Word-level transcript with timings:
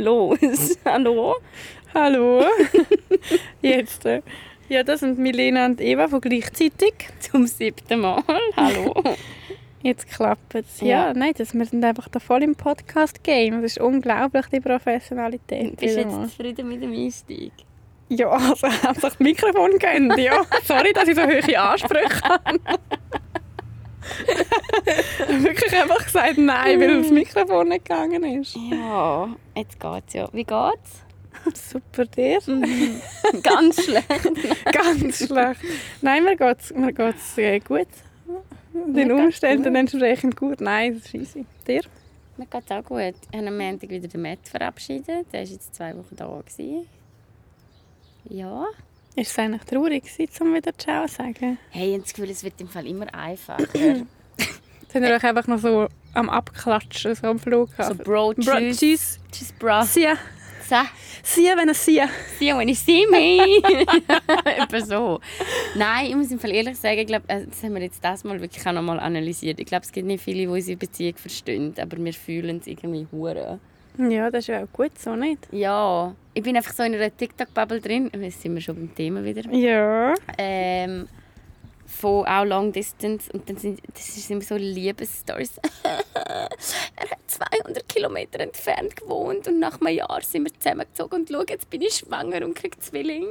los. 0.00 0.38
Hallo? 0.84 1.36
Hallo. 1.94 2.44
Jetzt. 3.62 4.06
Äh, 4.06 4.22
ja, 4.68 4.82
das 4.82 5.00
sind 5.00 5.18
Milena 5.18 5.66
und 5.66 5.80
Eva 5.80 6.08
von 6.08 6.20
gleichzeitig. 6.20 6.94
Zum 7.20 7.46
siebten 7.46 8.00
Mal. 8.00 8.22
Hallo. 8.56 8.94
Jetzt 9.82 10.08
klappt 10.08 10.54
es. 10.54 10.80
Ja. 10.80 11.08
Ja. 11.08 11.14
nein, 11.14 11.32
das, 11.36 11.54
wir 11.54 11.64
sind 11.64 11.84
einfach 11.84 12.08
da 12.08 12.20
voll 12.20 12.42
im 12.42 12.54
Podcast-Game. 12.54 13.62
Das 13.62 13.72
ist 13.72 13.80
unglaublich, 13.80 14.46
die 14.52 14.60
Professionalität. 14.60 15.76
Bist 15.76 15.96
du 15.96 16.00
wieder 16.00 16.10
mal. 16.10 16.22
jetzt 16.22 16.36
zufrieden 16.36 16.68
mit 16.68 16.82
dem 16.82 16.92
Einstieg? 16.92 17.52
Ja, 18.08 18.28
also 18.28 18.66
haben 18.66 18.94
sich 18.94 19.02
das 19.02 19.18
Mikrofon 19.20 19.78
gönnt, 19.78 20.18
ja. 20.18 20.42
Sorry, 20.64 20.92
dass 20.92 21.08
ich 21.08 21.14
so 21.14 21.22
hohe 21.22 21.60
Ansprüche 21.60 22.20
habe. 22.24 22.58
wirklich 25.28 25.72
einfach 25.76 26.04
gesagt 26.04 26.38
nein, 26.38 26.80
weil 26.80 27.02
das 27.02 27.10
Mikrofon 27.10 27.68
nicht 27.68 27.84
gegangen 27.84 28.40
ist. 28.40 28.56
Ja, 28.70 29.28
jetzt 29.56 29.78
geht's 29.78 30.12
ja. 30.14 30.28
Wie 30.32 30.44
geht's? 30.44 31.02
Super, 31.54 32.04
dir? 32.06 32.38
Ganz 33.42 33.84
schlecht. 33.84 34.64
Ganz 34.72 35.26
schlecht. 35.26 35.60
Nein, 36.02 36.24
mir 36.24 36.36
geht 36.36 36.60
es 36.60 36.74
mir 36.74 36.92
geht's, 36.92 37.38
äh, 37.38 37.60
gut. 37.60 37.86
Den 38.74 38.92
Mir 38.92 39.06
geht's 39.06 39.20
Umständen 39.20 39.74
entsprechend 39.74 40.36
gut. 40.36 40.60
Nein, 40.60 40.94
das 40.94 41.06
ist 41.06 41.14
easy. 41.14 41.46
Dir? 41.66 41.82
Mir 42.36 42.46
geht's 42.46 42.70
auch 42.70 42.84
gut. 42.84 43.14
Ich 43.30 43.38
habe 43.38 43.48
am 43.48 43.56
Montag 43.56 43.90
wieder 43.90 44.08
den 44.08 44.22
Matt 44.22 44.40
verabschiedet. 44.44 45.26
Der 45.32 45.40
war 45.40 45.46
jetzt 45.48 45.74
zwei 45.74 45.96
Wochen 45.96 46.16
da. 46.16 46.26
Gewesen. 46.26 46.86
Ja. 48.28 48.66
Ist 49.16 49.32
es 49.32 49.38
eigentlich 49.38 49.62
traurig 49.62 50.04
um 50.40 50.54
wieder 50.54 50.76
Ciao 50.78 51.06
zu 51.06 51.14
sagen? 51.14 51.58
Hey, 51.70 51.88
ich 51.88 51.92
habe 51.94 52.02
das 52.02 52.14
Gefühl, 52.14 52.30
es 52.30 52.44
wird 52.44 52.60
im 52.60 52.68
Fall 52.68 52.86
immer 52.86 53.12
einfacher. 53.14 53.66
Sind 53.74 55.04
ihr 55.04 55.14
euch 55.14 55.24
einfach 55.24 55.46
noch 55.46 55.58
so 55.58 55.88
am 56.14 56.30
Abklatschen, 56.30 57.14
so 57.14 57.26
am 57.26 57.38
Flughafen? 57.38 57.98
so, 57.98 58.04
Bro, 58.04 58.34
Bro, 58.34 58.42
tschüss. 58.42 58.78
tschüss. 58.78 59.20
Tschüss, 59.32 59.52
bro. 59.52 59.82
So. 59.82 60.76
Sie, 61.24 61.44
wenn 61.46 61.74
sie. 61.74 62.00
See 62.38 62.48
you 62.48 62.56
when 62.56 62.68
you 62.68 62.74
see 62.74 63.04
me. 63.10 63.60
Etwa 64.44 64.80
so. 64.80 65.20
Nein, 65.74 66.06
ich 66.06 66.14
muss 66.14 66.30
im 66.30 66.38
Fall 66.38 66.52
ehrlich 66.52 66.78
sagen, 66.78 66.98
ich 66.98 67.06
glaube, 67.08 67.28
äh, 67.28 67.44
das 67.44 67.62
haben 67.64 67.74
wir 67.74 67.82
jetzt 67.82 68.04
das 68.04 68.22
Mal 68.22 68.40
wirklich 68.40 68.64
auch 68.64 68.72
noch 68.72 68.82
mal 68.82 69.00
analysiert. 69.00 69.58
Ich 69.58 69.66
glaube, 69.66 69.84
es 69.84 69.90
gibt 69.90 70.06
nicht 70.06 70.22
viele, 70.22 70.42
die 70.42 70.46
unsere 70.46 70.76
Beziehung 70.76 71.16
verstehen, 71.16 71.74
aber 71.80 71.96
wir 71.96 72.14
fühlen 72.14 72.58
es 72.58 72.68
irgendwie 72.68 73.06
hure. 73.10 73.58
Ja, 73.98 74.30
das 74.30 74.40
ist 74.40 74.48
ja 74.48 74.64
auch 74.64 74.72
gut 74.72 74.98
so, 74.98 75.14
nicht? 75.16 75.48
Ja, 75.52 76.14
ich 76.34 76.42
bin 76.42 76.56
einfach 76.56 76.72
so 76.72 76.82
in 76.82 76.94
einer 76.94 77.14
TikTok-Bubble 77.14 77.80
drin. 77.80 78.10
Jetzt 78.18 78.42
sind 78.42 78.54
wir 78.54 78.60
schon 78.60 78.76
beim 78.76 78.94
Thema 78.94 79.24
wieder. 79.24 79.50
Ja. 79.52 80.14
Ähm, 80.38 81.08
von 81.86 82.24
auch 82.26 82.44
Long 82.44 82.72
Distance 82.72 83.30
und 83.32 83.48
dann 83.48 83.56
sind 83.56 83.80
das 83.92 84.16
ist 84.16 84.30
immer 84.30 84.42
so 84.42 84.56
Liebesstories. 84.56 85.58
er 85.82 87.10
hat 87.10 87.18
200 87.26 87.88
Kilometer 87.88 88.40
entfernt 88.40 88.96
gewohnt 88.96 89.48
und 89.48 89.58
nach 89.58 89.80
einem 89.80 89.96
Jahr 89.96 90.20
sind 90.22 90.44
wir 90.44 90.54
zusammengezogen 90.58 91.20
und 91.20 91.28
schau, 91.30 91.42
jetzt 91.48 91.68
bin 91.68 91.82
ich 91.82 91.94
schwanger 91.94 92.44
und 92.44 92.54
kriege 92.54 92.78
Zwilling. 92.78 93.26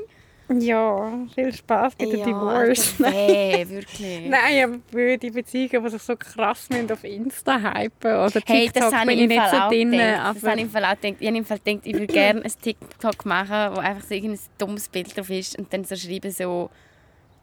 Ja, 0.51 1.11
viel 1.35 1.53
Spaß 1.53 1.95
bei 1.95 2.05
der 2.05 2.25
Divorce. 2.25 2.95
Alter, 3.03 3.17
weh, 3.17 3.69
wirklich. 3.69 4.25
Nein, 4.27 4.63
aber 4.63 4.79
für 4.91 5.17
die 5.17 5.29
Beziehungen, 5.29 5.83
die 5.83 5.89
sich 5.91 6.01
so 6.01 6.15
krass 6.15 6.67
müssen 6.69 6.91
auf 6.91 7.03
Insta 7.03 7.59
hypen 7.59 8.15
oder 8.15 8.31
TikTok 8.31 8.49
Hey, 8.49 8.69
das 8.73 8.91
bin 8.91 9.09
ich 9.09 9.19
ich 9.21 9.27
nicht 9.27 9.49
so 9.51 9.69
drin. 9.69 9.91
Das 9.91 10.43
habe 10.43 10.55
ich 10.55 10.61
im 10.61 10.69
Fall 10.71 10.85
auch 10.85 10.95
gedacht. 10.95 11.15
Ich 11.19 11.27
habe 11.27 11.37
im 11.37 11.45
Fall 11.45 11.59
gedacht, 11.59 11.81
ich 11.85 11.93
würde 11.93 12.07
gerne 12.07 12.41
ein 12.43 12.51
TikTok 12.61 13.25
machen, 13.25 13.75
wo 13.75 13.79
einfach 13.79 14.03
so 14.07 14.13
irgendein 14.15 14.39
dummes 14.57 14.87
Bild 14.89 15.15
drauf 15.15 15.29
ist 15.29 15.57
und 15.57 15.71
dann 15.71 15.83
so 15.83 15.95
schreiben 15.95 16.31
so 16.31 16.69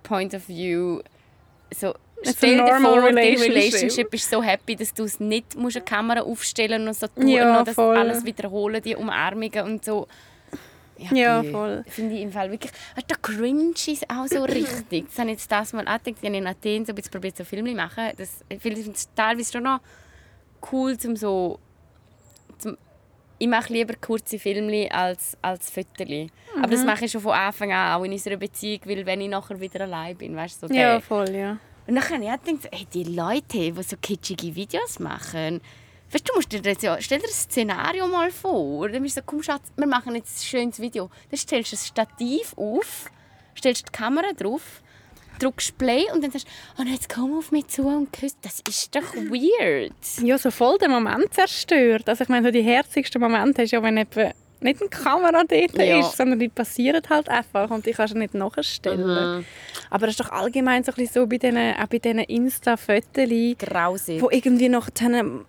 Point 0.03 0.35
of 0.35 0.49
View, 0.49 1.01
so 1.73 1.95
It's 2.23 2.39
Stell 2.39 2.57
dir 2.57 2.65
normal 2.65 3.01
vor, 3.03 3.11
die 3.11 3.17
relationship. 3.19 3.55
Relationship 3.55 4.15
ist 4.15 4.31
so 4.31 4.43
happy, 4.43 4.75
dass 4.75 4.95
du 4.95 5.05
es 5.05 5.21
nicht 5.21 5.55
musst 5.55 5.77
eine 5.77 5.85
Kamera 5.85 6.23
aufstellen 6.23 6.89
und 6.89 6.95
so 6.97 7.07
tun 7.09 7.29
Ja, 7.29 7.59
und 7.59 7.69
das 7.69 7.79
alles 7.79 8.25
wiederholen, 8.25 8.83
die 8.83 8.97
Umarmungen 8.97 9.65
und 9.65 9.85
so. 9.85 10.07
Ja, 10.99 11.43
die 11.43 11.51
voll. 11.51 11.85
Finde 11.87 12.15
ich 12.15 12.23
im 12.23 12.33
Fall 12.33 12.51
wirklich... 12.51 12.73
Weißt, 12.95 13.11
der 13.11 13.17
Cringe 13.19 13.75
ist 13.87 14.09
auch 14.11 14.27
so 14.27 14.43
richtig. 14.45 15.07
Das 15.09 15.19
habe 15.19 15.31
ich 15.31 15.37
jetzt 15.37 15.51
das 15.51 15.73
mal 15.73 15.87
auch 15.87 16.03
gedacht. 16.03 16.19
Ich 16.23 16.29
habe 16.29 16.37
in 16.37 16.47
Athen 16.47 16.85
so 16.85 16.93
ein 16.93 16.95
bisschen 16.95 17.13
probiert, 17.13 17.37
so 17.37 17.45
Filme 17.45 17.71
zu 17.71 17.77
machen. 17.77 18.11
Das, 18.17 18.45
ich 18.49 18.61
finde 18.61 18.81
es 18.81 19.09
teilweise 19.15 19.53
schon 19.53 19.65
noch 19.65 19.81
cool, 20.73 20.97
zum 20.99 21.17
so... 21.17 21.59
Zum, 22.59 22.77
ich 23.39 23.49
mache 23.49 23.73
lieber 23.73 23.95
kurze 24.01 24.39
Filme 24.39 24.91
als, 24.91 25.37
als 25.43 25.71
Fotos. 25.71 26.31
Aber 26.57 26.69
das 26.69 26.85
mache 26.85 27.05
ich 27.05 27.13
schon 27.13 27.21
von 27.21 27.33
Anfang 27.33 27.73
an, 27.73 28.01
auch 28.01 28.05
in 28.05 28.13
unserer 28.13 28.37
Beziehung, 28.37 28.81
weil 28.87 29.05
wenn 29.05 29.21
ich 29.21 29.29
nachher 29.29 29.61
wieder 29.61 29.83
allein 29.83 30.17
bin, 30.17 30.35
weißt 30.35 30.63
du, 30.63 30.69
so 30.69 30.75
ja, 30.75 31.01
voll, 31.01 31.29
ja. 31.31 31.59
und 31.87 31.95
dann 31.95 32.03
habe 32.03 32.25
ich 32.25 32.31
auch 32.31 32.43
gedacht, 32.43 32.69
hey, 32.73 32.87
die 32.93 33.05
Leute, 33.05 33.73
die 33.73 33.83
so 33.83 33.97
kitschige 34.01 34.55
Videos 34.55 34.99
machen, 35.01 35.61
weißt, 36.13 36.29
du 36.29 36.35
musst 36.35 36.53
dir 36.53 36.63
das 36.63 36.83
ja, 36.83 36.97
stell 37.01 37.19
dir 37.19 37.27
das 37.27 37.43
Szenario 37.43 38.07
mal 38.07 38.31
vor. 38.31 38.89
Dann 38.89 39.03
bist 39.03 39.17
du 39.17 39.21
so, 39.21 39.25
komm 39.27 39.43
Schatz, 39.43 39.73
wir 39.77 39.87
machen 39.87 40.15
jetzt 40.15 40.41
ein 40.41 40.45
schönes 40.47 40.81
Video. 40.81 41.11
Dann 41.31 41.39
stellst 41.39 41.73
du 41.73 41.77
ein 41.77 41.81
Stativ 41.81 42.55
auf, 42.57 43.07
stellst 43.57 43.87
die 43.89 43.93
Kamera 43.93 44.33
drauf, 44.37 44.83
drückst 45.39 45.77
Play 45.79 46.05
und 46.15 46.23
dann 46.23 46.31
sagst 46.31 46.47
du, 46.77 46.83
oh, 46.83 46.87
jetzt 46.87 47.13
komm 47.13 47.37
auf 47.37 47.53
mich 47.53 47.67
zu 47.69 47.87
und 47.87 48.13
küsst. 48.13 48.39
Das 48.43 48.63
ist 48.69 48.95
doch 48.95 49.15
weird. 49.15 49.93
Ja, 50.23 50.39
so 50.39 50.51
voll 50.51 50.79
den 50.79 50.91
Moment 50.91 51.33
zerstört. 51.35 52.09
Also 52.09 52.25
ich 52.25 52.29
meine, 52.29 52.47
so 52.47 52.53
die 52.53 52.63
herzigsten 52.63 53.21
Momente 53.21 53.63
hast 53.63 53.73
du 53.73 53.77
ja, 53.77 53.83
wenn 53.83 53.97
eben 53.97 54.33
nicht 54.61 54.81
eine 54.81 54.89
Kamera 54.89 55.43
dort 55.47 55.77
Ja. 55.77 56.01
ist, 56.01 56.17
sondern 56.17 56.39
die 56.39 56.49
passieren 56.49 57.03
halt 57.11 57.29
einfach 57.29 57.71
und 57.71 57.85
die 57.85 57.93
kannst 57.93 58.15
du 58.15 58.19
nicht 58.19 58.35
nachstellen. 58.35 59.39
Mhm. 59.39 59.45
Aber 59.91 60.07
das 60.07 60.15
ist 60.15 60.21
doch 60.21 60.31
allgemein 60.31 60.83
so, 60.83 60.93
ein 60.93 60.97
bisschen 60.97 61.23
so 61.23 61.27
bei 61.27 61.37
diesen, 61.37 61.59
auch 61.59 61.87
bei 61.87 61.99
diesen 61.99 62.21
Insta-Fotos, 62.21 64.21
wo 64.21 64.31
irgendwie 64.31 64.69
noch 64.69 64.89
dann, 64.91 65.45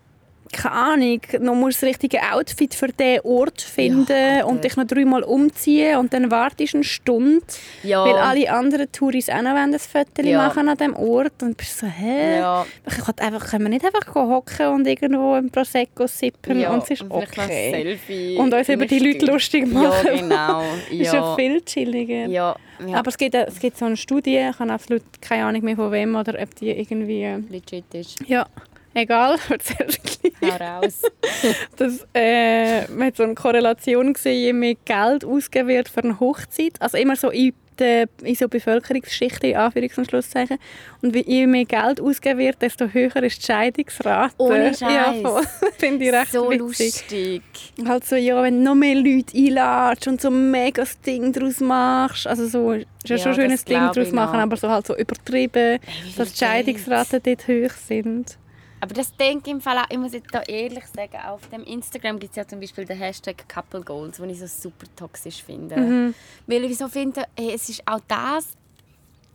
keine 0.52 0.74
Ahnung, 0.74 1.20
noch 1.40 1.54
musst 1.54 1.82
du 1.82 1.86
das 1.86 1.90
richtige 1.94 2.18
Outfit 2.32 2.74
für 2.74 2.88
diesen 2.88 3.20
Ort 3.24 3.60
finden 3.62 4.10
Alter. 4.12 4.46
und 4.46 4.64
dich 4.64 4.76
noch 4.76 4.86
dreimal 4.86 5.22
umziehen 5.22 5.96
und 5.98 6.12
dann 6.12 6.30
wartest 6.30 6.74
du 6.74 6.78
eine 6.78 6.84
Stunde, 6.84 7.44
Ja. 7.82 8.04
weil 8.04 8.14
alle 8.14 8.50
anderen 8.52 8.90
Touris 8.92 9.28
auch 9.28 9.42
noch 9.42 9.54
ein 9.54 9.78
Foto 9.78 10.22
Ja. 10.22 10.38
machen 10.46 10.68
an 10.68 10.76
diesem 10.76 10.96
Ort 10.96 11.42
und 11.42 11.50
du 11.50 11.54
bist 11.54 11.78
so, 11.78 11.86
hä? 11.86 12.38
Ja. 12.38 12.66
Ich 12.86 12.98
kann 13.04 13.14
einfach, 13.18 13.50
können 13.50 13.64
wir 13.64 13.70
nicht 13.70 13.84
einfach 13.84 14.14
hocken 14.14 14.66
und 14.68 14.86
irgendwo 14.86 15.36
im 15.36 15.50
Prosecco 15.50 16.06
sippen 16.06 16.60
ja. 16.60 16.70
und 16.70 16.82
es 16.84 16.90
ist 16.90 17.02
ein 17.02 17.10
okay. 17.10 17.70
Selfie 17.70 18.36
Und 18.36 18.52
uns 18.54 18.68
über 18.68 18.86
die 18.86 18.98
Leute 18.98 19.26
lustig 19.26 19.66
machen. 19.66 19.88
Ja, 20.08 20.14
genau. 20.14 20.62
ist 20.90 21.10
schon 21.10 21.16
Ja. 21.20 21.36
viel 21.36 21.60
chilliger. 21.62 22.26
Ja. 22.26 22.56
ja. 22.86 22.96
Aber 22.96 23.08
es 23.08 23.16
gibt, 23.16 23.34
es 23.34 23.58
gibt 23.58 23.76
so 23.78 23.84
eine 23.84 23.96
Studie, 23.96 24.36
ich 24.38 24.58
habe 24.58 24.72
absolut 24.72 25.02
keine 25.20 25.44
Ahnung 25.44 25.62
mehr 25.64 25.76
von 25.76 25.90
wem 25.92 26.14
oder 26.16 26.40
ob 26.40 26.54
die 26.56 26.70
irgendwie... 26.70 27.22
äh, 27.22 27.38
legit 27.50 27.84
ist. 27.94 28.18
Ja, 28.26 28.46
egal, 28.94 29.38
erzähl 29.48 29.86
gleich. 29.86 30.52
Hau 30.52 30.64
raus. 30.64 31.02
dass 31.76 32.06
äh, 32.14 32.86
man 32.88 33.08
hat 33.08 33.16
so 33.16 33.22
eine 33.22 33.34
Korrelation 33.34 34.12
gesehen, 34.12 34.42
je 34.42 34.52
mehr 34.52 34.74
Geld 34.84 35.24
ausgegeben 35.24 35.68
wird 35.68 35.88
für 35.88 36.02
eine 36.02 36.20
Hochzeit, 36.20 36.80
also 36.80 36.96
immer 36.96 37.16
so 37.16 37.30
in, 37.30 37.52
der, 37.78 38.08
in 38.22 38.34
so 38.34 38.48
Bevölkerungsschichten, 38.48 39.50
in 39.50 39.56
Anführungs- 39.56 39.98
und 39.98 40.10
Schlusszeichen, 40.10 40.58
und 41.00 41.14
je 41.14 41.46
mehr 41.46 41.64
Geld 41.64 42.00
ausgegeben 42.00 42.40
wird, 42.40 42.62
desto 42.62 42.88
höher 42.88 43.22
ist 43.22 43.42
die 43.42 43.46
Scheidungsrate. 43.46 44.34
Ohne 44.38 44.74
Scheiß. 44.74 44.80
Ja, 44.80 45.14
voll. 45.22 45.42
finde 45.78 46.04
ich 46.04 46.12
recht 46.12 46.32
so 46.32 46.50
witzig. 46.50 46.60
lustig. 46.60 47.42
Halt 47.86 48.04
so, 48.04 48.16
ja, 48.16 48.42
wenn 48.42 48.58
du 48.58 48.64
noch 48.64 48.74
mehr 48.74 48.96
Leute 48.96 49.36
einladest 49.36 50.08
und 50.08 50.20
so 50.20 50.28
ein 50.28 50.50
mega 50.50 50.84
Ding 51.06 51.32
daraus 51.32 51.60
machst, 51.60 52.26
also 52.26 52.48
so, 52.48 52.72
ist 52.72 52.86
ja, 53.06 53.16
Ja, 53.16 53.22
schon 53.22 53.32
ein 53.32 53.34
schönes 53.36 53.64
das 53.64 53.64
Ding 53.64 53.78
daraus 53.78 54.12
machen, 54.12 54.40
aber 54.40 54.56
so 54.56 54.68
halt 54.68 54.86
so 54.86 54.96
übertrieben, 54.96 55.78
dass 56.16 56.32
die 56.32 56.44
Scheidungsraten 56.44 57.20
dort 57.22 57.46
hoch 57.46 57.74
sind. 57.86 58.38
Aber 58.80 58.94
das 58.94 59.14
denke 59.16 59.50
ich 59.50 59.52
im 59.54 59.60
Fall 59.60 59.78
auch, 59.78 59.90
ich 59.90 59.98
muss 59.98 60.12
jetzt 60.12 60.32
da 60.32 60.42
ehrlich 60.42 60.84
sagen, 60.86 61.16
auf 61.26 61.48
dem 61.48 61.64
Instagram 61.64 62.18
gibt 62.18 62.30
es 62.30 62.36
ja 62.36 62.46
zum 62.46 62.60
Beispiel 62.60 62.84
den 62.84 62.98
Hashtag 62.98 63.48
Couple 63.48 63.80
Goals, 63.80 64.18
den 64.18 64.30
ich 64.30 64.38
so 64.38 64.46
super 64.46 64.86
toxisch 64.96 65.42
finde. 65.42 65.76
Mhm. 65.76 66.14
Weil 66.46 66.64
ich 66.64 66.78
so 66.78 66.88
finde, 66.88 67.24
hey, 67.36 67.52
es 67.54 67.68
ist 67.68 67.82
auch 67.86 68.00
das, 68.06 68.56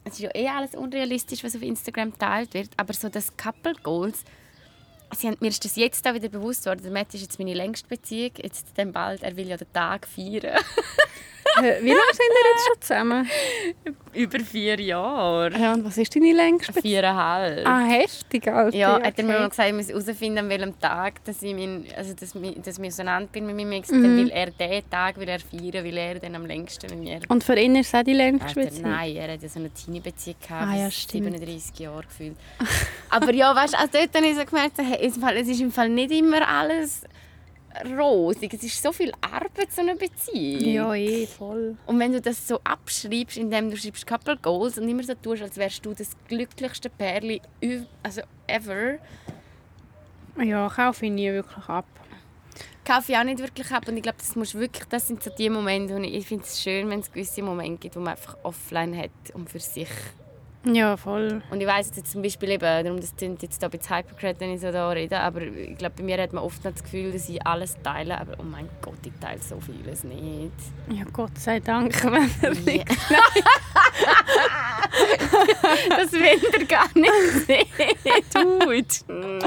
es 0.05 0.13
ist 0.13 0.19
ja 0.19 0.29
eh 0.33 0.47
alles 0.47 0.75
unrealistisch, 0.75 1.43
was 1.43 1.55
auf 1.55 1.61
Instagram 1.61 2.11
geteilt 2.11 2.53
wird, 2.53 2.69
aber 2.77 2.93
so 2.93 3.09
das 3.09 3.35
Couple 3.35 3.75
Goals, 3.83 4.23
sie 5.15 5.27
haben, 5.27 5.37
mir 5.39 5.49
ist 5.49 5.63
das 5.63 5.75
jetzt 5.75 6.07
auch 6.07 6.13
wieder 6.13 6.29
bewusst 6.29 6.65
worden, 6.65 6.81
der 6.83 6.91
Matt 6.91 7.13
ist 7.13 7.21
jetzt 7.21 7.39
meine 7.39 7.53
längste 7.53 7.87
Beziehung, 7.87 8.31
jetzt 8.37 8.67
dann 8.75 8.91
bald, 8.91 9.23
er 9.23 9.35
will 9.35 9.47
ja 9.47 9.57
den 9.57 9.71
Tag 9.73 10.07
feiern. 10.07 10.57
Wie 11.61 11.89
lange 11.89 12.13
sind 12.13 12.29
wir 12.29 12.51
jetzt 12.51 12.67
schon 12.67 12.81
zusammen? 12.81 13.29
Über 14.13 14.39
vier 14.39 14.79
Jahre. 14.79 15.57
Ja, 15.57 15.73
und 15.73 15.85
was 15.85 15.97
ist 15.97 16.15
deine 16.15 16.33
längste 16.33 16.73
Viereinhalb. 16.73 17.65
Ah, 17.65 17.85
heftig, 17.85 18.47
Alter. 18.47 18.77
Ja, 18.77 19.01
hat 19.01 19.17
er 19.17 19.23
mir 19.23 19.33
okay. 19.33 19.39
mal 19.41 19.49
gesagt, 19.49 19.69
ich 19.69 19.75
muss 19.75 19.89
herausfinden, 19.89 20.37
an 20.39 20.49
welchem 20.49 20.79
Tag 20.79 21.23
dass 21.25 21.41
ich, 21.41 21.53
mein, 21.53 21.85
also 21.97 22.13
dass, 22.13 22.33
dass 22.63 22.77
ich 22.77 22.85
auseinander 22.85 23.29
bin 23.31 23.45
mit 23.47 23.55
meinem 23.55 23.71
Ex. 23.73 23.89
Mhm. 23.89 24.17
Will 24.17 24.29
er 24.29 24.51
diesen 24.51 24.89
Tag 24.89 25.17
will 25.19 25.27
er 25.27 25.39
feiern, 25.39 25.85
weil 25.85 25.97
er 25.97 26.19
dann 26.19 26.35
am 26.35 26.45
längsten 26.45 26.89
mit 26.91 26.99
mir... 26.99 27.19
Und 27.27 27.43
für 27.43 27.55
ihn 27.55 27.75
ist 27.75 27.87
es 27.87 27.99
auch 27.99 28.03
die 28.03 28.13
längste 28.13 28.59
Beziehung? 28.59 28.91
nein, 28.91 29.15
er 29.15 29.33
hat 29.33 29.41
ja 29.41 29.49
so 29.49 29.59
eine 29.59 29.69
Teenie-Beziehung 29.71 30.37
gehabt, 30.41 30.67
Ah, 30.71 30.75
ja, 30.75 30.85
bis 30.85 31.01
stimmt. 31.01 31.25
37 31.25 31.79
Jahre 31.79 32.03
gefühlt. 32.03 32.35
Aber 33.09 33.33
ja, 33.33 33.55
weißt 33.55 33.73
du, 33.73 33.77
also 33.79 33.91
dort 33.93 34.15
habe 34.15 34.25
ich 34.27 34.35
so 34.35 34.45
gemerkt, 34.45 34.77
hey, 34.77 34.97
es 35.01 35.47
ist 35.47 35.61
im 35.61 35.71
Fall 35.71 35.89
nicht 35.89 36.11
immer 36.11 36.47
alles 36.47 37.03
rosig. 37.97 38.53
Es 38.53 38.63
ist 38.63 38.81
so 38.81 38.91
viel 38.91 39.11
Arbeit, 39.21 39.71
so 39.71 39.81
eine 39.81 39.95
Beziehung. 39.95 40.73
Ja, 40.73 40.93
eh, 40.93 41.25
voll. 41.27 41.77
Und 41.85 41.99
wenn 41.99 42.11
du 42.13 42.21
das 42.21 42.47
so 42.47 42.59
abschreibst, 42.63 43.37
indem 43.37 43.69
du 43.71 43.77
schreibst 43.77 44.05
Couple 44.07 44.37
Goals 44.37 44.77
und 44.77 44.87
immer 44.87 45.03
so 45.03 45.13
tust, 45.15 45.41
als 45.41 45.57
wärst 45.57 45.85
du 45.85 45.93
das 45.93 46.11
glücklichste 46.27 46.89
Pärchen 46.89 47.39
also 48.03 48.21
ever, 48.47 48.99
Ja, 50.41 50.69
kaufe 50.69 51.05
ich 51.05 51.11
nie 51.11 51.31
wirklich 51.31 51.67
ab. 51.69 51.85
kaufe 52.85 53.11
ich 53.11 53.17
auch 53.17 53.23
nicht 53.23 53.39
wirklich 53.39 53.71
ab. 53.71 53.87
Und 53.87 53.97
ich 53.97 54.03
glaube, 54.03 54.17
das, 54.19 54.35
musst 54.35 54.55
wirklich, 54.55 54.85
das 54.85 55.07
sind 55.07 55.23
so 55.23 55.31
die 55.37 55.49
Momente, 55.49 55.97
ich, 56.05 56.13
ich 56.13 56.27
finde 56.27 56.43
es 56.43 56.61
schön, 56.61 56.89
wenn 56.89 56.99
es 56.99 57.11
gewisse 57.11 57.41
Momente 57.41 57.79
gibt, 57.79 57.95
wo 57.95 57.99
man 57.99 58.09
einfach 58.09 58.37
offline 58.43 58.97
hat 58.97 59.11
und 59.33 59.49
für 59.49 59.59
sich 59.59 59.89
Ja, 60.65 60.95
voll. 60.95 61.41
Und 61.51 61.59
ich 61.59 61.67
weiss 61.67 61.91
jetzt 61.95 62.11
zum 62.11 62.21
Beispiel 62.21 62.51
eben, 62.51 62.85
darum 62.85 62.97
das 62.99 63.13
klingt 63.15 63.41
jetzt 63.43 63.61
da 63.61 63.67
ein 63.67 63.71
bisschen 63.71 63.97
hypocrite, 63.97 64.39
wenn 64.39 64.53
ich 64.53 64.61
so 64.61 64.71
da 64.71 64.89
rede, 64.89 65.19
aber 65.19 65.41
ich 65.41 65.77
glaube, 65.77 65.95
bei 65.97 66.03
mir 66.03 66.17
hat 66.21 66.31
man 66.31 66.41
oft 66.43 66.63
das 66.63 66.81
Gefühl, 66.81 67.11
dass 67.11 67.27
ich 67.27 67.45
alles 67.45 67.75
teile, 67.83 68.17
aber 68.19 68.35
oh 68.39 68.43
mein 68.43 68.69
Gott, 68.81 68.99
ich 69.05 69.11
teile 69.19 69.41
so 69.41 69.59
vieles 69.59 70.05
nicht. 70.05 70.53
Ja, 70.89 71.03
Gott 71.11 71.37
sei 71.37 71.59
Dank, 71.59 72.01
wenn 72.11 72.29
er 72.41 72.53
Ja. 72.75 72.83
das 75.89 76.11
will 76.13 76.39
er 76.53 76.65
gar 76.65 76.87
nicht 76.95 77.45
sehen, 77.45 77.67
Dude. 78.33 79.43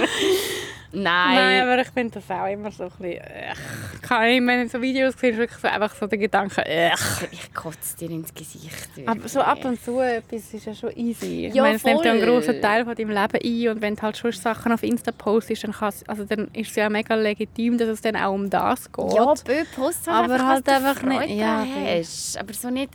Nein. 0.92 1.34
Nein, 1.34 1.62
aber 1.62 1.80
ich 1.82 1.88
finde 1.88 2.20
das 2.20 2.30
auch 2.30 2.46
immer 2.46 2.70
so 2.70 2.84
ein 2.84 2.90
bisschen... 2.90 3.20
Ech. 3.20 3.58
Kann 4.02 4.24
ich, 4.28 4.46
wenn 4.46 4.66
ich 4.66 4.72
so 4.72 4.80
Videos 4.80 5.14
sehe, 5.18 5.36
wirklich 5.36 5.58
so, 5.60 5.68
einfach 5.68 5.94
so 5.94 6.06
der 6.06 6.18
Gedanke... 6.18 6.64
Ech. 6.64 7.28
Ich 7.32 7.52
kotze 7.52 7.96
dir 7.98 8.10
ins 8.10 8.32
Gesicht. 8.32 8.88
Aber 9.04 9.28
so 9.28 9.40
ab 9.40 9.64
und 9.64 9.82
zu 9.82 10.00
etwas 10.00 10.54
ist 10.54 10.64
ja 10.66 10.74
schon 10.74 10.92
easy. 10.96 11.46
Ich 11.48 11.54
Ja, 11.54 11.62
meine, 11.64 11.76
es 11.76 11.84
nimmt 11.84 12.04
ja 12.04 12.12
einen 12.12 12.20
voll. 12.22 12.30
grossen 12.30 12.60
Teil 12.62 12.84
von 12.84 12.94
deinem 12.94 13.10
Leben 13.10 13.38
ein 13.44 13.68
und 13.76 13.82
wenn 13.82 13.96
du 13.96 14.02
halt 14.02 14.16
schon 14.16 14.32
Sachen 14.32 14.72
auf 14.72 14.82
Insta 14.82 15.12
postest, 15.12 15.64
dann, 15.64 15.74
also 16.06 16.24
dann 16.24 16.48
ist 16.52 16.70
es 16.70 16.76
ja 16.76 16.88
mega 16.88 17.14
legitim, 17.14 17.76
dass 17.78 17.88
es 17.88 18.00
dann 18.00 18.16
auch 18.16 18.32
um 18.32 18.48
das 18.48 18.90
geht. 18.90 19.12
Ja, 19.12 19.34
Bö, 19.44 19.64
post 19.74 20.06
halt 20.06 20.24
Aber 20.24 20.34
einfach, 20.34 20.46
halt 20.46 20.68
einfach 20.68 21.02
nicht- 21.02 21.18
Freude 21.18 21.32
ja, 21.34 21.66
hast. 21.98 22.38
Aber 22.38 22.52
so 22.54 22.70
nicht... 22.70 22.90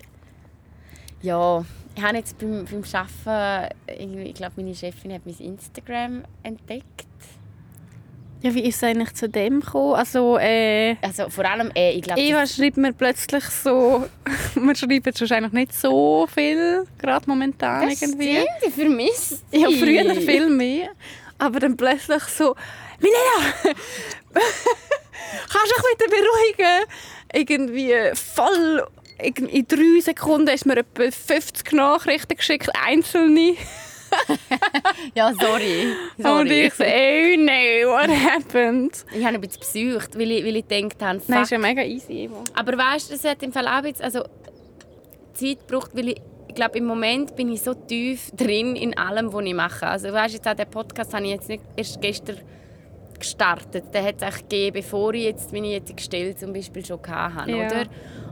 Ja, 1.22 1.64
ich 1.96 2.02
habe 2.02 2.18
jetzt 2.18 2.38
beim, 2.40 2.66
beim 2.66 2.84
Arbeiten, 2.94 3.76
ich 4.26 4.34
glaube, 4.34 4.54
meine 4.56 4.74
Chefin 4.74 5.14
hat 5.14 5.22
mein 5.26 5.36
Instagram 5.38 6.24
entdeckt. 6.42 7.06
Ja, 8.42 8.54
wie 8.56 8.68
ist 8.68 8.78
es 8.78 8.84
eigentlich 8.84 9.14
zu 9.14 9.30
dem 9.30 9.60
gekommen? 9.60 9.94
Also, 9.94 10.38
äh, 10.40 10.96
Also 11.02 11.30
vor 11.30 11.46
allem, 11.46 11.72
äh, 11.76 11.92
ich 11.92 12.02
glaube... 12.02 12.20
Eva 12.20 12.48
schreibt 12.48 12.78
mir 12.78 12.92
plötzlich 12.92 13.44
so, 13.46 14.06
wir 14.56 14.76
schreiben 14.76 15.02
jetzt 15.06 15.22
wahrscheinlich 15.22 15.52
nicht 15.52 15.74
so 15.76 16.28
viel, 16.34 16.88
gerade 16.98 17.30
momentan 17.30 17.88
das 17.88 18.02
irgendwie. 18.02 18.32
stimmt, 18.38 18.48
ich 18.68 18.74
vermisse 18.74 19.40
Ja, 19.52 19.70
früher 19.70 20.16
viel 20.16 20.50
mehr. 20.50 20.90
Aber 21.38 21.60
dann 21.60 21.78
plötzlich 21.78 22.24
so, 22.24 22.56
Milena, 23.00 23.54
kannst 24.34 25.74
du 25.74 25.98
dich 25.98 26.10
beruhigen? 26.10 26.86
Irgendwie 27.34 27.94
voll, 28.16 28.88
in 29.20 29.68
drei 29.68 30.02
Sekunden 30.02 30.48
ist 30.50 30.66
mir 30.66 30.78
etwa 30.78 31.12
50 31.12 31.72
Nachrichten 31.74 32.36
geschickt, 32.36 32.70
einzelne. 32.88 33.56
Ja, 35.16 35.34
sorry. 35.40 35.94
Und 36.18 36.24
sorry. 36.24 36.66
ich 36.68 36.74
so, 36.74 36.84
oh 36.84 37.38
no, 37.38 37.92
what 37.92 38.10
happened? 38.10 39.06
ich 39.14 39.26
habe 39.26 39.36
ein 39.36 39.42
bisschen 39.42 39.92
besucht, 39.92 40.18
weil 40.18 40.32
ich, 40.32 40.46
weil 40.46 40.56
ich 40.58 40.68
gedacht 40.68 41.02
habe, 41.02 41.22
Nein, 41.28 41.38
fuck. 41.38 41.44
ist 41.44 41.50
ja 41.52 41.58
mega 41.58 41.84
easy. 41.84 42.14
Eva. 42.26 42.44
Aber 42.54 42.78
weißt 42.78 43.10
du, 43.12 43.16
es 43.16 43.24
hat 43.24 43.42
im 43.44 43.52
Fall 43.52 43.68
auch 43.68 43.84
jetzt, 43.84 44.02
also 44.02 44.24
Zeit 45.34 45.60
gebraucht, 45.68 45.92
weil 45.94 46.10
ich, 46.10 46.22
ich 46.48 46.56
glaube, 46.56 46.78
im 46.78 46.86
Moment 46.86 47.36
bin 47.36 47.52
ich 47.52 47.62
so 47.62 47.74
tief 47.74 48.32
drin 48.36 48.76
in 48.76 48.98
allem, 48.98 49.32
was 49.34 49.46
ich 49.46 49.54
mache. 49.54 49.88
Also 49.88 50.12
weißt 50.12 50.34
du, 50.34 50.38
jetzt 50.38 50.48
auch 50.48 50.54
den 50.56 50.70
Podcast 50.70 51.14
habe 51.14 51.24
ich 51.26 51.32
jetzt 51.32 51.50
nicht 51.50 51.64
erst 51.76 52.02
gestern 52.02 52.38
gestartet. 53.18 53.86
Den 53.94 54.04
hat 54.06 54.16
es 54.18 54.24
eigentlich 54.24 54.42
gegeben, 54.50 54.74
bevor 54.74 55.14
ich 55.14 55.24
jetzt 55.24 55.54
meine 55.54 55.68
jetzige 55.68 56.02
Stelle 56.02 56.36
zum 56.36 56.54
Beispiel 56.54 56.84
schon 56.86 57.00
hatte, 57.08 57.52
Ja. 57.52 57.68
oder? 57.68 57.86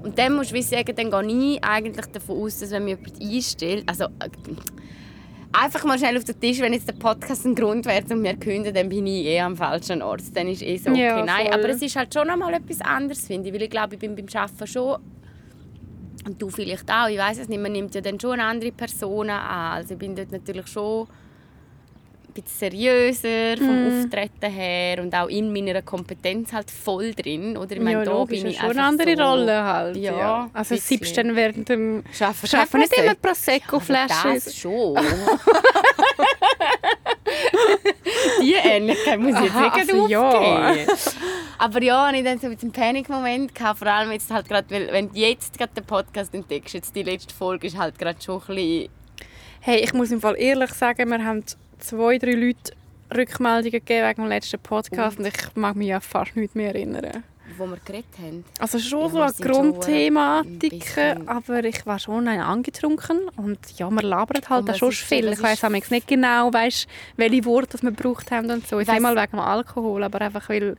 Und 0.03 0.17
dann 0.17 0.33
musst 0.35 0.51
du 0.51 0.55
wie 0.55 0.61
sagen, 0.63 0.95
dann 0.95 1.27
gehe 1.27 1.53
ich 1.55 1.63
eigentlich 1.63 2.05
davon 2.07 2.41
aus, 2.41 2.59
dass 2.59 2.71
wenn 2.71 2.85
mich 2.85 2.97
jemand 2.97 3.21
einstellt, 3.21 3.83
also 3.87 4.05
äh, 4.05 4.29
einfach 5.51 5.83
mal 5.83 5.97
schnell 5.97 6.17
auf 6.17 6.23
den 6.23 6.39
Tisch, 6.39 6.59
wenn 6.59 6.73
jetzt 6.73 6.87
der 6.87 6.93
Podcast 6.93 7.45
ein 7.45 7.55
Grund 7.55 7.85
wäre, 7.85 8.15
mir 8.15 8.33
zu 8.33 8.39
künden, 8.39 8.73
dann 8.73 8.89
bin 8.89 9.07
ich 9.07 9.25
eh 9.25 9.41
am 9.41 9.55
falschen 9.55 10.01
Ort. 10.01 10.23
Dann 10.33 10.47
ist 10.47 10.61
eh 10.61 10.77
so 10.77 10.91
okay. 10.91 11.01
Ja, 11.01 11.23
Nein, 11.23 11.51
aber 11.51 11.69
es 11.69 11.81
ist 11.81 11.95
halt 11.95 12.13
schon 12.13 12.27
noch 12.27 12.37
mal 12.37 12.53
etwas 12.53 12.81
anderes, 12.81 13.25
finde 13.25 13.49
ich, 13.49 13.53
weil 13.53 13.63
ich 13.63 13.69
glaube, 13.69 13.95
ich 13.95 13.99
bin 13.99 14.15
beim 14.15 14.25
Arbeiten 14.33 14.67
schon 14.67 14.99
und 16.25 16.41
du 16.41 16.49
vielleicht 16.49 16.91
auch, 16.91 17.07
ich 17.07 17.17
weiß 17.17 17.39
es 17.39 17.47
nicht, 17.47 17.61
man 17.61 17.71
nimmt 17.71 17.95
ja 17.95 18.01
dann 18.01 18.19
schon 18.19 18.39
andere 18.39 18.71
Person 18.71 19.29
an. 19.29 19.73
Also 19.73 19.93
ich 19.93 19.99
bin 19.99 20.15
dort 20.15 20.31
natürlich 20.31 20.67
schon 20.67 21.07
bisschen 22.41 22.71
seriöser 22.71 23.57
vom 23.57 23.67
Mhm. 23.97 24.03
Auftreten 24.03 24.51
her 24.51 25.01
und 25.01 25.13
auch 25.15 25.27
in 25.27 25.51
meiner 25.53 25.81
Kompetenz 25.81 26.53
halt 26.53 26.69
voll 26.71 27.13
drin. 27.13 27.57
Oder 27.57 27.73
ich 27.73 27.81
meine, 27.81 27.99
ja, 27.99 28.05
da 28.05 28.11
logisch, 28.11 28.41
bin 28.41 28.51
ich 28.51 28.59
schon 28.59 28.71
eine 28.71 28.83
andere 28.83 29.15
so 29.15 29.23
Rolle 29.23 29.63
halt. 29.63 29.97
Ja, 29.97 30.17
Ja, 30.17 30.49
also 30.53 30.75
siebst 30.75 31.17
dann 31.17 31.35
während 31.35 31.69
dem 31.69 32.03
Schaffen, 32.11 32.47
Schaffen 32.47 32.79
nicht 32.81 32.93
immer 32.97 33.15
Prosecco-Flaschen. 33.15 34.35
Das 34.35 34.55
schon. 34.55 34.97
Die 38.41 38.53
Ähnlichkeit 38.53 39.19
muss 39.19 39.35
ich 39.35 39.43
jetzt 39.43 39.55
Aha, 39.55 39.75
nicht 39.77 39.89
also 39.91 40.07
ja. 40.07 40.85
Aber 41.57 41.83
ja, 41.83 42.11
ich 42.11 42.23
dann 42.23 42.39
so 42.39 42.47
ein 42.47 42.53
bisschen 42.53 42.71
Panikmoment 42.71 43.53
gehabt, 43.53 43.79
vor 43.79 43.87
allem 43.87 44.11
jetzt 44.11 44.31
halt 44.31 44.47
gerade, 44.47 44.69
weil 44.69 44.91
wenn 44.91 45.09
du 45.09 45.19
jetzt 45.19 45.57
gerade 45.57 45.73
den 45.73 45.83
Podcast 45.85 46.33
entdeckst, 46.33 46.73
jetzt 46.73 46.95
die 46.95 47.03
letzte 47.03 47.33
Folge 47.33 47.67
ist 47.67 47.77
halt 47.77 47.99
gerade 47.99 48.21
schon 48.21 48.41
ein 48.41 48.55
bisschen... 48.55 48.89
Hey, 49.61 49.79
ich 49.83 49.93
muss 49.93 50.09
im 50.11 50.21
Fall 50.21 50.35
ehrlich 50.39 50.71
sagen, 50.71 51.09
wir 51.09 51.23
haben 51.23 51.43
zwei, 51.79 52.17
drei 52.17 52.33
Leute 52.33 52.73
Rückmeldungen 53.15 53.71
gegeben 53.71 54.07
wegen 54.07 54.21
dem 54.23 54.29
letzten 54.29 54.59
Podcast 54.59 55.17
und 55.17 55.25
ich 55.25 55.55
mag 55.55 55.75
mich 55.75 55.87
ja 55.87 55.99
fast 55.99 56.35
nicht 56.35 56.55
mehr 56.55 56.75
erinnern. 56.75 57.23
Wo 57.59 57.67
wir 57.67 57.77
geredet 57.85 58.05
haben. 58.19 58.43
Also 58.59 58.79
schon 58.79 59.01
Ja, 59.01 59.09
so 59.09 59.21
eine 59.21 59.53
schon 59.53 59.73
ein 59.83 60.59
bisschen- 60.59 61.27
aber 61.27 61.63
ich 61.63 61.85
war 61.85 61.99
schon 61.99 62.27
ein 62.27 62.39
angetrunken 62.41 63.29
und 63.37 63.59
ja, 63.77 63.89
man 63.89 64.05
labert 64.05 64.49
halt 64.49 64.67
was 64.67 64.77
schon 64.77 64.91
viel. 64.91 65.27
Ich 65.33 65.41
weiß 65.41 65.61
nicht 65.89 66.07
genau, 66.07 66.51
weißt, 66.51 66.87
welche 67.17 67.45
Worte 67.45 67.77
wir 67.81 67.91
gebraucht 67.91 68.31
haben 68.31 68.49
und 68.49 68.67
so. 68.67 68.79
Jetzt 68.79 68.87
Weiss- 68.87 68.95
nicht 68.95 69.03
mal 69.03 69.15
wegen 69.15 69.31
dem 69.31 69.39
Alkohol, 69.39 70.03
aber 70.03 70.21
einfach 70.21 70.47
weil 70.49 70.75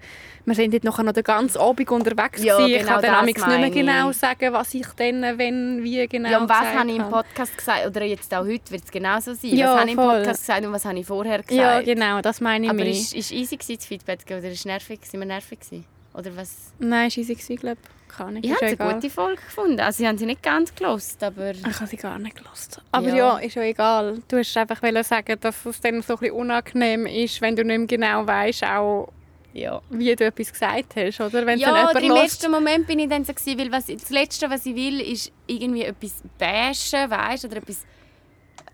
wir 0.46 0.54
sind 0.54 0.82
nachher 0.84 1.02
noch 1.02 1.12
den 1.12 1.22
ganzen 1.22 1.58
Abend 1.58 1.90
unterwegs 1.90 2.42
Ja, 2.42 2.56
gewesen. 2.56 2.74
Ich 2.74 2.80
genau 2.80 2.92
kann 3.00 3.02
dann 3.02 3.24
nicht 3.26 3.46
mehr 3.46 3.70
genau 3.70 4.12
sagen, 4.12 4.52
was 4.52 4.72
ich 4.74 4.86
dann, 4.96 5.38
wenn, 5.38 5.82
wie 5.84 6.06
genau 6.08 6.30
Ja, 6.30 6.38
und 6.38 6.48
was 6.48 6.74
habe 6.74 6.88
ich 6.90 6.96
im 6.96 7.08
Podcast 7.08 7.56
gesagt? 7.56 7.86
Oder 7.86 8.04
jetzt 8.04 8.32
auch 8.34 8.44
heute 8.46 8.70
wird 8.70 8.84
es 8.84 8.90
genauso 8.90 9.34
sein. 9.34 9.54
Ja, 9.54 9.74
was 9.74 9.80
habe 9.80 9.90
ich 9.90 9.96
im. 9.96 10.00
Podcast 10.00 10.40
gesagt 10.40 10.64
und 10.64 10.72
was 10.72 10.84
habe 10.84 10.98
ich 10.98 11.06
vorher 11.06 11.42
gesagt? 11.42 11.52
Ja, 11.52 11.80
genau, 11.82 12.20
das 12.20 12.40
meine 12.40 12.64
ich 12.66 12.70
Aber 12.70 12.84
ist, 12.84 13.14
ist 13.14 13.30
easy 13.32 13.56
das 13.58 13.84
Feedback 13.86 14.20
oder 14.26 14.50
ist 14.50 14.64
nervig? 14.66 15.00
Sind 15.04 15.20
wir 15.20 15.26
nervig 15.26 15.60
gewesen? 15.60 15.84
Oder 16.14 16.36
was? 16.36 16.72
Nein, 16.78 17.08
es 17.08 17.16
war 17.16 17.56
glaube 17.56 17.78
ich. 17.82 18.00
Kann. 18.10 18.36
Ich 18.42 18.52
habe 18.52 18.66
eine 18.66 18.76
gute 18.76 19.08
Folge 19.08 19.40
gefunden. 19.40 19.78
Also 19.78 20.02
ich 20.02 20.08
habe 20.08 20.18
sie 20.18 20.26
nicht 20.26 20.42
ganz 20.42 20.74
gelost, 20.74 21.22
aber 21.22 21.52
Ich 21.52 21.64
habe 21.64 21.86
sie 21.86 21.96
gar 21.96 22.18
nicht 22.18 22.36
gelost. 22.36 22.82
Aber 22.90 23.08
Ja. 23.08 23.14
ja. 23.14 23.38
ist 23.38 23.54
ja 23.54 23.62
egal. 23.62 24.20
Du 24.26 24.36
hast 24.36 24.56
einfach 24.56 24.80
sagen, 25.04 25.38
dass 25.40 25.64
es 25.64 25.80
dann 25.80 26.02
so 26.02 26.14
ein 26.14 26.18
bisschen 26.18 26.34
unangenehm 26.34 27.06
ist, 27.06 27.40
wenn 27.40 27.54
du 27.54 27.64
nicht 27.64 27.78
mehr 27.78 27.86
genau 27.86 28.26
weißt, 28.26 28.64
auch 28.64 29.12
ja. 29.52 29.80
wie 29.90 30.14
du 30.16 30.24
etwas 30.24 30.52
gesagt 30.52 30.96
hast, 30.96 31.20
oder? 31.20 31.46
Wenn 31.46 31.58
Ja, 31.58 31.88
oder 31.88 32.00
im 32.00 32.16
ersten 32.16 32.50
Moment 32.50 32.86
bin 32.86 32.98
ich 32.98 33.08
dann 33.08 33.24
so 33.24 33.32
gewesen, 33.32 33.58
weil 33.58 33.72
was, 33.72 33.86
das 33.86 34.10
Letzte, 34.10 34.50
was 34.50 34.66
ich 34.66 34.74
will, 34.74 35.00
ist 35.00 35.32
irgendwie 35.46 35.82
etwas 35.82 36.22
bashen, 36.38 37.10
weißt 37.10 37.44
oder 37.44 37.58
etwas 37.58 37.84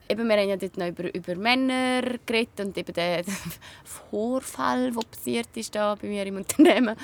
Eben, 0.08 0.28
wir 0.28 0.36
haben 0.36 0.48
ja 0.48 0.56
dort 0.56 0.76
noch 0.76 0.86
über, 0.86 1.14
über 1.14 1.34
Männer 1.34 2.02
geredet 2.24 2.60
und 2.60 2.78
eben 2.78 2.92
den 2.92 3.24
Vorfall, 3.84 4.92
der 4.92 5.00
passiert 5.00 5.48
ist 5.54 5.74
da 5.74 5.94
bei 5.94 6.06
mir 6.06 6.26
im 6.26 6.36
Unternehmen. 6.36 6.96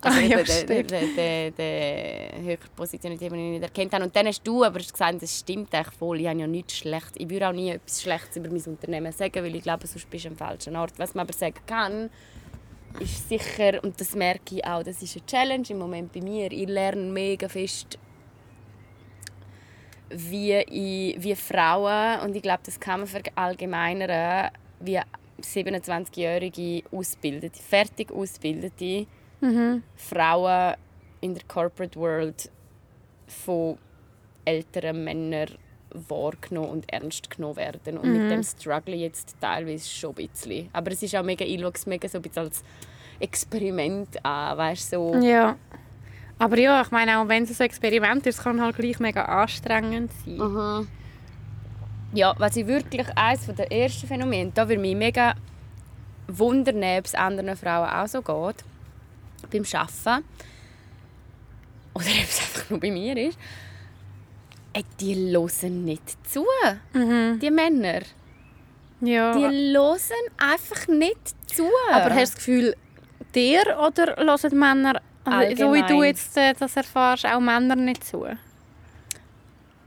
Also 0.00 0.18
Ah, 0.18 0.20
ja, 0.20 0.42
der, 0.42 0.82
der, 0.84 1.50
der, 1.50 2.42
höher 2.42 2.58
positionierte, 2.76 3.28
den 3.28 3.54
ich 3.54 3.60
nicht 3.60 3.62
erkannt 3.62 3.92
habe. 3.92 4.04
Und 4.04 4.14
dann 4.14 4.26
hast 4.26 4.46
du 4.46 4.62
aber 4.62 4.78
gesagt, 4.78 5.22
das 5.22 5.40
stimmt 5.40 5.74
eigentlich 5.74 5.96
voll. 5.96 6.20
Ich 6.20 6.28
habe 6.28 6.38
ja 6.38 6.46
nichts 6.46 6.76
schlecht. 6.76 7.12
Ich 7.16 7.28
würde 7.28 7.48
auch 7.48 7.52
nie 7.52 7.70
etwas 7.70 8.02
Schlechtes 8.02 8.36
über 8.36 8.48
mein 8.48 8.62
Unternehmen 8.62 9.12
sagen, 9.12 9.42
weil 9.42 9.56
ich 9.56 9.62
glaube, 9.62 9.86
sonst 9.86 10.08
bist 10.08 10.26
du 10.26 10.28
am 10.28 10.36
falschen 10.36 10.76
Ort. 10.76 10.92
Was 10.98 11.14
man 11.14 11.26
aber 11.26 11.32
sagen 11.32 11.56
kann, 11.66 12.10
ist 13.00 13.28
sicher, 13.28 13.82
und 13.82 14.00
das 14.00 14.14
merke 14.14 14.56
ich 14.56 14.64
auch, 14.64 14.82
das 14.82 15.02
ist 15.02 15.16
eine 15.16 15.26
Challenge 15.26 15.66
im 15.70 15.78
Moment 15.78 16.12
bei 16.12 16.20
mir. 16.20 16.52
Ich 16.52 16.68
lerne 16.68 17.10
mega 17.10 17.48
fest, 17.48 17.98
wie, 20.10 20.54
ich, 20.54 21.22
wie 21.22 21.34
Frauen, 21.34 22.20
und 22.20 22.34
ich 22.36 22.42
glaube, 22.42 22.60
das 22.64 22.78
kann 22.78 23.00
man 23.00 23.08
verallgemeinern, 23.08 24.50
wie 24.80 25.00
27-jährige 25.40 26.84
ausgebildete, 26.90 27.60
fertig 27.62 28.10
ausgebildete 28.12 29.06
Mhm. 29.40 29.82
Frauen 29.96 30.76
in 31.20 31.34
der 31.34 31.42
Corporate 31.46 31.98
World 31.98 32.50
von 33.26 33.76
älteren 34.46 35.04
Männern 35.04 35.50
wahrgenommen 35.90 36.70
und 36.70 36.92
ernst 36.92 37.30
genommen 37.30 37.56
werden. 37.56 37.98
Und 37.98 38.12
mit 38.12 38.30
dem 38.30 38.42
struggle 38.42 38.94
jetzt 38.94 39.36
teilweise 39.40 39.88
schon 39.88 40.14
ein 40.16 40.28
bisschen. 40.28 40.68
Aber 40.72 40.90
es 40.90 41.02
ist 41.02 41.14
auch 41.16 41.22
mega, 41.22 41.44
ich 41.44 41.60
schaue 41.60 41.72
es 41.74 41.86
mega 41.86 42.08
so 42.08 42.18
ein 42.18 42.22
bisschen 42.22 42.44
als 42.44 42.64
Experiment 43.20 44.24
an, 44.24 44.58
weißt 44.58 44.92
du, 44.92 45.12
so. 45.12 45.26
Ja. 45.26 45.56
Aber 46.38 46.58
ja, 46.58 46.82
ich 46.82 46.90
meine, 46.90 47.18
auch 47.18 47.28
wenn 47.28 47.44
es 47.44 47.60
ein 47.60 47.64
Experiment 47.66 48.26
ist, 48.26 48.42
kann 48.42 48.60
halt 48.60 48.76
gleich 48.76 48.98
mega 49.00 49.24
anstrengend 49.24 50.10
sein. 50.24 50.36
Mhm. 50.36 50.88
Ja, 52.12 52.34
was 52.38 52.56
ich 52.56 52.66
wirklich 52.66 53.06
eines 53.16 53.46
der 53.46 53.72
ersten 53.72 54.06
Phänomene, 54.06 54.50
da 54.54 54.68
würde 54.68 54.80
mich 54.80 54.94
mega 54.96 55.34
wundern, 56.28 56.82
ob 56.98 57.04
es 57.04 57.14
anderen 57.14 57.56
Frauen 57.56 57.88
auch 57.88 58.06
so 58.06 58.20
geht, 58.22 58.64
beim 59.50 59.64
Arbeiten. 59.80 60.24
Oder 61.94 62.04
ob 62.06 62.28
es 62.28 62.40
einfach 62.40 62.70
nur 62.70 62.80
bei 62.80 62.90
mir 62.90 63.16
ist. 63.16 63.38
Ey, 64.74 64.84
die 65.00 65.14
hören 65.14 65.84
nicht 65.84 66.16
zu, 66.30 66.44
Mhm. 66.92 67.38
die 67.40 67.50
Männer. 67.50 68.00
Ja. 69.00 69.32
Die 69.34 69.42
hören 69.74 70.00
einfach 70.36 70.86
nicht 70.88 71.34
zu. 71.54 71.64
Aber 71.90 72.10
hast 72.14 72.14
du 72.14 72.18
das 72.20 72.34
Gefühl, 72.34 72.76
dir 73.34 73.62
oder 73.86 74.16
hören 74.16 74.58
Männer, 74.58 75.00
also, 75.26 75.66
so 75.68 75.74
wie 75.74 75.82
du 75.82 76.02
jetzt 76.02 76.36
äh, 76.36 76.54
das 76.54 76.76
erfährst, 76.76 77.26
auch 77.26 77.40
Männer 77.40 77.76
nicht 77.76 78.04
zu? 78.04 78.26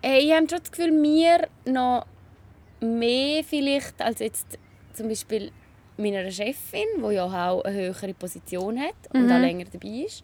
Hey, 0.02 0.20
ich 0.26 0.32
habe 0.34 0.48
schon 0.50 0.60
das 0.60 0.72
Gefühl, 0.72 0.92
wir 1.02 1.48
noch 1.66 2.06
mehr 2.82 3.44
vielleicht 3.44 4.02
als 4.02 4.20
jetzt 4.20 4.58
zum 4.94 5.10
Beispiel 5.10 5.52
meiner 5.98 6.30
Chefin, 6.32 6.86
die 6.98 7.14
ja 7.16 7.26
auch 7.26 7.64
eine 7.64 7.76
höhere 7.76 8.14
Position 8.14 8.80
hat 8.80 8.96
und 9.14 9.26
Mhm. 9.26 9.32
auch 9.32 9.40
länger 9.40 9.66
dabei 9.66 10.06
ist. 10.06 10.24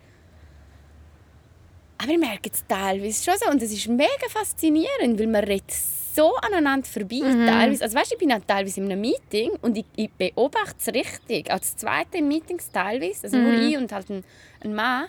Aber 1.98 2.12
ich 2.12 2.18
merke 2.20 2.50
es 2.52 2.66
teilweise 2.68 3.24
schon 3.24 3.34
so 3.38 3.50
und 3.52 3.62
es 3.62 3.72
ist 3.72 3.88
mega 3.88 4.28
faszinierend, 4.30 5.20
weil 5.20 5.28
man 5.28 5.44
redet 5.44 5.72
so 6.16 6.36
aneinander 6.38 6.88
vorbei 6.88 7.22
Mhm. 7.24 7.46
teilweise. 7.48 7.84
Also 7.84 7.98
weißt, 7.98 8.14
ich 8.14 8.18
bin 8.18 8.32
auch 8.32 8.40
teilweise 8.48 8.80
in 8.80 8.92
einem 8.92 9.02
Meeting 9.02 9.52
und 9.62 9.78
ich, 9.78 9.86
ich 9.96 10.12
beobachte 10.12 10.76
es 10.80 10.88
richtig. 10.94 11.52
Auch 11.52 11.60
das 11.60 11.76
zweite 11.76 12.18
in 12.20 12.28
Meetings 12.28 12.72
teilweise, 12.72 13.24
also 13.24 13.38
nur 13.38 13.52
Mhm. 13.52 13.62
ich 13.62 13.78
und 13.78 13.92
halt 13.92 14.10
ein, 14.10 14.24
ein 14.62 14.74
Mann. 14.74 15.08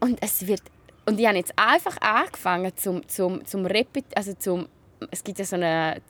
Und 0.00 0.18
es 0.22 0.46
wird 0.46 0.62
und 1.06 1.18
ich 1.18 1.26
habe 1.26 1.36
jetzt 1.38 1.52
einfach 1.56 1.96
angefangen 2.00 2.72
zum 2.76 3.06
zum 3.08 3.44
zum 3.44 3.66
Repet 3.66 4.04
also 4.16 4.34
zum 4.34 4.68
es 5.10 5.22
gibt 5.24 5.38
ja 5.38 5.44
so 5.44 5.56
eine 5.56 6.00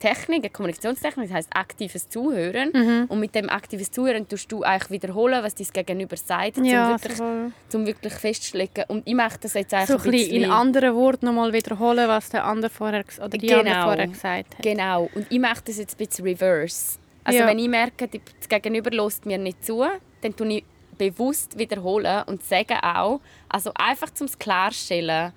Technik, 0.00 0.38
eine 0.42 0.50
Kommunikationstechnik, 0.50 1.28
das 1.28 1.36
heißt 1.36 1.48
aktives 1.54 2.08
Zuhören. 2.08 2.70
Mhm. 2.72 3.04
Und 3.08 3.20
mit 3.20 3.34
dem 3.34 3.48
aktives 3.48 3.90
Zuhören 3.92 4.26
tust 4.28 4.50
du 4.50 4.62
eigentlich 4.64 4.90
wiederholen, 4.90 5.44
was 5.44 5.54
dein 5.54 5.68
Gegenüber 5.72 6.16
sagt, 6.16 6.58
um, 6.58 6.64
Ja, 6.64 6.88
wirklich, 6.90 7.16
so, 7.16 7.52
zum 7.68 7.86
wirklich 7.86 8.14
festzulegen. 8.14 8.84
Und 8.88 9.06
ich 9.06 9.14
mache 9.14 9.38
das 9.40 9.54
jetzt 9.54 9.72
eigentlich 9.74 9.88
so 9.88 10.04
ein 10.04 10.10
bisschen 10.10 10.42
in 10.44 10.50
anderen 10.50 10.94
Worten 10.96 11.26
nochmal 11.26 11.52
wiederholen, 11.52 12.08
was 12.08 12.30
der 12.30 12.44
andere 12.44 12.70
vorher 12.70 13.04
oder 13.18 13.28
die 13.28 13.46
Genau. 13.46 13.60
andere 13.60 13.82
vorher 13.82 14.06
gesagt 14.08 14.54
hat. 14.58 14.62
Genau. 14.62 15.08
Und 15.14 15.26
ich 15.30 15.38
mache 15.38 15.62
das 15.66 15.78
jetzt 15.78 15.94
ein 16.00 16.06
bisschen 16.06 16.24
reverse. 16.24 16.98
Also 17.22 17.38
Ja. 17.40 17.46
wenn 17.46 17.58
ich 17.58 17.68
merke, 17.68 18.08
das 18.08 18.48
Gegenüber 18.48 18.90
lässt 18.90 19.26
mir 19.26 19.38
nicht 19.38 19.64
zu, 19.64 19.84
dann 20.22 20.34
tue 20.34 20.48
ich 20.54 20.64
bewusst 20.96 21.58
wiederholen 21.58 22.24
und 22.26 22.42
sage 22.42 22.74
auch, 22.82 23.20
also 23.48 23.70
einfach 23.74 24.10
zum 24.10 24.26
klarstellen, 24.38 25.32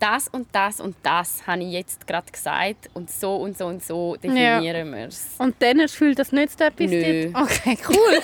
das 0.00 0.28
und 0.28 0.48
das 0.52 0.80
und 0.80 0.96
das 1.02 1.46
habe 1.46 1.62
ich 1.62 1.72
jetzt 1.72 2.06
gerade 2.06 2.30
gesagt 2.30 2.88
und 2.94 3.10
so 3.10 3.36
und 3.36 3.56
so 3.58 3.66
und 3.66 3.82
so 3.84 4.16
definieren 4.16 4.94
wir 4.94 5.08
es. 5.08 5.26
Und 5.38 5.56
dann 5.60 5.80
hast 5.80 5.80
du 5.80 5.82
das 5.82 5.92
Gefühl, 5.92 6.14
das 6.14 6.32
nützt 6.32 6.60
etwas? 6.60 6.90
Nö. 6.90 7.30
Okay, 7.34 7.78
cool. 7.88 8.20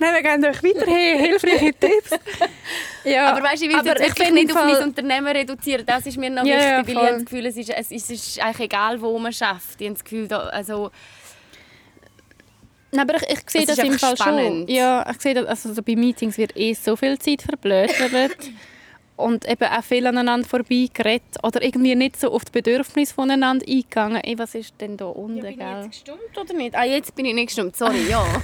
Nein, 0.00 0.14
wir 0.14 0.22
geben 0.22 0.44
euch 0.44 0.62
weiterhin 0.62 1.18
hilfreiche 1.18 1.74
Tipps. 1.80 2.10
Ja, 3.04 3.32
Aber 3.32 3.42
weißt 3.42 3.62
du, 3.62 3.66
ich 3.66 3.72
will 3.72 3.80
es 3.80 3.90
aber 3.90 4.00
jetzt 4.00 4.20
ich 4.20 4.30
nicht 4.30 4.50
im 4.50 4.56
auf 4.56 4.64
mein 4.64 4.74
Fall- 4.76 4.84
Unternehmen 4.84 5.26
reduzieren. 5.26 5.84
Das 5.84 6.06
ist 6.06 6.16
mir 6.16 6.30
noch 6.30 6.44
Ja, 6.44 6.54
ja, 6.54 6.78
wichtig, 6.78 6.94
weil 6.96 7.02
ich 7.02 7.08
habe 7.08 7.14
das 7.18 7.24
Gefühl, 7.24 7.46
es 7.46 7.56
ist, 7.56 7.70
es 7.70 7.90
ist, 7.90 8.10
es 8.10 8.26
ist 8.28 8.40
eigentlich 8.40 8.60
egal, 8.66 9.00
wo 9.00 9.18
man 9.18 9.32
schafft. 9.32 9.80
Ich 9.80 9.86
habe 9.88 9.94
das 9.94 10.04
Gefühl, 10.04 10.28
da, 10.28 10.38
also, 10.38 10.92
Nein, 12.90 13.08
aber 13.08 13.16
ich, 13.22 13.38
ich 13.38 13.50
sehe 13.50 13.66
das 13.66 13.78
ist 13.78 13.84
im 13.84 13.98
Fall 13.98 14.16
spannend. 14.16 14.68
schon. 14.68 14.74
Ja, 14.74 15.08
ich 15.10 15.20
sehe 15.20 15.34
das, 15.34 15.46
also 15.46 15.74
so 15.74 15.82
bei 15.82 15.94
Meetings 15.94 16.38
wird 16.38 16.56
eh 16.56 16.72
so 16.74 16.96
viel 16.96 17.18
Zeit 17.18 17.42
verblödet 17.42 17.94
und 19.18 19.48
eben 19.48 19.64
auch 19.64 19.82
viel 19.84 20.06
aneinander 20.06 20.46
vorbeigeredet 20.48 21.22
oder 21.42 21.62
irgendwie 21.62 21.94
nicht 21.94 22.18
so 22.18 22.32
auf 22.32 22.44
die 22.44 22.52
Bedürfnisse 22.52 23.14
voneinander 23.14 23.66
eingegangen. 23.68 24.22
Ey, 24.22 24.38
was 24.38 24.54
ist 24.54 24.74
denn 24.80 24.96
da 24.96 25.06
unten, 25.06 25.40
gell? 25.42 25.88
gestummt 25.88 26.38
oder 26.38 26.54
nicht? 26.54 26.74
Ah, 26.74 26.84
jetzt 26.84 27.14
bin 27.14 27.26
ich 27.26 27.34
nicht 27.34 27.48
gestummt, 27.48 27.76
sorry, 27.76 28.08
ja. 28.08 28.24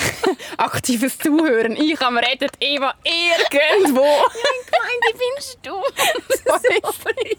Aktives 0.56 1.18
Zuhören. 1.18 1.76
Ich 1.76 2.00
am 2.00 2.16
redet 2.18 2.52
Eva 2.60 2.94
irgendwo. 3.04 4.00
Nein, 4.04 4.98
ich 5.10 5.18
bin 5.18 5.40
stumm. 5.40 5.82
sorry. 6.44 7.36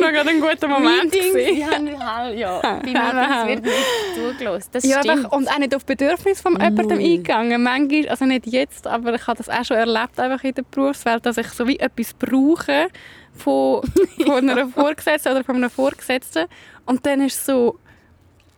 Noch 0.00 0.10
gerade 0.10 0.30
ein 0.30 0.40
guter 0.40 0.68
Moment. 0.68 1.14
Haben 1.14 2.06
halt, 2.06 2.38
ja. 2.38 2.58
Bei. 2.60 2.74
Meetings 2.82 3.46
wird 3.46 3.62
nicht 3.64 3.74
zugelassen. 4.14 4.68
Das 4.72 4.84
Ja, 4.84 4.98
stimmt. 5.00 5.18
einfach, 5.18 5.32
und 5.32 5.48
auch 5.48 5.58
nicht 5.58 5.74
auf 5.74 5.84
Bedürfnisse 5.84 6.42
von 6.42 6.52
jemandem 6.60 6.98
eingegangen. 6.98 7.62
Manchmal, 7.62 8.08
also 8.08 8.24
nicht 8.24 8.46
jetzt, 8.46 8.86
aber 8.86 9.14
ich 9.14 9.26
habe 9.26 9.38
das 9.38 9.48
auch 9.48 9.64
schon 9.64 9.76
erlebt 9.76 10.18
einfach 10.18 10.42
in 10.44 10.54
der 10.54 10.62
Berufswelt, 10.70 11.24
dass 11.32 11.46
ich 11.46 11.52
so 11.52 11.66
wie 11.66 11.78
etwas 11.78 12.14
brauche 12.14 12.88
von, 13.34 13.82
von 14.26 14.48
einer 14.48 14.68
Vorgesetzten 14.68 15.32
oder 15.32 15.44
von 15.44 15.56
einem 15.56 15.70
Vorgesetzten. 15.70 16.46
Und 16.86 17.04
dann 17.06 17.22
ist 17.22 17.36
es 17.36 17.46
so, 17.46 17.78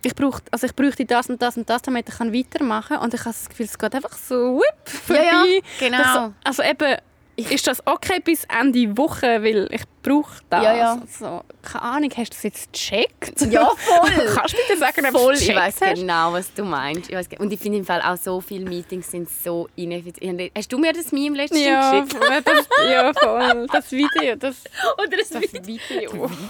ich, 0.02 0.14
brauch, 0.14 0.40
also 0.50 0.66
ich 0.66 0.74
bräuchte 0.74 1.04
das 1.04 1.28
und 1.28 1.40
das 1.40 1.56
und 1.56 1.68
das, 1.68 1.82
damit 1.82 2.08
ich 2.08 2.16
kann 2.16 2.32
weitermachen 2.32 2.96
kann. 2.96 3.04
Und 3.04 3.14
ich 3.14 3.20
habe 3.20 3.30
das 3.30 3.48
Gefühl, 3.48 3.66
es 3.66 3.78
geht 3.78 3.94
einfach 3.94 4.16
so 4.16 4.58
whip, 4.58 4.88
vorbei. 4.88 5.22
Ja, 5.22 5.44
ja, 5.44 5.60
genau. 5.78 6.32
Das, 6.42 6.60
also 6.60 6.62
eben, 6.62 6.98
ist 7.36 7.66
das 7.66 7.84
okay 7.86 8.20
bis 8.20 8.44
Ende 8.44 8.96
Woche, 8.96 9.42
weil 9.42 9.68
ich 9.72 9.82
brauche 10.02 10.36
das. 10.50 10.62
Ja, 10.62 10.76
ja. 10.76 11.00
Also, 11.00 11.42
keine 11.62 11.82
Ahnung, 11.82 12.10
hast 12.16 12.30
du 12.30 12.34
das 12.34 12.42
jetzt 12.44 12.72
gecheckt? 12.72 13.40
Ja, 13.50 13.70
voll. 13.76 14.10
Kannst 14.34 14.54
du 14.54 14.58
bitte 14.58 14.78
sagen, 14.78 15.06
ob 15.06 15.12
Voll, 15.20 15.34
ich 15.34 15.54
weiß 15.54 15.80
genau, 15.94 16.32
was 16.32 16.52
du 16.52 16.64
meinst. 16.64 17.10
Ich 17.10 17.16
weiss, 17.16 17.26
und 17.38 17.52
ich 17.52 17.58
finde 17.58 17.78
im 17.78 17.84
Fall 17.84 18.02
auch 18.02 18.16
so 18.16 18.40
viele 18.40 18.68
Meetings 18.68 19.10
sind 19.10 19.28
so 19.28 19.68
ineffizient. 19.76 20.42
Hast 20.56 20.72
du 20.72 20.78
mir 20.78 20.92
das 20.92 21.10
Meme 21.12 21.36
letztens 21.36 21.64
Ja, 21.64 22.00
geschickt? 22.00 22.22
das, 22.44 22.68
ja, 22.90 23.12
voll. 23.14 23.66
Das 23.72 23.90
Video, 23.90 24.36
das, 24.36 24.56
Oder 24.98 25.16
das 25.16 25.28
das 25.30 25.42
Video? 25.52 25.78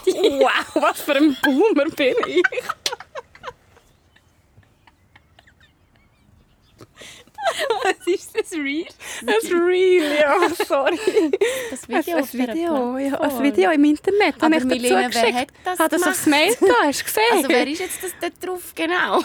Video. 0.04 0.40
Wow, 0.40 0.82
was 0.82 1.00
für 1.00 1.14
ein 1.16 1.36
Boomer 1.42 1.86
bin 1.96 2.14
ich. 2.26 2.42
Was 7.82 8.06
ist 8.06 8.30
das 8.38 8.52
Real? 8.52 8.86
Das 9.22 9.44
Real, 9.50 10.16
ja, 10.18 10.36
sorry. 10.66 10.98
Das 11.70 11.88
Video, 11.88 12.16
ein 12.16 12.32
Video, 12.32 12.98
ja, 12.98 13.20
ein. 13.20 13.42
Video 13.42 13.70
im 13.70 13.84
Internet. 13.84 14.34
Aber 14.40 14.56
ich 14.56 14.64
Milena, 14.64 15.08
wer 15.12 15.34
hat 15.34 15.48
das 15.64 15.78
Hat 15.78 15.92
das 15.92 16.00
gemacht? 16.00 16.16
aufs 16.16 16.26
Mail 16.26 16.56
da, 16.60 16.66
hast 16.84 17.00
du 17.00 17.04
gesehen? 17.04 17.22
Also 17.32 17.48
wer 17.48 17.66
ist 17.66 17.80
jetzt 17.80 18.02
das 18.02 18.12
da 18.20 18.28
drauf 18.46 18.62
genau? 18.74 19.20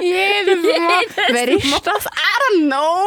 Jedes 0.00 0.62
Mal. 0.62 0.70
Jedes 1.02 1.28
Wer 1.28 1.48
ist 1.48 1.86
das? 1.86 2.04
I 2.06 2.54
don't 2.54 2.66
know. 2.68 3.04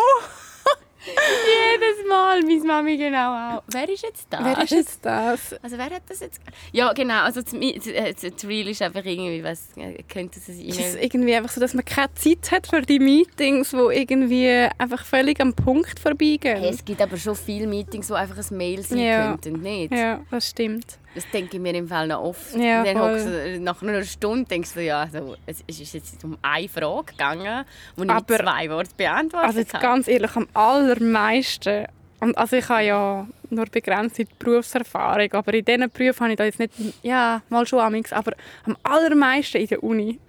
Jedes 1.06 2.08
Mal, 2.08 2.42
meine 2.42 2.64
Mami 2.64 2.98
genau 2.98 3.58
auch. 3.58 3.64
Wer 3.68 3.90
ist 3.90 4.04
jetzt 4.04 4.28
das? 4.30 4.44
Wer 4.44 4.64
ist 4.64 4.72
jetzt 4.72 5.06
das? 5.06 5.56
Also 5.62 5.78
wer 5.78 5.86
hat 5.90 6.04
das 6.08 6.20
jetzt? 6.22 6.40
Ja 6.72 6.94
genau, 6.94 7.22
also 7.24 7.42
das, 7.42 7.52
das, 7.52 7.88
äh, 7.88 8.14
das 8.14 8.46
Real 8.48 8.68
ist 8.68 8.82
einfach 8.82 9.04
irgendwie, 9.04 9.44
was 9.44 9.76
äh, 9.76 10.02
könnte 10.04 10.40
es 10.40 10.48
Es 10.50 10.58
ist 10.60 10.94
sein? 10.94 11.02
irgendwie 11.02 11.36
einfach 11.36 11.52
so, 11.52 11.60
dass 11.60 11.74
man 11.74 11.84
keine 11.86 12.14
Zeit 12.16 12.52
hat 12.52 12.68
für 12.68 12.82
die 12.82 13.00
Meetings, 13.00 13.72
die 13.72 13.78
irgendwie 13.78 14.70
einfach 14.78 15.04
völlig 15.06 15.40
am 15.42 15.54
Punkt 15.54 16.00
vorbeigehen. 16.00 16.58
Hey, 16.60 16.70
es 16.70 16.84
gibt 16.86 17.02
aber 17.02 17.18
schon 17.18 17.36
viele 17.36 17.68
Meetings, 17.68 18.10
wo 18.10 18.14
einfach 18.14 18.38
ein 18.38 18.58
Mail 18.58 18.82
sein 18.84 19.00
Ja. 19.00 19.32
könnten, 19.38 19.62
nicht? 19.62 19.94
Ja, 19.94 20.22
das 20.32 20.50
stimmt. 20.50 20.98
Das 21.16 21.30
denke 21.30 21.58
ich 21.58 21.62
mir 21.62 21.76
im 21.76 21.88
Fall 21.88 22.08
noch 22.08 22.24
oft. 22.24 22.56
Ja, 22.56 22.84
dann 22.84 23.00
hockst 23.00 23.28
du, 23.28 23.60
nach 23.60 23.82
einer 23.82 24.04
Stunde 24.04 24.46
denkst 24.46 24.74
du, 24.74 24.82
ja, 24.84 25.02
also, 25.02 25.36
es 25.46 25.62
ist 25.68 25.94
jetzt 25.94 26.24
um 26.24 26.38
eine 26.42 26.68
Frage 26.68 27.12
gegangen, 27.12 27.66
die 27.98 28.02
ich 28.02 28.08
mit 28.08 28.28
zwei 28.28 28.70
Worten 28.70 28.94
beantwortet 28.98 29.48
Also 29.48 29.60
jetzt 29.60 29.74
habe. 29.74 29.84
ganz 29.84 30.08
ehrlich, 30.08 30.36
am 30.36 30.48
allermeisten, 30.54 31.86
und 32.20 32.38
also 32.38 32.56
ich 32.56 32.68
habe 32.70 32.84
ja 32.84 33.28
nur 33.50 33.66
begrenzte 33.66 34.26
Berufserfahrung, 34.40 35.32
aber 35.34 35.54
in 35.54 35.66
diesen 35.66 35.90
Berufen 35.92 36.22
habe 36.22 36.32
ich 36.32 36.38
da 36.38 36.46
jetzt 36.46 36.60
nicht, 36.60 36.74
ja, 37.04 37.42
mal 37.50 37.66
schon 37.68 37.80
amigs, 37.80 38.12
aber 38.14 38.34
am 38.66 38.76
allermeisten 38.84 39.58
in 39.58 39.68
der 39.68 39.84
Uni. 39.84 40.20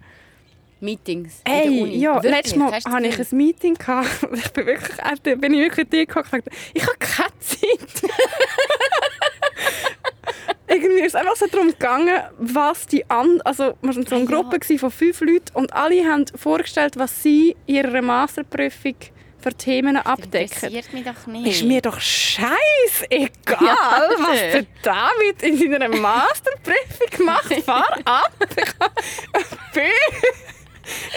Meetings 0.81 1.41
in 1.45 1.51
Ey, 1.51 1.61
der 1.73 1.83
Uni. 1.83 1.97
ja, 1.97 2.19
letztes 2.19 2.55
Mal 2.57 2.71
hatte 2.73 3.07
ich 3.07 3.19
ein 3.19 3.37
Meeting, 3.37 3.73
gehabt. 3.75 4.09
ich 4.33 4.51
bin 4.51 4.65
wirklich, 4.65 4.97
äh, 4.99 5.35
bin 5.35 5.53
ich 5.53 5.61
wirklich 5.77 6.15
und 6.15 6.23
gesagt, 6.23 6.49
ich 6.73 6.83
habe 6.83 6.97
keine 6.99 7.39
Zeit. 7.39 8.11
Irgendwie 10.75 11.01
ist 11.01 11.07
es 11.07 11.15
einfach 11.15 11.35
so 11.35 11.47
darum 11.47 11.69
gegangen, 11.69 12.21
was 12.37 12.85
die 12.87 13.09
anderen, 13.09 13.41
also 13.43 13.73
wir 13.81 13.95
waren 13.95 14.05
so 14.05 14.15
eine 14.15 14.25
Ah, 14.25 14.29
ja. 14.31 14.35
Gruppe 14.41 14.59
gewesen 14.59 14.79
von 14.79 14.91
fünf 14.91 15.21
Leuten 15.21 15.53
und 15.53 15.73
alle 15.73 16.03
haben 16.05 16.25
vorgestellt, 16.35 16.97
was 16.97 17.21
sie 17.23 17.55
in 17.65 17.75
ihrer 17.75 18.01
Masterprüfung 18.01 18.95
für 19.39 19.53
Themen 19.53 19.95
abdecken. 19.97 20.41
interessiert 20.41 20.91
mich 20.93 21.03
doch 21.05 21.27
nicht. 21.27 21.45
Ist 21.47 21.63
mir 21.63 21.81
doch 21.81 21.99
scheiß 21.99 23.03
egal, 23.09 23.27
Ja, 23.61 24.09
was 24.17 24.39
der 24.39 24.65
David 24.81 25.43
in 25.43 25.57
seiner 25.71 25.89
Masterprüfung 25.97 27.25
macht. 27.25 27.53
Fahr 27.63 27.97
ab. 28.05 28.31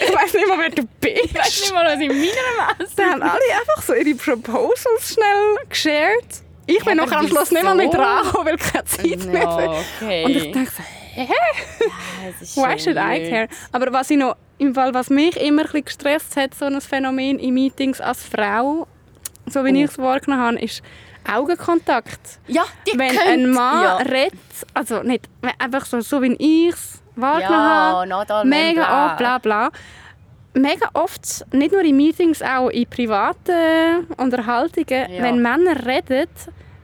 Ich 0.01 0.15
weiß 0.15 0.33
nicht 0.33 0.47
mal, 0.47 0.57
wer 0.57 0.69
du 0.69 0.83
bist. 0.99 1.25
Ich 1.25 1.35
weiß 1.35 1.61
nicht 1.61 1.73
mal, 1.73 1.85
was 1.85 2.01
in 2.01 2.07
meiner 2.07 2.75
Masse 2.79 2.95
Dann 2.95 3.11
haben 3.11 3.21
alle 3.21 3.59
einfach 3.59 3.83
so 3.83 3.93
ihre 3.93 4.15
Proposals 4.15 5.13
schnell 5.13 5.57
geshared. 5.69 6.25
Ich 6.77 6.83
bin 6.85 6.97
Ja, 6.97 7.05
nachher 7.05 7.19
am 7.19 7.27
Schluss 7.27 7.51
nicht 7.51 7.63
mal 7.63 7.75
mehr 7.75 7.87
wieso? 7.87 7.97
dran, 7.97 8.23
gekommen, 8.23 8.45
weil 8.47 8.57
keine 8.57 8.85
Zeit 8.85 9.25
mehr 9.25 9.41
Ja, 9.43 9.57
für. 9.57 10.05
okay. 10.05 10.25
Und 10.25 10.31
ich 10.35 10.51
denke 10.51 10.71
so, 10.71 10.83
hä? 11.13 11.27
ist 12.41 12.57
Why 12.57 12.77
should 12.79 12.97
I 12.97 13.29
care? 13.29 13.47
Aber 13.71 13.91
was, 13.91 14.09
ich 14.09 14.17
noch, 14.17 14.35
im 14.59 14.75
Fall, 14.75 14.93
was 14.93 15.09
mich 15.09 15.35
immer 15.37 15.61
ein 15.61 15.65
bisschen 15.65 15.85
gestresst 15.85 16.35
hat, 16.37 16.53
so 16.53 16.65
ein 16.65 16.79
Phänomen 16.81 17.39
in 17.39 17.53
Meetings 17.53 17.99
als 18.01 18.23
Frau, 18.23 18.87
so 19.47 19.63
wie 19.65 19.71
Oh. 19.71 19.75
ich 19.85 19.91
es 19.91 19.97
wahrgenommen 19.97 20.43
habe, 20.45 20.59
ist 20.59 20.81
Augenkontakt. 21.29 22.39
Ja, 22.47 22.63
die 22.87 22.97
wenn 22.99 23.09
könnt- 23.09 23.21
ein 23.27 23.49
Mann 23.51 23.83
ja. 23.83 23.95
redet, 23.97 24.33
also 24.73 25.01
nicht 25.03 25.27
einfach 25.57 25.85
so, 25.85 26.01
so 26.01 26.21
wie 26.21 26.33
ich 26.39 26.73
es 26.73 27.01
wahrgenommen 27.15 28.09
Ja, 28.09 28.27
habe, 28.29 28.47
mega 28.47 28.83
bla. 28.85 29.05
oft, 29.07 29.17
bla 29.17 29.37
bla. 29.37 29.69
Mega 30.61 30.89
oft, 30.93 31.45
nicht 31.53 31.71
nur 31.71 31.81
in 31.81 31.97
Meetings, 31.97 32.41
auch 32.41 32.69
in 32.69 32.87
privaten 32.87 34.07
Unterhaltungen, 34.17 35.11
Ja. 35.11 35.23
wenn 35.23 35.41
Männer 35.41 35.85
reden, 35.85 36.27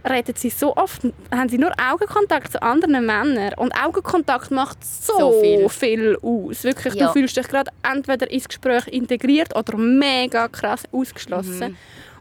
reden 0.07 0.35
sie 0.35 0.49
so 0.49 0.75
oft, 0.75 1.01
haben 1.33 1.49
sie 1.49 1.57
nur 1.57 1.71
Augenkontakt 1.91 2.51
zu 2.51 2.61
anderen 2.61 3.05
Männern. 3.05 3.53
Und 3.57 3.71
Augenkontakt 3.73 4.51
macht 4.51 4.83
so, 4.85 5.17
So 5.17 5.41
viel. 5.41 5.69
viel. 5.69 6.17
aus. 6.21 6.63
Wirklich, 6.63 6.93
Ja. 6.93 7.07
du 7.07 7.13
fühlst 7.13 7.35
dich 7.37 7.47
gerade 7.47 7.71
entweder 7.83 8.29
ins 8.29 8.47
Gespräch 8.47 8.87
integriert 8.87 9.55
oder 9.55 9.77
mega 9.77 10.47
krass 10.47 10.83
ausgeschlossen. 10.91 11.75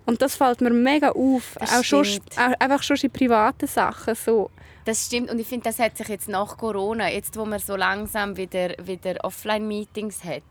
Und 0.06 0.20
das 0.20 0.37
fällt 0.37 0.61
mir 0.61 0.70
mega 0.70 1.11
auf. 1.11 1.54
Mhm. 1.56 1.61
Das 1.61 1.78
auch 1.78 1.84
schon, 1.84 2.06
auch, 2.37 2.52
einfach 2.61 2.82
schon 2.82 2.96
in 3.02 3.11
privaten 3.11 3.66
Sachen. 3.66 4.14
So. 4.14 4.50
Das 4.87 5.06
stimmt 5.06 5.30
und 5.30 5.38
ich 5.38 5.46
finde, 5.46 5.64
das 5.64 5.78
hat 5.78 5.96
sich 5.96 6.08
jetzt 6.08 6.28
nach 6.28 6.58
Corona, 6.58 7.11
jetzt 7.11 7.38
wo 7.38 7.46
man 7.46 7.58
so 7.58 7.75
langsam 7.75 8.37
wieder, 8.37 8.75
wieder 8.84 9.16
Offline-Meetings 9.25 10.23
hat, 10.25 10.42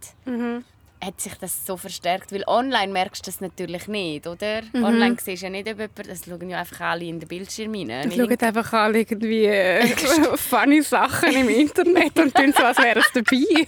hat 1.03 1.19
sich 1.21 1.33
das 1.35 1.65
so 1.65 1.77
verstärkt. 1.77 2.31
Weil 2.31 2.43
online 2.47 2.91
merkst 2.91 3.25
du 3.25 3.29
das 3.31 3.41
natürlich 3.41 3.87
nicht, 3.87 4.27
oder? 4.27 4.61
Online 4.73 5.17
siehst 5.19 5.41
du 5.41 5.47
ja 5.47 5.49
nicht, 5.51 5.67
ob 5.69 5.79
jemand, 5.79 6.07
das 6.07 6.25
schauen 6.25 6.49
ja 6.49 6.59
einfach 6.59 6.79
alle 6.81 7.05
in 7.05 7.19
den 7.19 7.27
Bildschirm 7.27 7.73
rein. 7.73 8.09
Ich 8.09 8.15
schaue 8.15 8.39
einfach 8.39 8.73
alle 8.73 8.99
irgendwie 8.99 9.45
äh, 9.45 9.85
funny 10.35 10.81
Sachen 10.81 11.31
im 11.33 11.49
Internet 11.49 12.17
und 12.19 12.33
tun 12.33 12.53
so, 12.55 12.63
als 12.63 12.77
wäre 12.77 12.99
es 12.99 13.11
dabei. 13.13 13.67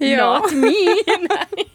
ja. 0.06 0.38
Not 0.38 0.52
me. 0.52 0.72
Nein. 1.28 1.66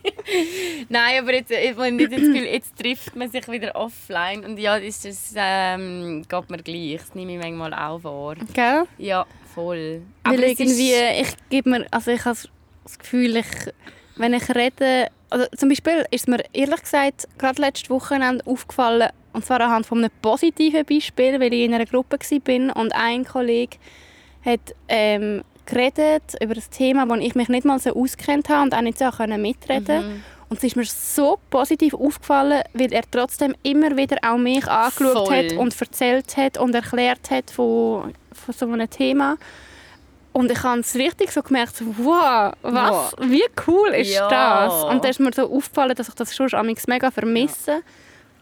Nein, 0.89 1.19
aber 1.24 1.33
jetzt, 1.36 1.51
das 1.51 1.57
jetzt 1.57 2.77
trifft 2.77 3.15
man 3.15 3.31
sich 3.31 3.47
wieder 3.47 3.75
offline. 3.75 4.43
Und 4.43 4.57
ja, 4.57 4.79
das, 4.79 5.05
ist, 5.05 5.33
ähm, 5.36 6.25
geht 6.27 6.50
mir 6.50 6.57
gleich. 6.57 7.00
Das 7.00 7.15
nehme 7.15 7.33
ich 7.33 7.39
manchmal 7.39 7.74
auch 7.74 8.03
wahr. 8.03 8.36
Gell? 8.53 8.83
Ja, 8.97 9.25
voll. 9.55 10.01
Weil 10.24 10.43
ist- 10.43 10.59
irgendwie, 10.59 10.93
ich 11.21 11.29
gebe 11.50 11.69
mir, 11.69 11.88
also 11.91 12.12
ich 12.12 12.25
habe 12.25 12.38
das 12.88 13.00
Gefühl, 13.00 13.38
ich, 13.38 13.48
wenn 14.15 14.34
ich 14.34 14.50
rede, 14.50 15.08
also 15.29 15.46
zum 15.56 15.70
Beispiel 15.70 16.06
ist 16.12 16.27
mir 16.27 16.44
ehrlich 16.53 16.82
gesagt 16.82 17.27
gerade 17.38 17.62
letztes 17.62 17.89
Wochenende 17.89 18.46
aufgefallen, 18.46 19.10
und 19.34 19.46
zwar 19.46 19.62
anhand 19.62 19.86
von 19.86 20.00
einem 20.00 20.12
positiven 20.22 20.86
Beispiel, 20.86 21.39
weil 21.39 21.53
ich 21.53 21.65
in 21.65 21.74
einer 21.74 21.86
Gruppe 21.86 22.17
war 22.17 22.77
und 22.77 22.96
ein 22.96 23.24
Kollege 23.24 23.77
hat 24.44 24.74
ähm, 24.88 25.44
geredet 25.65 26.24
über 26.41 26.56
das 26.56 26.70
Thema, 26.70 27.08
wo 27.08 27.15
ich 27.15 27.36
mich 27.36 27.50
nicht 27.50 27.65
mal 27.65 27.79
so 27.79 27.94
auskennt 27.94 28.50
habe 28.50 28.63
und 28.63 28.74
auch 28.74 28.82
nicht 28.82 28.98
so 28.98 29.06
mitreden 29.38 30.08
Mhm. 30.08 30.24
Und 30.50 30.60
es 30.60 30.63
ist 30.63 30.75
mir 30.77 30.86
so 30.86 31.39
positiv 31.50 31.94
aufgefallen, 31.94 32.63
weil 32.74 32.94
er 32.94 33.03
trotzdem 33.12 33.53
immer 33.63 33.98
wieder 33.98 34.17
auch 34.22 34.38
mich 34.38 34.65
angeschaut 34.65 35.27
Voll. 35.27 35.36
hat 35.36 35.58
und 35.58 35.82
erzählt 35.82 36.38
hat 36.38 36.58
und 36.58 36.74
erklärt 36.74 37.29
hat 37.29 37.51
von, 37.51 38.13
von 38.32 38.53
so 38.53 38.65
einem 38.65 38.89
Thema. 38.89 39.36
Und 40.38 40.51
ich 40.51 40.62
habe 40.62 40.82
es 40.82 40.94
richtig 40.94 41.32
so 41.32 41.41
gemerkt, 41.41 41.82
wow, 41.98 42.53
was, 42.62 43.15
wie 43.22 43.44
cool 43.65 43.89
ist 43.89 44.13
Ja. 44.13 44.27
das? 44.29 44.84
Und 44.84 45.03
da 45.03 45.10
ist 45.10 45.20
mir 45.20 45.34
so 45.34 45.51
aufgefallen, 45.51 45.96
dass 45.96 46.10
ich 46.10 46.13
das 46.13 46.36
schon 46.36 46.75
mega 46.88 47.10
vermisse. 47.10 47.82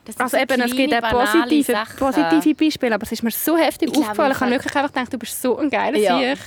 Das 0.04 0.16
sind 0.16 0.22
Also 0.22 0.36
so 0.36 0.44
eben, 0.44 0.62
es 0.62 0.72
gibt 0.75 0.94
auch 0.94 1.10
positive, 1.10 1.72
Sachen. 1.72 1.98
positive 1.98 2.54
Beispiele, 2.56 2.96
aber 2.96 3.04
es 3.04 3.14
ist 3.14 3.24
mir 3.24 3.32
so 3.32 3.56
heftig 3.56 3.92
Ich 3.94 3.98
aufgefallen. 3.98 4.34
Ich 4.34 4.42
habe 4.42 4.52
wirklich 4.52 4.75
einfach 4.75 4.92
gedacht, 4.94 5.14
du 5.14 5.18
bist 5.18 5.42
so 5.42 5.58
ein 5.58 5.70
geiler 5.70 5.98
Ja. 5.98 6.18
Sieg. 6.20 6.38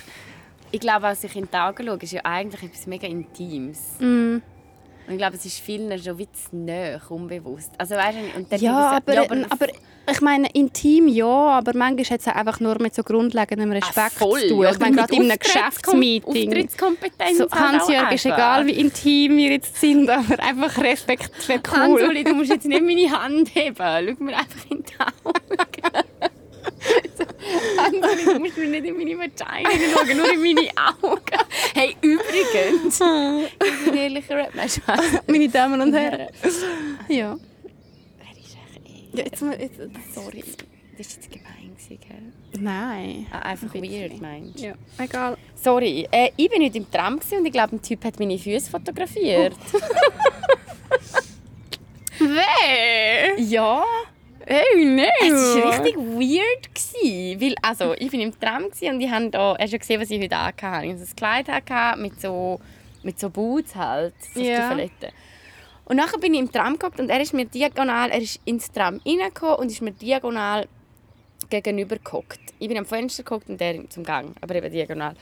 Ich 0.70 0.80
glaube, 0.80 1.02
was 1.04 1.24
ich 1.24 1.34
in 1.34 1.48
die 1.50 1.56
Augen 1.56 1.86
schaue, 1.86 1.98
ist 2.02 2.12
ja 2.12 2.20
eigentlich 2.24 2.62
etwas 2.64 2.86
mega 2.86 3.06
Intimes. 3.06 3.78
Mm. 4.00 4.36
Und 5.08 5.14
ich 5.14 5.18
glaube, 5.18 5.36
es 5.36 5.44
ist 5.46 5.58
vielen 5.60 5.98
schon 6.02 6.18
wie 6.18 6.28
zu 6.30 6.54
nahe, 6.54 7.00
unbewusst. 7.08 7.70
Also, 7.78 7.94
weißt 7.94 8.18
du, 8.18 8.38
und 8.38 8.52
dann 8.52 8.60
Ja, 8.60 8.90
aber, 8.98 9.22
ich 9.22 9.28
so- 9.28 9.46
aber, 9.48 9.66
ich 10.10 10.20
meine, 10.20 10.48
intim 10.52 11.08
ja, 11.08 11.24
aber 11.26 11.72
manchmal 11.74 12.04
hat 12.04 12.20
es 12.20 12.28
auch 12.28 12.34
einfach 12.34 12.60
nur 12.60 12.80
mit 12.80 12.94
so 12.94 13.02
grundlegendem 13.02 13.72
Respekt 13.72 13.96
Ah, 13.98 14.10
voll. 14.10 14.40
zu 14.40 14.48
tun. 14.48 14.62
Ja, 14.64 14.70
Ich 14.72 14.78
meine, 14.78 14.96
gerade 14.96 15.14
in 15.14 15.22
einem 15.30 15.38
Geschäftsmeeting. 15.38 16.48
Auftrittskompetenz 16.48 17.38
So, 17.38 17.50
halt 17.50 17.72
Hans-Jörg, 17.72 18.12
ist 18.12 18.26
egal, 18.26 18.66
wie 18.66 18.72
intim 18.72 19.36
wir 19.38 19.50
jetzt 19.52 19.80
sind, 19.80 20.10
aber 20.10 20.38
einfach 20.42 20.76
Respekt 20.78 21.48
wäre 21.48 21.60
cool. 21.72 21.78
Hans-Uli, 22.02 22.24
du 22.24 22.34
musst 22.34 22.50
jetzt 22.50 22.66
nicht 22.66 22.82
meine 22.82 23.10
Hand 23.10 23.54
heben. 23.54 23.76
Schau 23.76 24.24
mir 24.24 24.36
einfach 24.36 24.70
in 24.70 24.82
die 24.84 25.00
Augen. 25.00 25.38
Hans-Uli, 27.78 28.24
du 28.24 28.38
musst 28.38 28.56
mir 28.56 28.68
nicht 28.68 28.86
in 28.86 28.96
meine 28.96 29.18
Vagina 29.18 29.70
schauen, 29.94 30.16
nur 30.16 30.32
in 30.32 30.40
meine 30.40 30.68
Augen. 30.76 31.20
Hey, 31.74 31.96
übrigens. 32.00 33.00
Ich 33.68 33.84
bin 33.84 33.92
ein 33.92 33.98
ehrlicher 33.98 34.36
Rap. 34.36 34.52
Meine 35.26 35.48
Damen 35.48 35.80
und 35.80 35.94
Herren. 35.94 36.28
Ja. 37.08 37.36
Wer 38.18 38.30
ist 38.32 38.56
echt 38.56 38.80
ja 39.12 39.22
jetzt, 39.24 39.42
jetzt, 39.42 40.14
Sorry, 40.14 40.44
das 40.44 40.56
war 40.58 40.66
jetzt 40.98 41.30
gemein, 41.30 41.76
gell? 41.88 42.32
Nein. 42.60 43.26
Ah, 43.30 43.40
einfach 43.40 43.74
weird, 43.74 44.20
meinst 44.20 44.58
du? 44.58 44.66
Ja, 44.66 44.74
egal. 44.98 45.36
Sorry, 45.54 46.06
äh, 46.10 46.30
ich 46.36 46.50
bin 46.50 46.62
heute 46.62 46.78
im 46.78 46.90
Tram 46.90 47.14
und 47.14 47.46
ich 47.46 47.52
glaube, 47.52 47.76
ein 47.76 47.82
Typ 47.82 48.04
hat 48.04 48.18
meine 48.18 48.38
Füße 48.38 48.70
fotografiert. 48.70 49.54
Wer? 52.18 53.38
Ja, 53.38 53.84
Hey, 54.50 54.82
nein. 54.82 55.08
es 55.20 55.56
war 55.56 55.72
richtig 55.72 55.96
weird. 55.98 56.74
Gewesen, 56.74 57.38
weil, 57.38 57.54
also, 57.60 57.92
ich 57.98 58.10
bin 58.10 58.20
im 58.20 58.40
Tram 58.40 58.64
und 58.64 58.72
ich 58.80 59.10
habe 59.10 59.28
da, 59.28 59.54
hast 59.60 59.74
du 59.74 59.78
gesehen, 59.78 60.00
was 60.00 60.10
ich 60.10 60.22
heute 60.22 60.36
angehabt 60.36 60.62
habe? 60.62 60.86
Ich 60.86 60.92
hatte 61.22 61.52
ein 61.52 61.64
Kleid 61.66 61.98
mit 61.98 62.18
so, 62.18 62.58
mit 63.02 63.20
so 63.20 63.28
Boots 63.28 63.76
halt, 63.76 64.14
so 64.32 64.40
Ja. 64.40 64.64
Stiefeletten. 64.68 65.10
Und 65.84 65.96
nachher 65.96 66.18
bin 66.18 66.32
ich 66.32 66.40
im 66.40 66.50
Tram 66.50 66.78
geguckt 66.78 66.98
und 66.98 67.10
er 67.10 67.20
ist 67.20 67.34
mir 67.34 67.44
diagonal, 67.44 68.10
er 68.10 68.22
ist 68.22 68.40
ins 68.46 68.72
Tram 68.72 69.02
reingekommen 69.04 69.56
und 69.56 69.70
ist 69.70 69.82
mir 69.82 69.92
diagonal 69.92 70.66
gegenüber 71.50 71.96
geguckt. 71.96 72.40
Ich 72.58 72.68
bin 72.68 72.78
am 72.78 72.86
Fenster 72.86 73.24
geguckt 73.24 73.50
und 73.50 73.60
er 73.60 73.88
zum 73.90 74.02
Gang, 74.02 74.34
aber 74.40 74.54
eben 74.54 74.72
diagonal. 74.72 75.14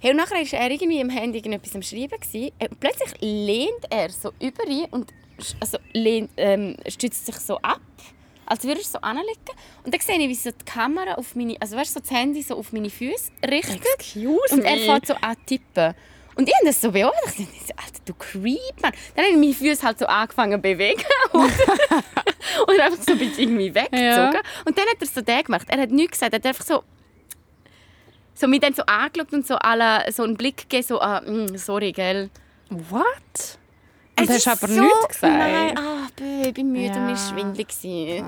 Hey, 0.00 0.10
und 0.10 0.18
nachher 0.18 0.36
war 0.36 0.60
er 0.60 0.70
irgendwie 0.70 1.00
im 1.00 1.08
Handy 1.08 1.38
etwas 1.38 1.74
am 1.74 1.82
Schreiben. 1.82 2.20
Gewesen. 2.20 2.52
Äh, 2.58 2.68
Plötzlich 2.78 3.18
lehnt 3.22 3.86
er 3.88 4.10
so 4.10 4.32
über 4.40 4.66
ihn 4.66 4.86
und 4.90 5.12
also, 5.58 5.78
lehnt, 5.94 6.30
ähm, 6.36 6.76
stützt 6.86 7.24
sich 7.24 7.36
so 7.36 7.56
ab, 7.58 7.80
als 8.48 8.64
würde 8.64 8.80
er 8.80 8.84
so 8.84 8.98
anlegen. 9.00 9.28
Und 9.84 9.94
dann 9.94 10.00
sehe 10.00 10.18
ich, 10.18 10.28
wie 10.28 10.34
so 10.34 10.50
die 10.50 10.64
Kamera 10.64 11.14
auf 11.14 11.34
meine, 11.34 11.56
also 11.60 11.76
weißt, 11.76 11.94
du, 11.96 12.00
so 12.00 12.00
das 12.00 12.10
Handy 12.10 12.42
so 12.42 12.56
auf 12.56 12.72
meine 12.72 12.90
Füße 12.90 13.30
richtet. 13.48 13.84
Excuse 13.94 14.54
Und 14.54 14.62
er 14.64 14.76
me. 14.76 14.84
fängt 14.84 15.06
so 15.06 15.14
an 15.14 15.36
tippen. 15.46 15.94
Und 16.34 16.48
ich 16.48 16.54
habe 16.54 16.66
das 16.66 16.80
so 16.80 16.92
beobachtet. 16.92 17.48
Ich 17.52 17.66
dachte, 17.66 17.82
Alter, 17.84 18.00
du 18.04 18.14
Creep, 18.14 18.80
Mann. 18.80 18.92
Dann 19.16 19.24
habe 19.24 19.34
ich 19.34 19.40
meine 19.40 19.54
Füße 19.54 19.82
halt 19.82 19.98
so 19.98 20.06
angefangen 20.06 20.52
zu 20.52 20.62
bewegen. 20.62 21.02
und, 21.32 21.42
und 21.42 22.80
einfach 22.80 23.02
so 23.02 23.12
ein 23.12 23.18
bisschen 23.18 23.38
irgendwie 23.40 23.74
weggezogen. 23.74 23.94
Ja. 24.00 24.40
Und 24.64 24.78
dann 24.78 24.86
hat 24.86 25.00
er 25.00 25.06
so 25.06 25.20
den 25.20 25.42
gemacht. 25.42 25.66
Er 25.68 25.80
hat 25.80 25.90
nichts 25.90 26.12
gesagt. 26.12 26.32
Er 26.32 26.38
hat 26.38 26.46
einfach 26.46 26.64
so 26.64 26.84
so 28.38 28.46
mich 28.46 28.60
dann 28.60 28.72
so 28.72 28.84
angeschaut 28.86 29.32
und 29.32 29.46
so, 29.46 29.56
alle, 29.56 30.10
so 30.12 30.22
einen 30.22 30.36
Blick 30.36 30.58
gegeben, 30.58 30.84
so, 30.86 31.00
ah, 31.00 31.20
mm, 31.20 31.56
sorry, 31.56 31.90
gell. 31.90 32.30
What? 32.70 33.58
Und 34.18 34.24
Es 34.24 34.30
hast 34.30 34.36
ist 34.36 34.48
aber 34.62 34.72
so, 34.72 34.80
nichts 34.80 35.08
gesagt? 35.08 35.38
Nein, 35.38 35.78
ah, 35.78 36.08
bö, 36.16 36.42
ich 36.48 36.54
bin 36.54 36.72
müde 36.72 36.86
Ja. 36.86 36.94
und 36.96 37.06
mir 37.06 37.16
schwindelig. 37.16 37.68
Okay, 37.68 38.22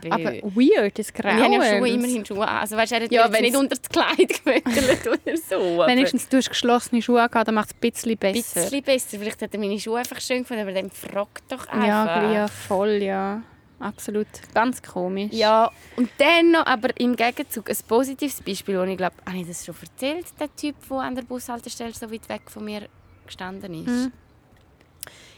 bö. 0.00 0.10
Aber 0.10 0.32
weird, 0.54 0.98
das 0.98 1.10
Und 1.10 1.18
ich 1.18 1.24
habe 1.24 1.40
ja 1.54 1.62
Schuhe, 1.62 1.78
Grauen. 1.80 1.86
immerhin 1.94 2.26
Schuhe 2.26 2.46
an. 2.48 2.58
Also, 2.58 2.76
weißt, 2.76 2.92
er 2.92 3.02
hat 3.04 3.12
Ja, 3.12 3.26
jetzt 3.28 3.40
nicht 3.40 3.56
unter 3.56 3.76
das 3.76 3.88
Kleid 3.88 4.44
gewötelt 4.44 5.06
oder 5.06 5.36
so. 5.36 5.86
Wenigstens 5.86 6.28
du 6.28 6.36
hast 6.36 6.48
geschlossene 6.50 7.00
Schuhe 7.02 7.26
gehabt, 7.28 7.48
dann 7.48 7.54
macht 7.54 7.70
es 7.70 7.74
ein 7.76 7.80
bisschen 7.90 8.18
besser. 8.18 8.60
Ein 8.60 8.64
bisschen 8.64 8.82
besser. 8.82 9.18
Vielleicht 9.18 9.42
hat 9.42 9.54
er 9.54 9.60
meine 9.60 9.78
Schuhe 9.78 9.98
einfach 9.98 10.20
schön 10.20 10.38
gefunden, 10.42 10.62
aber 10.62 10.72
dann 10.72 10.90
fragt 10.90 11.50
doch 11.50 11.66
einfach. 11.68 11.86
Ja, 11.86 12.32
ja, 12.32 12.48
voll, 12.48 13.02
ja. 13.02 13.42
Absolut. 13.80 14.28
Ganz 14.54 14.80
komisch. 14.80 15.32
Ja, 15.32 15.68
und 15.96 16.08
dann 16.18 16.52
noch, 16.52 16.66
aber 16.66 16.90
im 17.00 17.16
Gegenzug 17.16 17.68
ein 17.68 17.76
positives 17.88 18.40
Beispiel, 18.40 18.78
wo 18.78 18.84
ich 18.84 18.96
glaube, 18.96 19.16
habe 19.26 19.38
ich 19.38 19.46
das 19.48 19.64
schon 19.66 19.74
erzählt, 19.82 20.26
der 20.38 20.54
Typ, 20.54 20.76
der 20.88 20.98
an 20.98 21.16
der 21.16 21.22
Bushaltestelle 21.22 21.92
so 21.92 22.08
weit 22.12 22.28
weg 22.28 22.42
von 22.46 22.64
mir 22.64 22.88
gestanden 23.26 23.74
ist. 23.74 23.88
Mhm. 23.88 24.12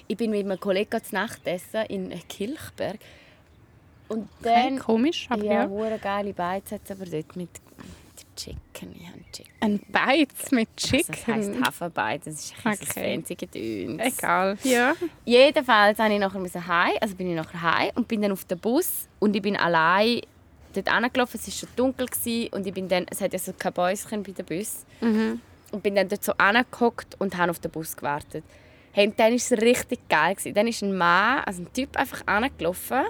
Ich 0.07 0.17
bin 0.17 0.31
mit 0.31 0.45
einem 0.45 0.61
Kollegen 0.61 1.03
zu 1.03 1.15
Nacht 1.15 1.47
essen 1.47 1.85
in 1.89 2.11
Kilchberg. 2.29 2.99
Und 4.09 4.29
Okay, 4.41 4.69
dann... 4.69 4.79
komisch, 4.79 5.27
aber 5.31 5.45
ja, 5.45 5.67
ja. 5.67 5.97
geile 5.97 6.33
Beiz 6.35 6.71
hat 6.73 6.83
aber 6.91 7.07
dort 7.07 7.35
mit, 7.37 7.49
Chicken. 8.37 8.95
Ich 9.01 9.07
habe 9.09 9.21
Chicken. 9.33 9.53
Ein 9.61 9.81
Beiz 9.91 10.51
mit 10.51 10.69
Also, 10.77 10.89
Chicken. 10.97 11.15
das 11.15 11.27
heisst 11.27 11.63
Hafenbeiz, 11.65 12.25
das 12.25 12.35
ist 12.35 12.55
ein 12.65 12.73
Okay. 12.75 13.15
fancy 13.17 13.35
Gedöns. 13.37 14.03
Egal. 14.19 14.59
Ja. 14.65 14.95
Jedenfalls 15.25 15.99
musste 15.99 16.13
ich 16.13 16.19
nachher 16.21 16.67
heim, 16.67 16.95
also 17.01 17.15
bin 17.15 17.29
ich 17.31 17.37
nachher 17.37 17.63
heim 17.63 17.91
und 17.95 18.09
bin 18.09 18.23
dann 18.23 18.33
auf 18.33 18.45
den 18.45 18.59
Bus 18.59 19.09
und 19.21 19.35
ich 19.37 19.43
bin 19.43 19.57
allein 19.57 20.21
dort 20.75 20.89
angelaufen. 20.89 21.39
Es 21.41 21.47
war 21.47 21.53
schon 21.55 21.69
dunkel 21.77 22.07
gewesen, 22.09 22.53
und 22.53 22.67
ich 22.67 22.75
bin 22.75 22.89
dann, 22.89 23.07
es 23.09 23.21
hat 23.21 23.33
ja 23.33 23.39
so 23.39 23.53
kein 23.53 23.73
Bäuschen 23.73 24.23
bei 24.23 24.33
den 24.33 24.45
Bus 24.45 24.85
Mhm. 25.01 25.41
und 25.73 25.83
bin 25.83 25.95
dann 25.95 26.09
dort 26.09 26.25
so 26.25 26.33
angehockt 26.37 27.15
und 27.21 27.37
habe 27.37 27.51
auf 27.53 27.61
den 27.61 27.71
Bus 27.71 27.97
gewartet. 27.97 28.45
Hey, 28.95 29.09
und 29.09 29.19
dann 29.19 29.31
war 29.31 29.35
es 29.37 29.51
richtig 29.53 30.09
geil. 30.09 30.35
Gewesen. 30.35 30.55
Dann 30.55 30.67
ist 30.69 30.83
ein 30.83 30.97
Mann, 30.97 31.41
also 31.45 31.63
ein 31.63 31.73
Typ, 31.73 31.97
einfach 31.97 32.23
angelaufen 32.27 33.03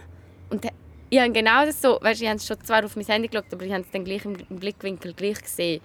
und 0.50 0.66
ich 1.10 1.20
habe 1.20 1.30
genau 1.30 1.64
das 1.64 1.80
so, 1.80 1.98
weißt, 2.00 2.22
ich 2.22 2.28
habe 2.28 2.40
schon 2.40 2.60
zwar 2.64 2.84
auf 2.84 2.96
mein 2.96 3.04
Handy 3.06 3.28
geschaut, 3.28 3.44
aber 3.52 3.64
ich 3.64 3.72
habe 3.72 3.82
es 3.82 3.90
dann 3.92 4.04
gleich 4.04 4.24
im 4.24 4.34
Blickwinkel 4.58 5.12
gleich 5.12 5.40
gesehen. 5.40 5.80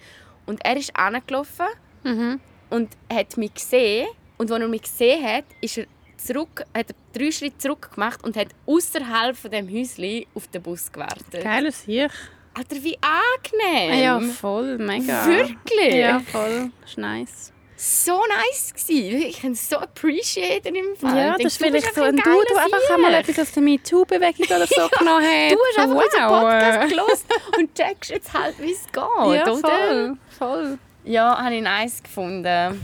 Und 0.46 0.64
er 0.64 0.76
ist 0.76 0.96
angelaufen 0.96 1.66
Mhm. 2.02 2.40
und 2.70 2.88
hat 3.12 3.36
mich 3.36 3.54
gesehen. 3.54 4.08
Und 4.38 4.50
als 4.50 4.60
er 4.60 4.68
mich 4.68 4.82
gesehen 4.82 5.22
hat, 5.24 5.44
ist 5.60 5.78
er 5.78 5.84
zurück, 6.16 6.64
hat 6.74 6.86
er 6.90 6.96
drei 7.12 7.30
Schritte 7.30 7.58
zurück 7.58 7.90
gemacht 7.94 8.24
und 8.24 8.36
hat 8.36 8.48
außerhalb 8.66 9.36
von 9.36 9.50
dem 9.50 9.68
Häuschen 9.68 10.24
auf 10.34 10.48
den 10.48 10.62
Bus 10.62 10.90
gewartet. 10.90 11.42
Geiles 11.42 11.82
Sieg. 11.84 12.10
Alter, 12.54 12.76
wie 12.82 12.96
angenehm! 13.00 14.02
Ja, 14.02 14.20
voll, 14.20 14.78
mega. 14.78 15.26
Wirklich? 15.26 15.94
Ja, 15.94 16.18
voll. 16.20 16.72
Das 16.80 16.90
ist 16.90 16.98
nice. 16.98 17.52
So 17.82 18.20
nice 18.28 18.74
gewesen. 18.74 19.22
Ich 19.22 19.42
habe 19.42 19.52
es 19.52 19.68
so 19.68 19.76
appreciated 19.78 20.74
im 20.74 20.96
Fall. 20.96 21.16
Ja, 21.16 21.32
das 21.38 21.54
ist 21.54 21.56
vielleicht 21.58 21.94
so 21.94 22.02
ein 22.02 22.16
Du, 22.16 22.22
du 22.22 22.56
einfach 22.56 22.90
einmal 22.94 23.24
Sieg. 23.24 23.30
etwas 23.38 23.52
der 23.52 23.62
MeToo-Bewegung 23.62 24.46
oder 24.54 24.66
so 24.66 24.88
genommen 24.98 25.24
hast. 25.24 25.52
Du 25.54 25.58
hast 25.68 25.78
einfach 25.78 25.96
wow. 25.96 26.04
unseren 26.04 26.28
Podcast 26.28 26.88
gelost 26.90 27.24
und 27.58 27.74
checkst 27.74 28.10
jetzt 28.10 28.32
halt, 28.34 28.54
wie 28.60 28.72
es 28.72 28.84
geht, 28.86 28.94
Ja, 28.94 29.50
oder? 29.50 29.58
voll. 29.60 30.16
voll. 30.38 30.78
Ja, 31.04 31.42
habe 31.42 31.54
ich 31.54 31.62
nice 31.62 32.02
gefunden. 32.02 32.80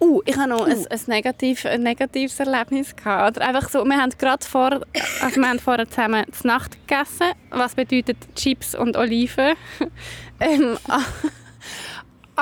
Uh, 0.00 0.22
ich 0.24 0.34
habe 0.36 0.48
noch 0.48 0.66
ein, 0.66 0.86
ein, 0.90 1.00
negativ, 1.08 1.66
ein 1.66 1.82
negatives 1.82 2.40
Erlebnis 2.40 2.96
gehabt. 2.96 3.36
Oder 3.36 3.46
einfach 3.46 3.68
so, 3.68 3.84
wir 3.84 3.98
haben 3.98 4.10
gerade 4.18 4.44
vor, 4.44 4.80
also 5.20 5.36
wir 5.36 5.48
haben 5.48 5.58
vorher 5.60 5.86
zusammen 5.88 6.24
zu 6.32 6.46
Nacht 6.46 6.72
gegessen, 6.88 7.32
was 7.50 7.74
bedeutet 7.74 8.16
Chips 8.34 8.74
und 8.74 8.96
Oliven. 8.96 9.54
ähm, 10.40 10.78
a- 10.88 11.02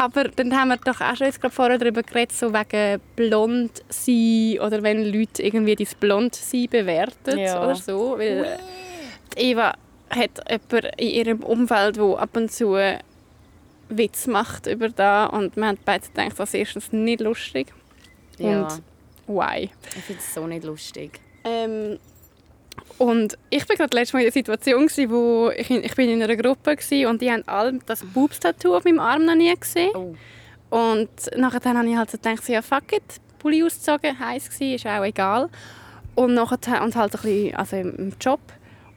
aber 0.05 0.25
dann 0.25 0.57
haben 0.57 0.69
wir 0.69 0.77
doch 0.79 1.01
auch 1.01 1.17
schon 1.17 1.27
jetzt 1.27 1.41
gerade 1.41 1.55
vorher 1.55 1.79
darüber 1.79 2.03
geredet, 2.03 2.33
so 2.33 2.53
wegen 2.53 3.01
blond 3.17 3.83
sein 3.89 4.59
oder 4.61 4.83
wenn 4.83 5.05
Leute 5.13 5.43
irgendwie 5.43 5.75
das 5.77 5.95
blond 5.95 6.35
sein 6.35 6.67
bewerten 6.71 7.39
Ja. 7.39 7.63
oder 7.65 7.75
so. 7.75 8.17
Weil 8.19 8.59
Eva 9.37 9.75
hat 10.11 10.31
jemanden 10.49 10.91
in 10.99 11.09
ihrem 11.09 11.41
Umfeld, 11.43 11.97
der 11.97 12.19
ab 12.19 12.37
und 12.37 12.51
zu 12.51 12.77
Witz 13.91 14.27
macht 14.27 14.67
über 14.67 14.89
da 14.91 15.27
und 15.27 15.57
wir 15.57 15.67
haben 15.67 15.79
beide 15.85 16.07
gedacht, 16.07 16.39
das 16.39 16.51
ist 16.51 16.55
erstens 16.55 16.93
nicht 16.93 17.21
lustig 17.21 17.69
Ja, 18.39 18.63
und 18.63 18.83
why. 19.27 19.71
ich 19.97 20.03
finde 20.05 20.21
es 20.23 20.35
so 20.35 20.47
nicht 20.47 20.65
lustig. 20.65 21.21
Ähm, 21.45 21.99
und 22.99 23.39
ich 23.51 23.69
war 23.69 23.77
gerade 23.77 23.97
letztes 23.97 24.13
Mal 24.13 24.21
in 24.21 24.27
der 24.27 24.33
Situation, 24.33 24.87
gewesen, 24.87 25.11
wo 25.11 25.51
ich, 25.57 25.71
in, 25.71 25.85
ich 25.85 25.95
bin 25.95 26.09
in 26.09 26.23
einer 26.23 26.37
Gruppe 26.37 26.77
war 26.77 27.11
und 27.11 27.23
die 27.23 27.31
haben 27.31 27.43
alle 27.47 27.79
das 27.87 28.05
Boobs-Tattoo 28.05 28.77
auf 28.77 28.85
meinem 28.85 29.01
Arm 29.01 29.25
noch 29.25 29.35
nie 29.35 29.55
gesehen. 29.55 29.91
Oh. 29.95 30.15
Und 30.71 31.09
nachher 31.37 31.75
habe 31.75 31.89
ich 31.89 31.97
halt 31.97 32.11
so 32.11 32.19
gedacht, 32.19 32.49
ja 32.49 32.63
fuck 32.63 32.93
it, 32.93 33.03
Pulli 33.39 33.63
ausgezogen, 33.63 34.19
heiß 34.19 34.61
war, 34.61 34.75
ist 34.75 34.87
auch 34.87 35.05
egal. 35.05 35.49
Und 36.15 36.35
nachher 36.35 36.83
und 36.83 36.97
halt 36.97 37.15
ein 37.15 37.23
bisschen, 37.23 37.55
also 37.55 37.77
im 37.77 38.13
Job. 38.21 38.41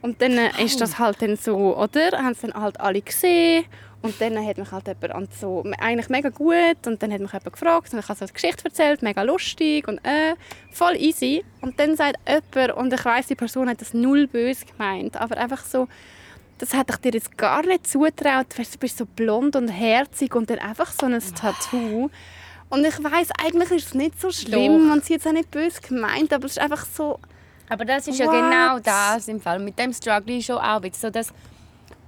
Und 0.02 0.20
dann 0.20 0.32
äh, 0.32 0.50
ist 0.64 0.80
das 0.80 0.98
halt 0.98 1.22
dann 1.22 1.36
so, 1.36 1.76
oder? 1.76 2.10
Haben 2.18 2.32
es 2.32 2.40
dann 2.40 2.54
halt 2.54 2.80
alle 2.80 3.00
gesehen. 3.00 3.64
Und 4.02 4.20
dann 4.20 4.44
hat 4.44 4.58
mich 4.58 4.72
halt 4.72 4.88
jemand 4.88 5.12
an 5.12 5.28
so, 5.40 5.64
eigentlich 5.78 6.08
mega 6.08 6.28
gut. 6.28 6.86
Und 6.86 7.02
dann 7.02 7.12
hat 7.12 7.20
mich 7.20 7.32
jemand 7.32 7.52
gefragt 7.52 7.92
und 7.92 8.00
ich 8.00 8.08
habe 8.08 8.18
so 8.18 8.24
eine 8.24 8.32
Geschichte 8.32 8.64
erzählt, 8.64 9.02
mega 9.02 9.22
lustig 9.22 9.86
und 9.86 9.98
äh, 9.98 10.34
voll 10.72 10.96
easy. 10.96 11.44
Und 11.60 11.78
dann 11.78 11.96
sagt 11.96 12.16
jemand, 12.28 12.72
und 12.76 12.92
ich 12.92 13.04
weiss, 13.04 13.28
die 13.28 13.36
Person 13.36 13.68
hat 13.68 13.80
das 13.80 13.94
null 13.94 14.26
böse 14.26 14.66
gemeint, 14.66 15.16
aber 15.16 15.36
einfach 15.36 15.64
so, 15.64 15.86
das 16.58 16.74
hätte 16.74 16.94
ich 16.94 16.96
dir 16.98 17.12
jetzt 17.12 17.38
gar 17.38 17.64
nicht 17.64 17.86
zutraut. 17.86 18.58
Weißt, 18.58 18.74
du 18.74 18.78
bist 18.78 18.98
so 18.98 19.06
blond 19.06 19.56
und 19.56 19.68
herzig 19.68 20.34
und 20.34 20.50
dann 20.50 20.58
einfach 20.58 20.92
so 20.92 21.06
ein 21.06 21.20
Tattoo. 21.34 22.10
Und 22.68 22.84
ich 22.86 23.04
weiß 23.04 23.28
eigentlich 23.44 23.70
ist 23.70 23.86
es 23.88 23.94
nicht 23.94 24.20
so 24.20 24.30
schlimm 24.30 24.88
Doch. 24.88 24.94
und 24.94 25.04
sie 25.04 25.14
hat 25.14 25.20
es 25.20 25.26
auch 25.26 25.32
nicht 25.32 25.50
böse 25.50 25.80
gemeint, 25.80 26.32
aber 26.32 26.46
es 26.46 26.52
ist 26.52 26.58
einfach 26.58 26.86
so... 26.86 27.18
Aber 27.68 27.84
das 27.84 28.08
ist 28.08 28.18
ja 28.18 28.26
What? 28.26 28.34
genau 28.34 28.78
das 28.78 29.28
im 29.28 29.40
Fall. 29.40 29.58
Mit 29.58 29.78
dem 29.78 29.92
Struggle 29.92 30.38
ist 30.38 30.46
schon 30.46 30.56
auch 30.58 30.80
so, 30.92 31.10
dass 31.10 31.32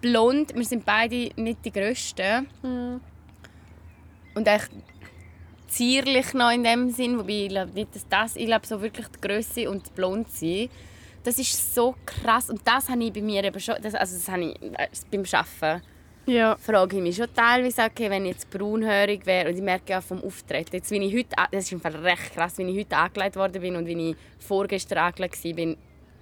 blond, 0.05 0.55
wir 0.55 0.64
sind 0.64 0.85
beide 0.85 1.31
nicht 1.37 1.64
die 1.64 1.73
Größten. 1.73 2.47
Und 4.35 4.47
echt 4.47 4.71
zierlich 5.69 6.35
noch 6.35 6.51
in 6.51 6.62
dem 6.62 6.90
Sinn, 6.90 7.19
wobei 7.19 7.45
ich 7.45 7.49
glaube 7.49 7.73
nicht, 7.73 7.95
dass 7.95 8.07
das, 8.09 8.37
ich 8.37 8.45
glaube 8.45 8.67
so 8.67 8.83
wirklich 8.83 9.07
die 9.09 9.21
Größe 9.27 9.71
und 9.71 9.83
das 9.83 9.90
blond 9.90 10.31
sein, 10.31 10.69
das 11.23 11.38
ist 11.38 11.75
so 11.75 11.95
krass. 12.05 12.51
Und 12.51 12.61
das 12.64 12.90
habe 12.90 13.03
ich 13.03 13.12
bei 13.14 13.23
mir 13.23 13.43
eben 13.45 13.59
schon, 13.59 13.77
das, 13.81 13.95
also 13.95 14.14
das 14.14 14.29
habe 14.29 14.45
ich 14.45 14.62
äh, 14.62 14.88
beim 15.11 15.25
Arbeiten. 15.33 15.83
Ja. 16.27 16.57
frage 16.57 16.97
ich 16.97 17.03
mich 17.03 17.17
schon 17.17 17.33
teilweise, 17.35 17.83
okay, 17.83 18.11
wenn 18.11 18.25
ich 18.25 18.33
jetzt 18.33 18.51
braunhörig 18.51 19.25
wäre 19.27 19.49
und 19.49 19.57
ich 19.57 19.62
merke 19.62 19.93
ja 19.93 20.01
vom 20.01 20.23
Auftreten, 20.23 20.77
jetzt, 20.77 20.90
wie 20.90 20.99
ich 20.99 21.14
heute, 21.14 21.37
das 21.51 21.64
ist 21.64 21.73
im 21.73 21.81
Fall 21.81 21.97
recht 21.97 22.35
krass, 22.35 22.57
wie 22.59 22.62
ich 22.62 22.79
heute 22.79 22.97
angelegt 22.97 23.37
worden 23.37 23.61
bin 23.61 23.77
und 23.77 23.87
wie 23.87 24.11
ich 24.11 24.17
vorgestern 24.38 24.99
angelegt 24.99 25.43
war, 25.45 25.53
bin, 25.53 25.77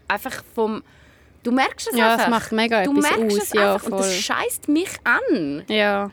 einfach 0.08 0.44
vom, 0.54 0.82
du 1.42 1.50
merkst 1.52 1.88
es 1.92 1.96
Ja, 1.98 2.12
einfach. 2.12 2.24
es 2.26 2.30
macht 2.30 2.52
mega 2.52 2.84
du 2.84 2.90
etwas 2.98 3.16
merkst 3.18 3.36
aus. 3.38 3.42
es 3.44 3.52
ja, 3.52 3.74
einfach 3.74 3.86
und 3.86 3.98
das 4.00 4.14
scheißt 4.14 4.68
mich 4.68 4.90
an. 5.04 5.62
Ja. 5.68 6.10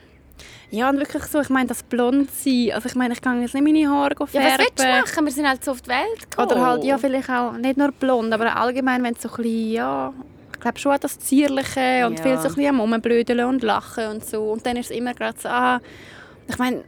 Ja, 0.72 0.88
und 0.88 0.98
wirklich 0.98 1.24
so, 1.24 1.40
ich 1.40 1.48
meine, 1.48 1.66
das 1.66 1.82
blond 1.82 2.30
sein, 2.30 2.70
also 2.72 2.88
ich 2.88 2.94
meine, 2.94 3.12
ich 3.14 3.20
kann 3.20 3.42
jetzt 3.42 3.54
nicht 3.54 3.64
meine 3.64 3.88
Haare 3.90 4.14
Ja, 4.20 4.26
färben. 4.26 4.48
was 4.48 4.58
willst 4.58 4.78
du 4.78 4.84
machen? 4.84 5.24
Wir 5.26 5.32
sind 5.32 5.48
halt 5.48 5.64
so 5.64 5.72
auf 5.72 5.82
die 5.82 5.90
Welt 5.90 6.30
gekommen. 6.30 6.48
Oder 6.52 6.64
halt, 6.64 6.84
ja, 6.84 6.96
vielleicht 6.96 7.28
auch 7.28 7.52
nicht 7.52 7.76
nur 7.76 7.90
blond, 7.90 8.32
aber 8.32 8.54
allgemein, 8.56 9.02
wenn 9.02 9.14
es 9.14 9.22
so 9.22 9.28
ein 9.30 9.36
bisschen, 9.36 9.72
ja, 9.72 10.12
ich 10.54 10.60
glaube 10.60 10.78
schon 10.78 10.92
an 10.92 10.98
das 11.00 11.18
Zierliche 11.18 12.06
und 12.06 12.18
Ja. 12.18 12.22
viel 12.22 12.36
so 12.36 12.42
ein 12.48 12.54
bisschen 12.54 12.66
am 12.66 12.80
Rumblödeln 12.80 13.44
und 13.46 13.62
Lachen 13.64 14.06
und 14.08 14.24
so. 14.24 14.42
Und 14.52 14.64
dann 14.64 14.76
ist 14.76 14.90
es 14.92 14.96
immer 14.96 15.12
gerade 15.14 15.36
so, 15.40 15.48
ah, 15.48 15.80
ich 16.46 16.58
meine, 16.58 16.84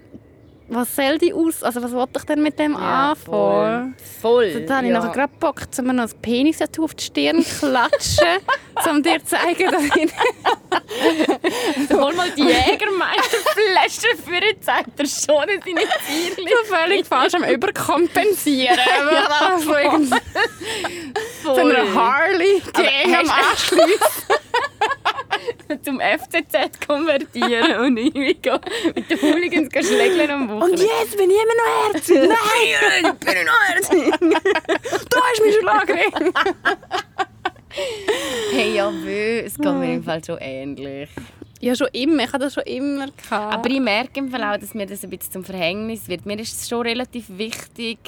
was 0.69 0.95
soll 0.97 1.19
die 1.19 1.33
aus, 1.35 1.63
also 1.63 1.83
was 1.83 1.93
wollte 1.93 2.19
ich 2.19 2.25
denn 2.25 2.43
mit 2.43 2.59
dem 2.59 2.73
Ja, 2.73 3.11
anfangen? 3.13 3.95
Voll. 4.21 4.45
Also, 4.45 4.61
da 4.61 4.77
habe 4.77 4.87
ich 4.87 4.93
ja. 4.93 4.99
nachher 5.01 5.13
gerade 5.13 5.33
Bock, 5.39 5.61
um 5.79 5.87
mir 5.87 5.93
noch 5.93 6.05
ein 6.05 6.11
Penis-Tattoo 6.23 6.85
auf 6.85 6.95
die 6.95 7.05
Stirn 7.05 7.45
klatschen, 7.45 8.39
um 8.91 9.03
dir 9.03 9.19
zu 9.25 9.37
zeigen, 9.37 9.71
dass 9.71 9.83
ich 9.85 10.13
Hol 11.93 12.15
mal 12.17 12.31
die 12.31 12.43
Jägermeisterflasche 12.45 14.17
für 14.25 14.37
ihn, 14.37 14.63
zeigt 14.63 14.99
er 14.99 15.07
schon, 15.07 15.49
ich 15.49 15.65
nicht 15.75 15.89
zierlich 16.07 16.55
so 16.69 16.75
völlig 16.75 17.07
falsch 17.07 17.35
am 17.35 17.45
Überkompensieren. 17.45 18.77
ja, 19.13 19.59
so, 19.59 19.75
irgend- 19.77 20.15
so 21.43 21.55
Voll. 21.55 21.77
eine 21.77 21.95
Harley, 21.95 22.63
die 22.77 22.81
eng 22.87 23.15
am 23.17 23.31
Anschluss. 23.31 24.27
zum 25.83 26.01
FCZ 26.01 26.87
konvertieren 26.87 27.81
und 27.81 27.97
irgendwie 27.97 28.37
mit 28.95 29.11
den 29.11 29.23
Hooligans 29.23 29.73
schlägeln 29.87 30.31
am 30.31 30.51
Und 30.51 30.61
Wochenende. 30.61 30.83
jetzt 31.01 31.17
bin 31.17 31.31
ich 31.31 31.37
immer 31.37 31.55
noch 31.55 31.95
herzig. 31.95 32.17
Nein, 33.03 33.17
bin 33.19 33.35
ich 33.37 33.45
noch 33.45 33.61
herzig. 33.69 34.13
da 35.11 35.19
ist 35.33 35.43
mein 35.45 35.53
Schlagring. 35.61 36.35
Hey, 38.53 38.75
ja, 38.75 38.91
es 38.91 39.57
geht 39.57 39.65
mir 39.73 39.95
im 39.95 40.05
Fall 40.05 40.23
schon 40.25 40.39
ähnlich. 40.39 41.09
Ja, 41.61 41.77
schon 41.77 41.89
immer. 41.93 42.25
Ich 42.25 42.29
hatte 42.33 42.41
das 42.41 42.55
schon 42.55 42.65
immer. 42.65 43.07
Gehabt. 43.07 43.55
Aber 43.55 43.71
ich 43.71 43.81
merke 43.81 44.19
im 44.19 44.31
Fall 44.31 44.43
auch, 44.43 44.59
dass 44.59 44.75
mir 44.75 44.85
das 44.85 45.05
ein 45.05 45.11
bisschen 45.11 45.33
zum 45.33 45.45
Verhängnis 45.45 46.09
wird. 46.09 46.27
Mir 46.27 46.39
ist 46.41 46.61
es 46.61 46.69
schon 46.69 46.83
relativ 46.83 47.27
wichtig, 47.29 47.99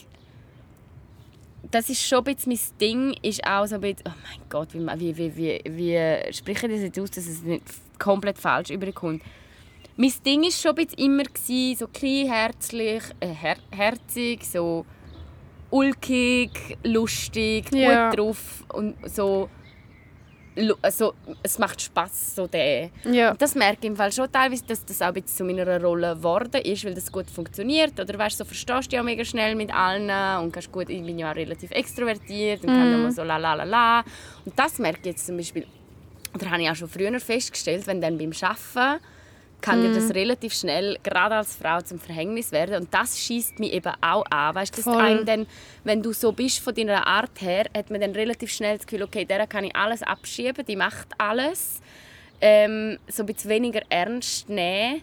das 1.71 1.89
ist 1.91 2.03
schon 2.07 2.19
ein 2.19 2.35
bisschen 2.35 2.53
mein 2.53 2.79
Ding, 2.81 3.17
ist 3.23 3.45
auch 3.47 3.67
so 3.67 3.77
ein 3.77 3.81
bisschen, 3.81 4.05
oh 4.07 4.11
mein 4.23 4.49
Gott, 4.49 4.69
wie, 4.75 4.81
wie, 5.01 5.17
wie, 5.17 5.37
wie, 5.37 5.61
wie 5.65 6.33
spreche 6.33 6.67
ich 6.67 6.73
das 6.73 6.83
jetzt 6.83 6.99
aus, 6.99 7.11
dass 7.11 7.27
es 7.27 7.43
nicht 7.43 7.63
komplett 7.99 8.39
falsch 8.39 8.71
überkommt. 8.71 9.23
Mein 9.97 10.13
Ding 10.27 10.43
war 10.43 10.51
schon 10.51 10.71
ein 10.71 10.75
bisschen 10.87 10.99
immer, 10.99 11.23
gewesen, 11.25 11.77
so 11.79 11.87
klein, 11.89 12.27
herzlich, 12.29 13.03
äh, 13.21 13.29
her 13.29 13.57
herzig, 13.71 14.45
so 14.45 14.85
ulkig, 15.71 16.77
lustig, 16.85 17.67
Ja. 17.73 18.09
gut 18.11 18.19
drauf 18.19 18.65
und 18.73 18.95
so, 19.11 19.49
also, 20.83 21.15
es 21.43 21.59
macht 21.59 21.81
Spass 21.81 22.35
so 22.37 22.47
der. 22.47 22.91
ja. 23.05 23.35
Das 23.35 23.55
merke 23.55 23.79
ich 23.81 23.87
im 23.87 23.97
Fall 23.97 24.13
schon 24.13 24.31
teilweise, 24.31 24.65
dass 24.65 24.85
das 24.85 25.03
auch 25.03 25.09
ein 25.09 25.15
bisschen 25.15 25.37
zu 25.37 25.45
meiner 25.45 25.81
Rolle 25.83 26.15
geworden 26.15 26.61
ist, 26.63 26.85
weil 26.85 26.95
das 26.95 27.11
gut 27.11 27.31
funktioniert. 27.31 27.99
Oder 27.99 28.19
weißt, 28.19 28.39
so 28.39 28.45
verstehst 28.45 28.93
du 28.93 28.97
ja 28.97 29.03
mega 29.03 29.25
schnell 29.25 29.55
mit 29.55 29.75
allen 29.75 30.11
und 30.43 30.53
kannst 30.53 30.71
gut, 30.71 30.89
ich 30.89 31.05
bin 31.05 31.19
ja 31.19 31.33
relativ 31.33 31.71
extrovertiert 31.71 32.63
und 32.63 32.69
kann 32.69 32.93
immer 32.93 33.13
so 33.13 33.23
la 33.23 33.37
la 33.37 33.55
la 33.55 33.65
la. 33.65 34.05
Und 34.45 34.59
das 34.59 34.79
merke 34.79 35.01
ich 35.01 35.07
jetzt 35.07 35.27
zum 35.27 35.37
Beispiel, 35.37 35.67
oder 36.35 36.51
habe 36.51 36.63
ich 36.63 36.71
auch 36.71 36.77
schon 36.77 36.89
früher 36.89 37.19
festgestellt, 37.21 37.87
wenn 37.87 38.01
dann 38.01 38.19
beim 38.19 38.33
Arbeiten 38.41 39.03
kann 39.65 39.83
dir 39.83 39.95
das 39.95 40.15
relativ 40.15 40.53
schnell, 40.53 40.99
gerade 41.03 41.37
als 41.37 41.57
Frau, 41.57 41.81
zum 41.81 41.99
Verhängnis 41.99 42.53
werden. 42.53 42.83
Und 42.83 42.93
das 42.93 43.19
schießt 43.19 43.59
mich 43.59 43.73
eben 43.73 43.93
auch 44.03 44.25
an. 44.31 44.55
Weißt, 44.55 44.77
Voll. 44.77 44.95
einem 45.01 45.25
dann, 45.25 45.47
wenn 45.85 46.03
du 46.03 46.13
so 46.13 46.33
bist 46.33 46.59
von 46.61 46.75
deiner 46.75 47.07
Art 47.07 47.41
her, 47.41 47.65
hat 47.77 47.91
man 47.91 48.01
dann 48.01 48.13
relativ 48.13 48.51
schnell 48.53 48.77
das 48.77 48.87
Gefühl, 48.87 49.03
okay, 49.05 49.25
der 49.25 49.47
kann 49.47 49.65
ich 49.65 49.75
alles 49.75 50.03
abschieben, 50.03 50.65
die 50.67 50.77
macht 50.77 51.09
alles. 51.19 51.81
Ähm, 52.41 52.99
so 53.09 53.23
ein 53.23 53.27
bisschen 53.27 53.51
weniger 53.51 53.81
ernst 53.89 54.49
nehmen. 54.49 55.01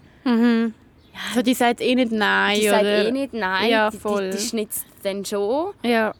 Also 1.28 1.42
die 1.42 1.54
sagt 1.54 1.80
eh 1.80 1.94
nicht 1.94 2.12
nein. 2.12 2.58
Die 2.60 2.68
sagt 2.68 2.82
oder? 2.82 3.06
eh 3.08 3.10
nicht 3.10 3.32
nein, 3.34 3.68
Ja, 3.70 3.90
die, 3.90 3.98
voll. 3.98 4.30
die, 4.30 4.36
die 4.36 4.42
schnitzt 4.42 4.86
dann 5.02 5.24
schon, 5.24 5.72
Ja. 5.82 6.14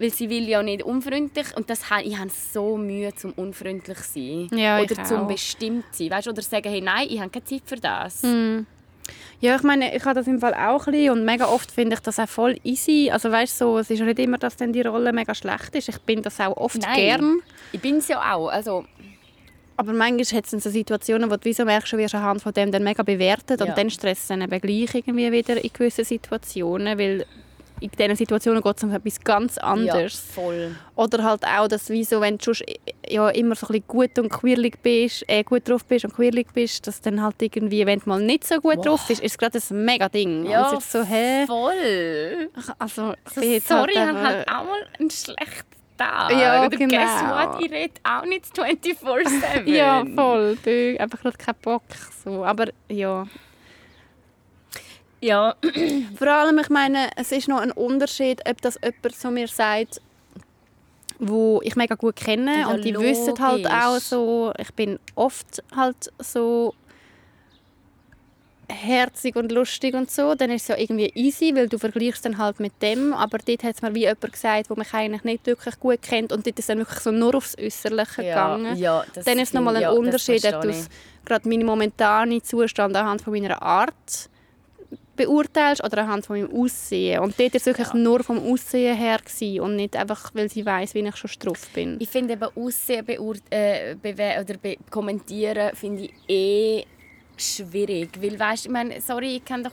Weil 0.00 0.10
sie 0.12 0.28
will 0.30 0.48
ja 0.48 0.62
nicht 0.62 0.82
unfreundlich 0.82 1.46
und 1.56 1.68
das, 1.70 1.82
ich 2.02 2.18
habe 2.18 2.30
so 2.30 2.76
Mühe 2.76 3.14
zum 3.14 3.32
unfreundlich 3.32 3.98
sein 3.98 4.48
Ja, 4.58 4.80
oder 4.80 5.04
zum 5.04 5.20
auch. 5.20 5.28
bestimmt 5.28 5.84
sein, 5.92 6.10
weißt, 6.10 6.26
oder 6.28 6.42
sagen, 6.42 6.68
hey 6.70 6.80
nein, 6.80 7.06
ich 7.08 7.20
habe 7.20 7.30
keine 7.30 7.44
Zeit 7.44 7.62
für 7.66 7.76
das. 7.76 8.22
Hm. 8.22 8.66
Ja, 9.40 9.56
ich 9.56 9.62
meine, 9.62 9.94
ich 9.94 10.04
habe 10.04 10.14
das 10.14 10.26
im 10.26 10.38
Fall 10.40 10.54
auch 10.54 10.86
ein 10.86 10.92
bisschen 10.92 11.10
und 11.12 11.24
mega 11.24 11.46
oft 11.46 11.70
finde 11.70 11.94
ich 11.94 12.00
das 12.00 12.18
auch 12.18 12.28
voll 12.28 12.56
easy. 12.62 13.10
Also 13.12 13.30
weißt 13.30 13.56
so, 13.58 13.78
es 13.78 13.90
ist 13.90 14.00
nicht 14.00 14.18
immer, 14.18 14.38
dass 14.38 14.56
dann 14.56 14.72
die 14.72 14.82
Rolle 14.82 15.12
mega 15.12 15.34
schlecht 15.34 15.74
ist. 15.74 15.88
Ich 15.88 15.98
bin 16.02 16.22
das 16.22 16.38
auch 16.40 16.56
oft 16.56 16.80
Nein. 16.80 16.94
gern. 16.94 17.38
Ich 17.72 17.80
bin 17.80 17.96
es 17.98 18.08
ja 18.08 18.34
auch, 18.34 18.48
also 18.48 18.84
Aber 19.76 19.92
manchmal 19.94 20.38
hat 20.38 20.52
es 20.52 20.62
so 20.62 20.70
Situationen, 20.70 21.30
wo 21.30 21.34
du 21.36 21.44
wieso 21.44 21.64
merkst, 21.64 21.92
du 21.92 21.96
wirst 21.98 22.14
anhand 22.14 22.42
von 22.42 22.52
dem 22.52 22.70
dann 22.70 22.84
mega 22.84 23.02
bewertet 23.02 23.60
Ja. 23.60 23.66
und 23.66 23.76
dann 23.78 23.90
stresst 23.90 24.22
es 24.22 24.28
dann 24.28 24.42
eben 24.42 24.60
gleich 24.60 24.94
irgendwie 24.94 25.32
wieder 25.32 25.62
in 25.62 25.70
gewissen 25.72 26.04
Situationen, 26.04 26.98
weil 26.98 27.24
in 27.80 27.90
diesen 27.90 28.16
Situationen 28.16 28.62
geht 28.62 28.76
es 28.76 28.84
um 28.84 28.92
etwas 28.92 29.20
ganz 29.20 29.58
anderes. 29.58 30.22
Ja, 30.36 30.42
voll. 30.42 30.76
Oder 30.96 31.24
halt 31.24 31.44
auch, 31.44 31.66
dass 31.68 31.88
wie 31.90 32.04
so, 32.04 32.20
wenn 32.20 32.36
du 32.38 32.44
sonst, 32.44 32.62
äh, 32.62 32.76
ja, 33.08 33.28
immer 33.30 33.54
so 33.54 33.66
ein 33.68 33.82
gut 33.88 34.18
und 34.18 34.28
quirlig 34.28 34.78
bist, 34.82 35.24
äh, 35.28 35.42
gut 35.42 35.68
drauf 35.68 35.84
bist 35.84 36.04
und 36.04 36.14
quirlig 36.14 36.48
bist, 36.52 36.86
dass 36.86 37.00
dann 37.00 37.22
halt 37.22 37.36
irgendwie, 37.40 37.84
wenn 37.86 37.98
du 38.00 38.08
mal 38.08 38.20
nicht 38.20 38.44
so 38.46 38.56
gut 38.60 38.76
Wow. 38.78 38.84
drauf 38.84 39.04
bist, 39.08 39.22
ist 39.22 39.32
es 39.32 39.38
gerade 39.38 39.58
ein 39.58 39.84
mega 39.84 40.08
Ding. 40.08 40.46
Ja, 40.46 40.70
und 40.70 40.82
so, 40.82 41.02
hä? 41.02 41.46
voll. 41.46 42.50
Also, 42.78 43.14
ich 43.26 43.32
So, 43.34 43.40
bin 43.40 43.50
jetzt 43.52 43.68
sorry, 43.68 43.92
ich 43.92 43.98
halt 43.98 44.08
habe 44.16 44.26
halt 44.26 44.48
auch 44.48 44.64
mal 44.64 44.86
einen 44.98 45.10
schlechten 45.10 45.64
Tag. 45.96 46.30
Ja, 46.32 46.60
Oder 46.66 46.76
guess 46.76 46.78
genau. 46.78 47.52
what, 47.54 47.62
ich 47.64 47.70
rede 47.72 47.94
auch 48.04 48.24
nicht 48.24 48.46
24-7. 48.56 49.68
Ja, 49.68 50.04
voll. 50.14 50.56
Ich 50.64 50.94
habe 50.94 51.00
einfach 51.00 51.20
gerade 51.20 51.36
keinen 51.38 51.56
Bock. 51.62 51.82
So. 52.24 52.44
Aber 52.44 52.66
ja. 52.88 53.26
Ja, 55.20 55.54
Vor 56.16 56.28
allem, 56.28 56.58
ich 56.58 56.70
meine, 56.70 57.10
es 57.16 57.32
ist 57.32 57.48
noch 57.48 57.60
ein 57.60 57.72
Unterschied, 57.72 58.40
ob 58.48 58.60
das 58.62 58.78
jemand 58.82 59.14
zu 59.14 59.30
mir 59.30 59.48
sagt, 59.48 60.00
wo 61.18 61.60
ich 61.62 61.76
mega 61.76 61.94
gut 61.94 62.16
kenne 62.16 62.60
Ja, 62.60 62.68
und 62.68 62.84
die 62.84 62.94
wissen 62.98 63.38
halt 63.38 63.64
logisch. 63.64 63.78
auch 63.78 63.98
so, 63.98 64.52
ich 64.58 64.72
bin 64.72 64.98
oft 65.14 65.62
halt 65.76 66.10
so 66.18 66.74
herzig 68.70 69.36
und 69.36 69.52
lustig 69.52 69.94
und 69.94 70.10
so, 70.10 70.34
dann 70.34 70.50
ist 70.50 70.62
es 70.62 70.68
ja 70.68 70.78
irgendwie 70.78 71.10
easy, 71.14 71.54
weil 71.54 71.68
du 71.68 71.76
vergleichst 71.76 72.24
dann 72.24 72.38
halt 72.38 72.60
mit 72.60 72.72
dem, 72.80 73.12
aber 73.12 73.38
dort 73.38 73.64
hat 73.64 73.74
es 73.74 73.82
mir 73.82 73.94
wie 73.94 74.00
jemand 74.00 74.32
gesagt, 74.32 74.70
der 74.70 74.78
mich 74.78 74.94
eigentlich 74.94 75.24
nicht 75.24 75.46
wirklich 75.46 75.78
gut 75.80 76.00
kennt 76.02 76.32
und 76.32 76.46
dort 76.46 76.58
ist 76.58 76.68
dann 76.68 76.78
wirklich 76.78 77.00
so 77.00 77.10
nur 77.10 77.34
aufs 77.34 77.58
Äußerliche 77.58 78.22
ja, 78.22 78.56
gegangen. 78.56 78.76
ja 78.76 79.04
das 79.12 79.24
dann 79.24 79.38
ist 79.38 79.48
es 79.48 79.54
nochmal 79.54 79.76
ein 79.76 79.82
ja, 79.82 79.90
Unterschied, 79.90 80.44
ob 80.54 80.62
du 80.62 80.72
gerade 81.24 81.48
meinen 81.48 81.66
momentanen 81.66 82.42
Zustand 82.42 82.96
anhand 82.96 83.22
von 83.22 83.32
meiner 83.32 83.60
Art 83.60 84.29
beurteilst 85.26 85.82
oder 85.84 85.98
anhand 85.98 86.26
von 86.26 86.40
meinem 86.40 86.54
Aussehen. 86.54 87.20
Und 87.20 87.38
dort 87.38 87.52
war 87.52 87.56
es 87.58 87.66
wirklich 87.66 87.88
Ja. 87.88 87.94
nur 87.94 88.22
vom 88.24 88.38
Aussehen 88.38 88.96
her 88.96 89.18
gewesen 89.18 89.60
und 89.60 89.76
nicht 89.76 89.96
einfach, 89.96 90.30
weil 90.34 90.48
sie 90.50 90.64
weiß, 90.64 90.94
wie 90.94 91.00
ich 91.00 91.16
schon 91.16 91.28
struff 91.30 91.68
bin. 91.70 91.96
Ich 92.00 92.08
finde 92.08 92.34
eben 92.34 92.48
Aussehen 92.56 93.06
äh, 93.50 93.94
oder 94.40 94.54
kommentieren 94.90 95.74
finde 95.74 96.04
ich 96.04 96.12
eh 96.28 96.84
schwierig, 97.36 98.10
weil 98.20 98.38
weißt, 98.38 98.66
ich 98.66 98.70
meine, 98.72 99.00
sorry, 99.00 99.36
ich 99.36 99.44
kann 99.44 99.64
doch 99.64 99.72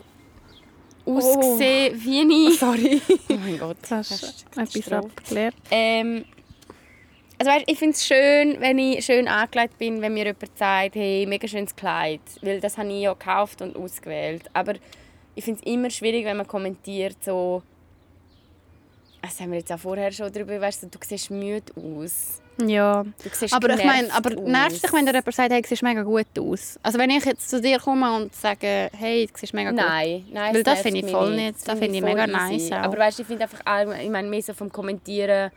ausgesehen 1.06 2.02
wie 2.04 2.50
ich. 2.50 2.60
Sorry. 2.60 3.02
Oh 3.30 3.34
mein 3.38 3.58
Gott, 3.60 3.78
Du 3.88 3.96
hast 3.96 4.12
etwas 4.12 4.72
Strophe. 4.72 4.98
abgeklärt. 4.98 5.56
Ähm, 5.72 6.26
also 7.40 7.52
weißt, 7.52 7.66
ich 7.68 7.78
finde 7.78 7.94
es 7.94 8.06
schön, 8.06 8.58
wenn 8.60 8.80
ich 8.80 9.06
schön 9.06 9.28
angelegt 9.28 9.78
bin, 9.78 10.02
wenn 10.02 10.14
mir 10.14 10.26
jemand 10.26 10.58
sagt, 10.58 10.96
hey, 10.96 11.26
mega 11.28 11.48
schönes 11.48 11.76
Kleid, 11.76 12.20
weil 12.42 12.60
das 12.60 12.78
habe 12.78 12.90
ich 12.92 13.02
ja 13.04 13.14
gekauft 13.14 13.62
und 13.62 13.76
ausgewählt. 13.76 14.44
Aber 14.54 14.74
ich 15.38 15.43
finde 15.43 15.62
es 15.63 15.71
immer 15.71 15.89
schwierig, 15.91 16.26
wenn 16.26 16.38
man 16.38 16.47
kommentiert 16.47 17.23
so, 17.23 17.62
das 19.21 19.39
haben 19.39 19.52
wir 19.52 19.60
jetzt 19.60 19.71
auch 19.71 19.78
vorher 19.78 20.12
schon 20.12 20.32
darüber, 20.34 20.60
weißt 20.60 20.84
du, 20.84 20.88
du 20.88 20.97
siehst 21.06 21.30
müde 21.30 21.71
aus. 21.76 22.41
Ja. 22.60 23.04
Du 23.04 23.30
siehst 23.32 23.54
Aber 23.54 23.69
ich 23.69 23.84
meine, 23.84 24.12
aber 24.12 24.32
nervt 24.32 24.84
dich, 24.84 24.91
wenn 24.91 25.06
dir 25.06 25.13
jemand 25.13 25.36
sagt, 25.36 25.52
hey, 25.52 25.62
du 25.62 25.67
siehst 25.67 25.84
mega 25.84 26.02
gut 26.02 26.26
aus? 26.39 26.80
Also 26.82 26.97
wenn 26.97 27.12
ich 27.12 27.23
jetzt 27.23 27.47
zu 27.47 27.62
dir 27.62 27.78
komme 27.78 28.15
und 28.15 28.34
sage, 28.34 28.89
hey, 28.97 29.28
du 29.28 29.34
siehst 29.38 29.54
mega 29.54 29.69
gut 29.69 29.80
Nein, 29.80 30.26
nein, 30.32 30.54
Weil 30.56 30.62
es 30.62 30.63
das 30.63 30.82
finde 30.82 31.02
ich 31.02 31.12
voll 31.12 31.36
nicht. 31.36 31.67
Das 31.67 31.78
finde 31.78 31.97
ich 31.97 32.04
mega 32.04 32.26
easy. 32.26 32.34
nice 32.34 32.71
auch. 32.71 32.86
Aber 32.86 32.97
weißt, 32.97 33.19
du, 33.19 33.21
ich 33.21 33.28
finde 33.28 33.43
einfach 33.43 33.60
ich 34.02 34.10
meine 34.10 34.28
mehr 34.28 34.41
so 34.41 34.56
vom 34.56 34.71
Kommentieren 34.71 35.52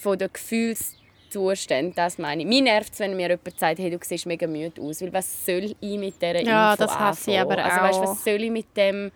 von 0.00 0.16
den 0.16 0.30
Gefühlszuständen, 1.30 1.94
das 1.94 2.18
meine 2.18 2.42
ich. 2.42 2.48
Mir 2.48 2.62
nervt 2.62 2.92
es, 2.92 2.98
wenn 3.00 3.16
mir 3.16 3.28
jemand 3.28 3.58
sagt, 3.58 3.78
hey, 3.78 3.90
du 3.90 3.98
siehst 4.02 4.26
mega 4.26 4.46
müde 4.46 4.80
aus, 4.82 5.00
weil 5.02 5.12
was 5.12 5.46
soll 5.46 5.74
ich 5.80 5.98
mit 5.98 6.20
dieser 6.20 6.42
Ja, 6.42 6.72
Info 6.72 6.84
das 6.84 6.98
hasse 6.98 7.30
ich 7.32 7.38
aber 7.38 7.58
Also 7.64 7.80
weißt, 7.82 7.98
auch. 8.00 8.02
was 8.10 8.24
soll 8.24 8.42
ich 8.42 8.50
mit 8.50 8.76
dem... 8.76 9.10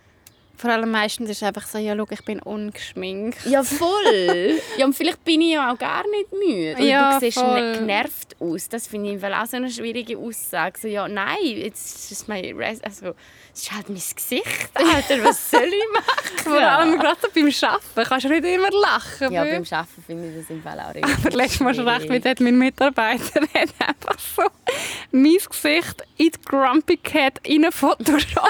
Vor 0.57 0.71
allem 0.71 0.91
meistens 0.91 1.31
ist 1.31 1.39
es 1.39 1.43
einfach 1.43 1.67
so, 1.67 1.79
ja, 1.79 1.95
schau, 1.97 2.07
ich 2.11 2.25
bin 2.25 2.41
ungeschminkt. 2.41 3.45
Ja, 3.47 3.63
voll. 3.63 4.61
ja, 4.79 4.85
und 4.85 4.95
vielleicht 4.95 5.25
bin 5.25 5.41
ich 5.41 5.55
ja 5.55 5.73
auch 5.73 5.79
gar 5.79 6.05
nicht 6.09 6.33
müde. 6.33 6.77
Und 6.81 6.87
Ja, 6.87 7.15
du 7.15 7.21
siehst 7.27 7.39
voll. 7.39 7.79
genervt 7.79 8.37
aus. 8.41 8.69
Das 8.69 8.87
finde 8.87 9.13
ich 9.15 9.25
auch 9.25 9.47
so 9.47 9.57
eine 9.57 9.71
schwierige 9.71 10.17
Aussage. 10.19 10.79
So, 10.81 10.89
ja, 10.89 11.09
nein, 11.09 11.37
jetzt 11.43 12.11
ist 12.11 12.29
mein 12.29 12.45
Rest, 12.57 12.85
also, 12.85 13.15
es 13.53 13.63
ist 13.63 13.73
halt 13.73 13.89
mein 13.89 13.97
Gesicht, 13.99 14.71
Alter. 14.75 15.25
Was 15.25 15.51
soll 15.51 15.65
ich 15.65 15.93
machen? 15.93 16.39
Vor 16.39 16.61
allem 16.61 16.99
gerade 16.99 17.17
beim 17.35 17.47
Arbeiten 17.63 18.09
kannst 18.09 18.25
du 18.25 18.29
nicht 18.29 18.45
immer 18.45 18.71
lachen. 18.71 19.33
Ja, 19.33 19.45
beim 19.45 19.63
Arbeiten 19.71 20.05
finde 20.07 20.29
ich 20.31 20.37
das 20.41 20.51
im 20.51 20.63
Fall 20.63 20.81
auch 20.81 20.95
richtig 20.95 21.15
Aber 21.27 21.37
letztes 21.37 21.61
Mal 21.61 21.75
schon 21.75 21.89
recht, 21.89 22.09
mit 22.09 22.25
hat 22.25 22.41
mein 22.41 22.59
Mitarbeiter 22.59 23.41
hat 23.43 23.69
einfach 23.81 24.19
so 24.19 24.43
mein 25.15 25.37
Gesicht 25.49 26.03
in 26.17 26.31
die 26.31 26.41
Grumpy 26.45 26.97
Cat 26.97 27.41
rein 27.47 27.71
Photoshop. 27.71 28.49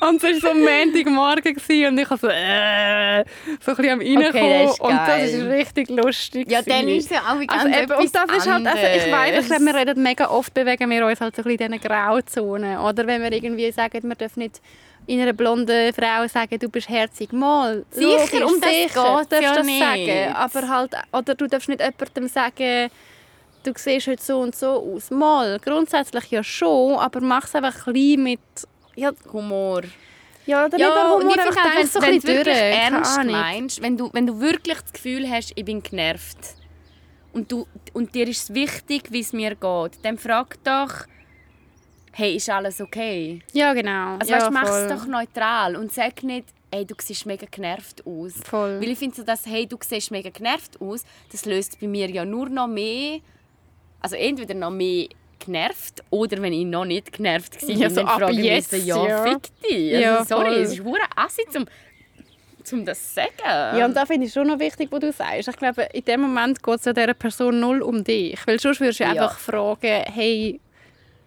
und 0.00 0.22
es 0.22 0.42
war 0.42 0.52
so 0.52 0.58
Montagmorgen 0.58 1.54
gewesen 1.54 1.86
und 1.92 1.98
ich 1.98 2.10
war 2.10 2.18
so, 2.18 2.26
äh, 2.26 3.24
so 3.60 3.70
ein 3.70 3.76
bisschen 3.76 3.90
am 3.92 4.00
reinkommen. 4.00 4.64
das 4.64 4.72
ist 4.72 4.80
und 4.80 4.90
das 4.90 5.40
war 5.44 5.50
richtig 5.56 5.90
lustig. 5.90 6.50
Ja, 6.50 6.62
dann 6.62 6.88
ist 6.88 7.04
es 7.04 7.10
ja 7.10 7.20
auch 7.20 7.38
wieder 7.38 7.54
also 7.54 7.68
eben, 7.68 7.92
und 7.92 8.14
das 8.14 8.36
ist 8.36 8.50
halt, 8.50 8.66
also 8.66 8.82
ich 8.82 9.12
weiß, 9.12 9.50
wir 9.60 9.74
reden 9.74 10.02
mega 10.02 10.28
oft, 10.28 10.52
bewegen 10.52 10.90
wir 10.90 11.06
uns 11.06 11.20
halt 11.20 11.36
so 11.36 11.42
ein 11.42 11.44
bisschen 11.44 11.72
in 11.72 11.78
diesen 11.78 11.88
Grauzonen. 11.88 12.78
Oder 12.78 13.06
wenn 13.06 13.22
wir 13.22 13.30
irgendwie 13.32 13.70
sagen, 13.70 14.02
wir 14.02 14.16
dürfen 14.16 14.40
nicht 14.40 14.60
in 15.06 15.20
einer 15.20 15.32
blonden 15.32 15.92
Frau 15.92 16.26
sagen, 16.26 16.58
du 16.58 16.68
bist 16.68 16.88
herzig. 16.88 17.32
Mal, 17.32 17.84
Sicher, 17.90 18.08
logisch, 18.08 18.42
um 18.42 18.60
das 18.60 18.70
sicher, 18.70 19.24
darfst 19.28 19.32
ja 19.32 19.54
das 19.54 19.66
nicht. 19.66 19.78
sagen. 19.80 20.34
Aber 20.34 20.68
halt, 20.68 20.92
oder 21.12 21.34
du 21.34 21.46
darfst 21.46 21.68
nicht 21.68 21.80
jemandem 21.80 22.28
sagen, 22.28 22.90
du 23.62 23.72
siehst 23.76 24.06
heute 24.08 24.22
so 24.22 24.40
und 24.40 24.54
so 24.56 24.68
aus. 24.94 25.10
Mal, 25.10 25.58
grundsätzlich 25.64 26.30
ja 26.30 26.42
schon, 26.42 26.94
aber 26.98 27.20
mach 27.20 27.44
es 27.44 27.54
einfach 27.54 27.86
ein 27.86 27.92
bisschen 27.92 28.22
mit... 28.22 28.40
Ja, 28.96 29.12
Humor. 29.32 29.82
ja 30.46 30.64
oder 30.66 30.78
Ja, 30.78 30.88
nur 30.88 31.16
und 31.16 31.22
Humor, 31.24 31.36
ich 31.36 31.42
finde 31.42 31.62
halt, 31.62 31.78
denkst 31.78 31.92
so 31.92 32.00
wenn 32.02 32.12
wenn 32.12 32.20
du 32.20 32.26
wirklich 32.28 32.54
durch. 32.56 32.76
ernst 32.76 33.24
meinst, 33.24 33.82
wenn 33.82 33.96
du, 33.96 34.10
wenn 34.12 34.26
du 34.26 34.40
wirklich 34.40 34.78
das 34.80 34.92
Gefühl 34.92 35.30
hast, 35.30 35.52
ich 35.54 35.64
bin 35.64 35.82
genervt 35.82 36.38
und, 37.32 37.52
du, 37.52 37.66
und 37.92 38.14
dir 38.14 38.26
ist 38.26 38.44
es 38.48 38.54
wichtig, 38.54 39.04
wie 39.10 39.20
es 39.20 39.32
mir 39.34 39.50
geht, 39.54 39.98
dann 40.02 40.16
frag 40.18 40.56
doch, 40.64 41.04
hey, 42.18 42.36
ist 42.36 42.48
alles 42.48 42.80
okay? 42.80 43.40
Ja, 43.52 43.74
genau. 43.74 44.16
Also 44.18 44.32
ja, 44.32 44.40
weißt, 44.40 44.50
mach 44.50 44.68
es 44.68 44.88
doch 44.88 45.06
neutral 45.06 45.76
und 45.76 45.92
sag 45.92 46.22
nicht, 46.22 46.46
hey, 46.72 46.84
du 46.86 46.94
siehst 46.98 47.26
mega 47.26 47.46
genervt 47.50 48.02
aus. 48.06 48.32
Voll. 48.44 48.80
Weil 48.80 48.88
ich 48.90 48.98
finde 48.98 49.16
so, 49.16 49.22
dass 49.22 49.44
hey, 49.46 49.66
du 49.66 49.76
siehst 49.86 50.10
mega 50.10 50.30
genervt 50.30 50.80
aus, 50.80 51.04
das 51.30 51.44
löst 51.44 51.78
bei 51.80 51.86
mir 51.86 52.08
ja 52.10 52.24
nur 52.24 52.48
noch 52.48 52.66
mehr, 52.68 53.20
also 54.00 54.16
entweder 54.16 54.54
noch 54.54 54.70
mehr 54.70 55.08
genervt 55.38 56.02
oder 56.10 56.40
wenn 56.40 56.54
ich 56.54 56.64
noch 56.64 56.86
nicht 56.86 57.12
genervt 57.12 57.62
war, 57.62 57.70
Ja, 57.70 57.90
so 57.90 57.96
dann 57.96 58.08
frage 58.08 58.32
ich 58.32 58.70
mich 58.72 58.84
ja, 58.86 59.06
ja. 59.06 59.22
fick 59.24 59.42
dich. 59.62 59.94
Also, 59.94 60.00
Ja, 60.02 60.24
sorry, 60.24 60.44
voll. 60.46 60.54
es 60.62 60.72
ist 60.72 60.84
hure 60.84 61.04
assi 61.14 61.42
zum, 61.50 61.66
zum 62.64 62.84
das 62.86 63.08
zu 63.08 63.14
sagen. 63.16 63.78
Ja, 63.78 63.84
und 63.84 63.94
da 63.94 64.06
finde 64.06 64.26
ich 64.26 64.32
schon 64.32 64.46
noch 64.46 64.58
wichtig, 64.58 64.88
was 64.90 65.00
du 65.00 65.12
sagst. 65.12 65.48
Ich 65.48 65.56
glaube, 65.56 65.82
in 65.92 66.04
dem 66.04 66.22
Moment 66.22 66.62
geht 66.62 66.74
es 66.78 66.84
ja 66.86 66.92
dieser 66.94 67.12
Person 67.14 67.60
null 67.60 67.82
um 67.82 68.02
dich. 68.02 68.38
Weil 68.46 68.58
sonst 68.58 68.80
würdest 68.80 69.00
du 69.00 69.04
Ja. 69.04 69.10
einfach 69.10 69.38
fragen, 69.38 70.04
hey, 70.12 70.58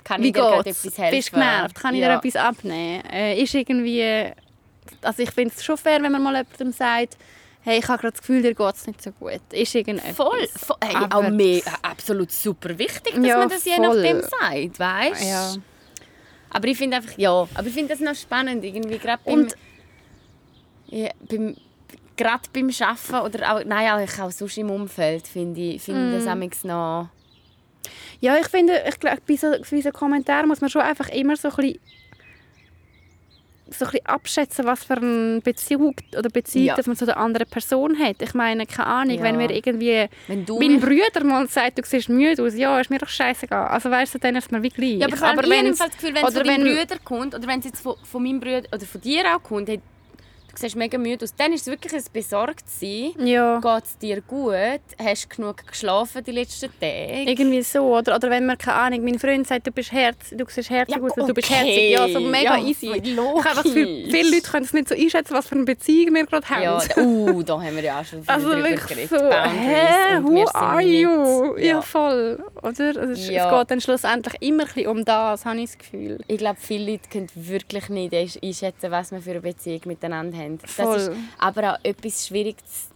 Kann 0.04 0.22
wie 0.24 0.28
ich 0.28 0.34
dir 0.34 0.40
gerade 0.42 0.70
etwas 0.70 0.98
helfen? 0.98 1.16
Bist 1.18 1.28
du 1.30 1.34
genervt? 1.34 1.76
Kann 1.76 1.94
ich 1.96 2.02
ja. 2.02 2.08
dir 2.20 2.28
etwas 2.28 2.36
abnehmen? 2.42 3.04
Äh, 3.12 3.42
ist 3.42 3.54
irgendwie... 3.54 4.32
Also 5.02 5.22
ich 5.24 5.32
finde 5.32 5.54
es 5.56 5.64
schon 5.64 5.78
fair, 5.78 6.02
wenn 6.02 6.12
man 6.12 6.22
mal 6.24 6.36
jemandem 6.36 6.72
sagt, 6.72 7.18
hey, 7.62 7.78
ich 7.80 7.88
habe 7.88 8.00
gerade 8.00 8.12
das 8.14 8.22
Gefühl, 8.22 8.42
dir 8.42 8.56
geht 8.56 8.76
es 8.76 8.88
nicht 8.88 9.02
so 9.04 9.12
gut. 9.12 9.40
Ist 9.52 9.76
irgendetwas. 9.76 10.16
Voll, 10.16 10.48
voll 10.56 10.78
hey, 10.84 10.96
auch 11.12 11.30
mehr, 11.30 11.62
absolut 11.84 12.32
super 12.32 12.78
wichtig, 12.78 13.14
dass 13.16 13.26
Ja, 13.26 13.38
man 13.38 13.50
das 13.50 13.66
je 13.66 13.76
voll. 13.76 14.02
nachdem 14.02 14.22
sagt, 14.22 14.80
weißt? 14.80 15.24
Ja. 15.30 15.54
Aber 16.52 16.68
ich 16.68 16.78
finde 16.78 16.98
einfach, 16.98 17.16
ja, 17.18 17.32
aber 17.54 17.68
ich 17.68 17.74
finde 17.74 17.90
das 17.90 18.00
noch 18.00 18.16
spannend, 18.16 18.64
irgendwie 18.64 18.98
gerade 18.98 19.22
beim, 19.24 19.34
Und- 19.36 19.56
ja, 20.88 21.10
beim 21.30 21.56
gerade 22.18 22.50
beim 22.52 22.70
Arbeiten 22.82 23.26
oder 23.26 23.54
auch, 23.56 23.64
nein, 23.64 24.10
auch, 24.10 24.20
auch 24.24 24.32
sonst 24.32 24.58
im 24.58 24.70
Umfeld 24.72 25.28
finde 25.28 25.62
ich, 25.62 25.82
finde 25.82 26.20
Mm. 26.20 26.26
das 26.26 26.64
noch, 26.64 27.08
Ja, 28.22 28.38
ich 28.38 28.48
finde, 28.48 28.84
ich 28.88 29.00
glaube, 29.00 29.22
bei 29.28 29.36
so, 29.36 29.48
bei 29.72 29.82
so 29.82 29.92
Kommentaren 29.92 30.48
muss 30.48 30.62
man 30.62 30.70
schon 30.70 30.82
einfach 30.82 31.10
immer 31.10 31.36
so 31.38 31.50
ein 31.50 31.56
bisschen 31.56 31.80
so 33.72 33.86
ein 33.86 33.92
bisschen 33.92 34.06
abschätzen, 34.08 34.66
was 34.66 34.84
für 34.84 34.96
einen 34.98 35.42
Bezug 35.44 35.98
oder 36.18 36.30
Bezug 36.30 36.64
Ja. 36.64 36.76
dass 36.76 36.88
man 36.88 36.96
zu 36.96 37.06
der 37.06 37.18
anderen 37.18 37.48
Person 37.48 38.00
hat. 38.00 38.16
Ich 38.20 38.34
meine, 38.34 38.66
keine 38.66 38.88
Ahnung, 38.88 39.18
Ja. 39.18 39.22
wenn 39.24 39.38
mir 39.38 39.52
irgendwie 39.52 40.08
wenn 40.28 40.44
mein 40.48 40.80
Bruder 40.80 41.24
mal 41.24 41.48
sagt, 41.48 41.78
du 41.78 41.84
siehst 41.86 42.10
müde 42.10 42.42
aus, 42.44 42.56
ja, 42.56 42.80
ist 42.80 42.90
mir 42.90 42.98
doch 42.98 43.08
scheißegal. 43.08 43.68
Also 43.68 43.92
weißt 43.92 44.16
du, 44.16 44.18
dann 44.20 44.36
ist 44.38 44.52
mir 44.52 44.64
wie 44.64 44.70
gleich. 44.70 44.98
ja, 44.98 45.06
aber, 45.06 45.22
aber 45.24 45.44
wenn 45.44 45.66
wenn's- 45.68 45.80
ich 45.80 45.86
das 45.86 45.96
Gefühl, 45.96 46.16
wenn 46.16 46.26
es 46.26 46.34
von 46.34 46.44
deinem 46.44 46.64
Bruder 46.78 47.00
kommt 47.04 47.36
oder 47.36 47.48
wenn 47.48 47.60
es 47.60 47.66
jetzt 47.66 47.82
von, 47.82 47.96
von 48.04 48.24
meinem 48.24 48.40
Bruder 48.40 48.64
oder 48.74 48.86
von 48.88 49.02
dir 49.02 49.36
auch 49.36 49.44
kommt, 49.44 49.70
siehst 50.60 50.76
mega 50.76 50.98
müde 50.98 51.24
aus. 51.26 51.34
Dann 51.36 51.54
ist 51.54 51.62
es 51.62 51.68
wirklich 51.68 51.94
ein 51.94 52.04
Besorgtsein. 52.12 53.12
Ja. 53.26 53.60
Geht 53.60 53.84
es 53.84 53.98
dir 53.98 54.22
gut? 54.22 54.54
Hast 55.04 55.26
du 55.32 55.36
genug 55.36 55.66
geschlafen 55.68 56.24
die 56.24 56.32
letzten 56.32 56.70
Tage? 56.80 57.24
Irgendwie 57.30 57.62
so, 57.62 57.96
oder, 57.98 58.16
oder 58.16 58.30
wenn 58.30 58.46
man, 58.46 58.58
keine 58.58 58.78
Ahnung, 58.78 59.04
mein 59.04 59.20
Freund 59.20 59.48
sagt, 59.48 59.68
du 59.68 59.72
bist 59.72 59.92
herz, 59.92 60.18
du 60.32 60.46
siehst 60.48 60.70
herzig 60.70 60.96
Ja, 60.96 61.02
aus, 61.02 61.12
oder 61.18 61.28
du 61.28 61.34
bist 61.34 61.50
okay. 61.50 61.58
herzig. 61.66 61.92
Ja, 61.92 62.08
so 62.10 62.20
mega 62.20 62.58
Ja, 62.58 62.64
easy. 62.66 62.88
logisch. 62.88 63.10
Ich 63.10 63.46
habe 63.46 63.56
das 63.56 63.64
Gefühl, 63.64 64.06
viele 64.10 64.30
Leute 64.36 64.50
können 64.52 64.66
es 64.66 64.74
nicht 64.74 64.90
so 64.90 64.96
einschätzen, 64.96 65.34
was 65.34 65.48
für 65.48 65.56
eine 65.56 65.64
Beziehung 65.66 66.16
wir 66.16 66.26
gerade 66.26 66.50
haben. 66.50 66.64
Ja, 66.64 66.80
uh, 67.04 67.44
da 67.44 67.62
haben 67.62 67.76
wir 67.76 67.84
ja 67.84 68.00
auch 68.02 68.06
schon 68.06 68.24
viel 68.24 68.30
Also 68.34 68.50
drüber 68.52 68.70
geredet. 68.70 69.10
so, 69.10 69.16
hä, 69.18 70.22
who 70.22 70.46
are 70.54 70.82
you? 70.82 71.58
Ja, 71.58 71.64
Ja. 71.66 71.82
voll. 71.82 72.44
Oder? 72.62 72.70
Also 73.00 73.04
es, 73.14 73.30
Ja. 73.30 73.52
es 73.52 73.58
geht 73.60 73.72
dann 73.72 73.82
schlussendlich 73.82 74.34
immer 74.42 74.64
ein 74.64 74.68
bisschen 74.74 74.88
um 74.88 75.06
das, 75.06 75.46
habe 75.46 75.58
ich 75.60 75.66
das 75.72 75.78
Gefühl. 75.78 76.18
Ich 76.28 76.38
glaube, 76.38 76.58
viele 76.60 76.92
Leute 76.94 77.10
können 77.12 77.28
wirklich 77.36 77.90
nicht 77.90 78.14
einschätzen, 78.14 78.92
was 78.92 79.12
wir 79.12 79.22
für 79.22 79.32
eine 79.32 79.42
Beziehung 79.42 79.82
miteinander 79.86 80.38
haben. 80.38 80.49
Das 80.58 80.72
Voll. 80.72 80.96
ist 80.98 81.12
aber 81.38 81.74
auch 81.76 81.80
etwas 81.84 82.28
schwierig 82.28 82.58
zu, 82.66 82.90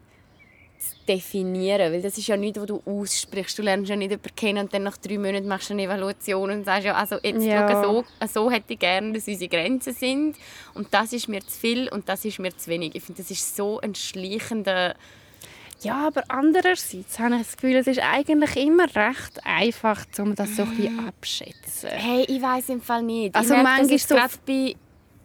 definieren, 1.08 1.92
weil 1.92 2.02
das 2.02 2.18
ist 2.18 2.28
ja 2.28 2.38
nichts, 2.38 2.60
was 2.60 2.68
du 2.68 2.82
aussprichst. 2.86 3.58
Du 3.60 3.62
lernst 3.62 3.90
ja 3.90 3.96
nicht 3.96 4.12
jemanden 4.12 4.36
kennen 4.36 4.58
und 4.64 4.74
dann 4.74 4.84
nach 4.84 4.98
drei 4.98 5.18
Monaten 5.18 5.48
machst 5.48 5.70
du 5.70 5.74
eine 5.74 5.84
Evaluation 5.84 6.50
und 6.50 6.64
sagst, 6.66 6.86
ja, 6.86 6.94
also 6.96 7.18
jetzt 7.22 7.44
Ja. 7.44 7.84
so, 7.84 8.06
so 8.34 8.50
hätte 8.50 8.74
ich 8.74 8.80
gerne, 8.80 9.12
dass 9.12 9.28
unsere 9.28 9.50
Grenzen 9.50 9.94
sind 9.94 10.38
und 10.74 10.88
das 10.94 11.12
ist 11.12 11.28
mir 11.28 11.42
zu 11.42 11.60
viel 11.60 11.90
und 11.90 12.08
das 12.08 12.24
ist 12.24 12.40
mir 12.40 12.56
zu 12.56 12.70
wenig. 12.70 12.96
Ich 12.96 13.04
finde, 13.04 13.22
das 13.22 13.32
ist 13.32 13.56
so 13.56 13.80
ein 13.82 13.96
schleichender... 13.96 14.96
Ja, 15.82 16.08
aber 16.08 16.24
andererseits 16.30 17.20
habe 17.20 17.36
ich 17.36 17.42
das 17.42 17.58
Gefühl, 17.58 17.76
es 17.76 17.88
ist 17.88 18.00
eigentlich 18.00 18.56
immer 18.56 18.86
recht 18.96 19.42
einfach, 19.44 20.06
um 20.20 20.34
das 20.34 20.56
so 20.56 20.62
ein 20.64 20.70
bisschen 20.78 21.08
abschätzen. 21.10 21.90
Hey, 21.90 22.24
ich 22.30 22.42
weiß 22.42 22.70
im 22.70 22.82
Fall 22.82 23.04
nicht. 23.04 23.36
Also 23.36 23.56
ich 23.56 23.62
merke, 23.62 23.82
manchmal 23.82 24.00
so- 24.00 24.16
gerade 24.16 24.34
bei... 24.46 24.76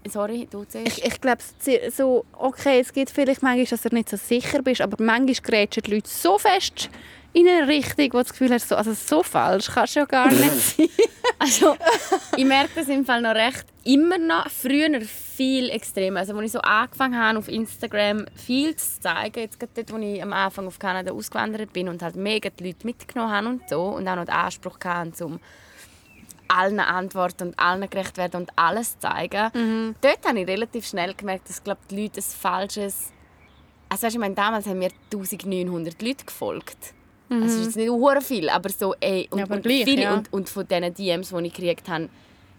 Sorry, 0.09 0.49
du 0.51 0.65
zuerst. 0.65 0.99
Ich, 0.99 1.05
ich 1.05 1.21
glaube, 1.21 1.43
so, 1.91 2.25
okay, 2.33 2.81
es 2.81 2.93
gibt 2.93 3.11
vielleicht 3.11 3.43
manchmal, 3.43 3.67
dass 3.67 3.83
du 3.83 3.89
nicht 3.95 4.09
so 4.09 4.17
sicher 4.17 4.63
bist, 4.63 4.81
aber 4.81 5.03
manchmal 5.03 5.35
grätschen 5.43 5.83
die 5.85 5.95
Leute 5.95 6.09
so 6.09 6.39
fest 6.39 6.91
in 7.33 7.47
eine 7.47 7.69
Richtung, 7.69 8.07
wo 8.07 8.19
du 8.19 8.23
das 8.23 8.31
Gefühl 8.31 8.53
hast, 8.53 8.69
so, 8.69 8.77
also 8.77 8.95
so 8.95 9.23
falsch 9.23 9.71
kannst 9.73 9.97
du 9.97 10.01
ja 10.01 10.07
gar 10.07 10.29
nicht 10.29 10.51
sein. 10.77 10.89
Also, 11.39 11.77
ich 12.37 12.45
merke 12.45 12.71
das 12.75 12.89
im 12.89 13.05
Fall 13.05 13.21
noch 13.21 13.35
recht 13.35 13.65
immer 13.85 14.19
noch. 14.19 14.49
Früher 14.51 15.01
viel 15.01 15.71
extremer. 15.71 16.21
Also, 16.21 16.35
als 16.35 16.47
ich 16.47 16.53
so 16.53 16.61
angefangen 16.61 17.19
habe, 17.19 17.39
auf 17.39 17.49
Instagram 17.49 18.27
viel 18.35 18.75
zu 18.77 19.01
zeigen, 19.01 19.41
jetzt 19.41 19.61
gerade 19.61 19.73
dort, 19.77 19.93
wo 19.93 19.99
ich 19.99 20.23
am 20.23 20.33
Anfang 20.33 20.67
auf 20.67 20.79
Kanada 20.79 21.13
ausgewandert 21.13 21.73
bin 21.73 21.89
und 21.89 22.03
halt 22.03 22.17
mega 22.17 22.51
die 22.51 22.65
Leute 22.65 22.87
mitgenommen 22.87 23.33
habe 23.33 23.49
und 23.49 23.69
so 23.69 23.83
und 23.83 24.09
auch 24.09 24.17
noch 24.17 24.25
den 24.25 24.35
Anspruch 24.35 24.79
hatte, 24.85 25.27
um 25.27 25.39
allen 26.49 26.81
antworten 26.81 27.49
und 27.49 27.59
allen 27.59 27.89
gerecht 27.89 28.17
werden 28.17 28.43
und 28.43 28.51
alles 28.57 28.99
zeigen. 28.99 29.95
Dort 30.01 30.27
habe 30.27 30.41
ich 30.41 30.47
relativ 30.47 30.87
schnell 30.87 31.15
gemerkt, 31.15 31.49
dass 31.49 31.63
glaub, 31.63 31.79
die 31.89 32.03
Leute 32.03 32.21
ein 32.21 32.23
falsches... 32.23 33.13
Also 33.89 34.07
weißt, 34.07 34.17
ich 34.17 34.21
meine, 34.21 34.35
damals 34.35 34.67
haben 34.67 34.79
mir 34.79 34.91
1900 35.13 36.03
Leute 36.03 36.25
gefolgt. 36.25 36.95
Also, 37.31 37.45
es 37.45 37.53
ist 37.55 37.65
jetzt 37.67 37.77
nicht 37.77 37.91
hure 37.91 38.21
viel, 38.21 38.49
aber 38.49 38.71
so, 38.71 38.95
ey, 39.01 39.29
und, 39.31 39.39
Ja, 39.39 39.45
aber 39.45 39.57
und 39.57 39.63
gleich, 39.63 39.85
viele, 39.85 40.03
ja. 40.03 40.15
und, 40.15 40.33
und 40.33 40.49
von 40.49 40.67
diesen 40.67 40.95
DMs, 40.95 41.29
die 41.29 41.47
ich 41.47 41.53
gekriegt 41.55 41.89
habe, 41.89 42.09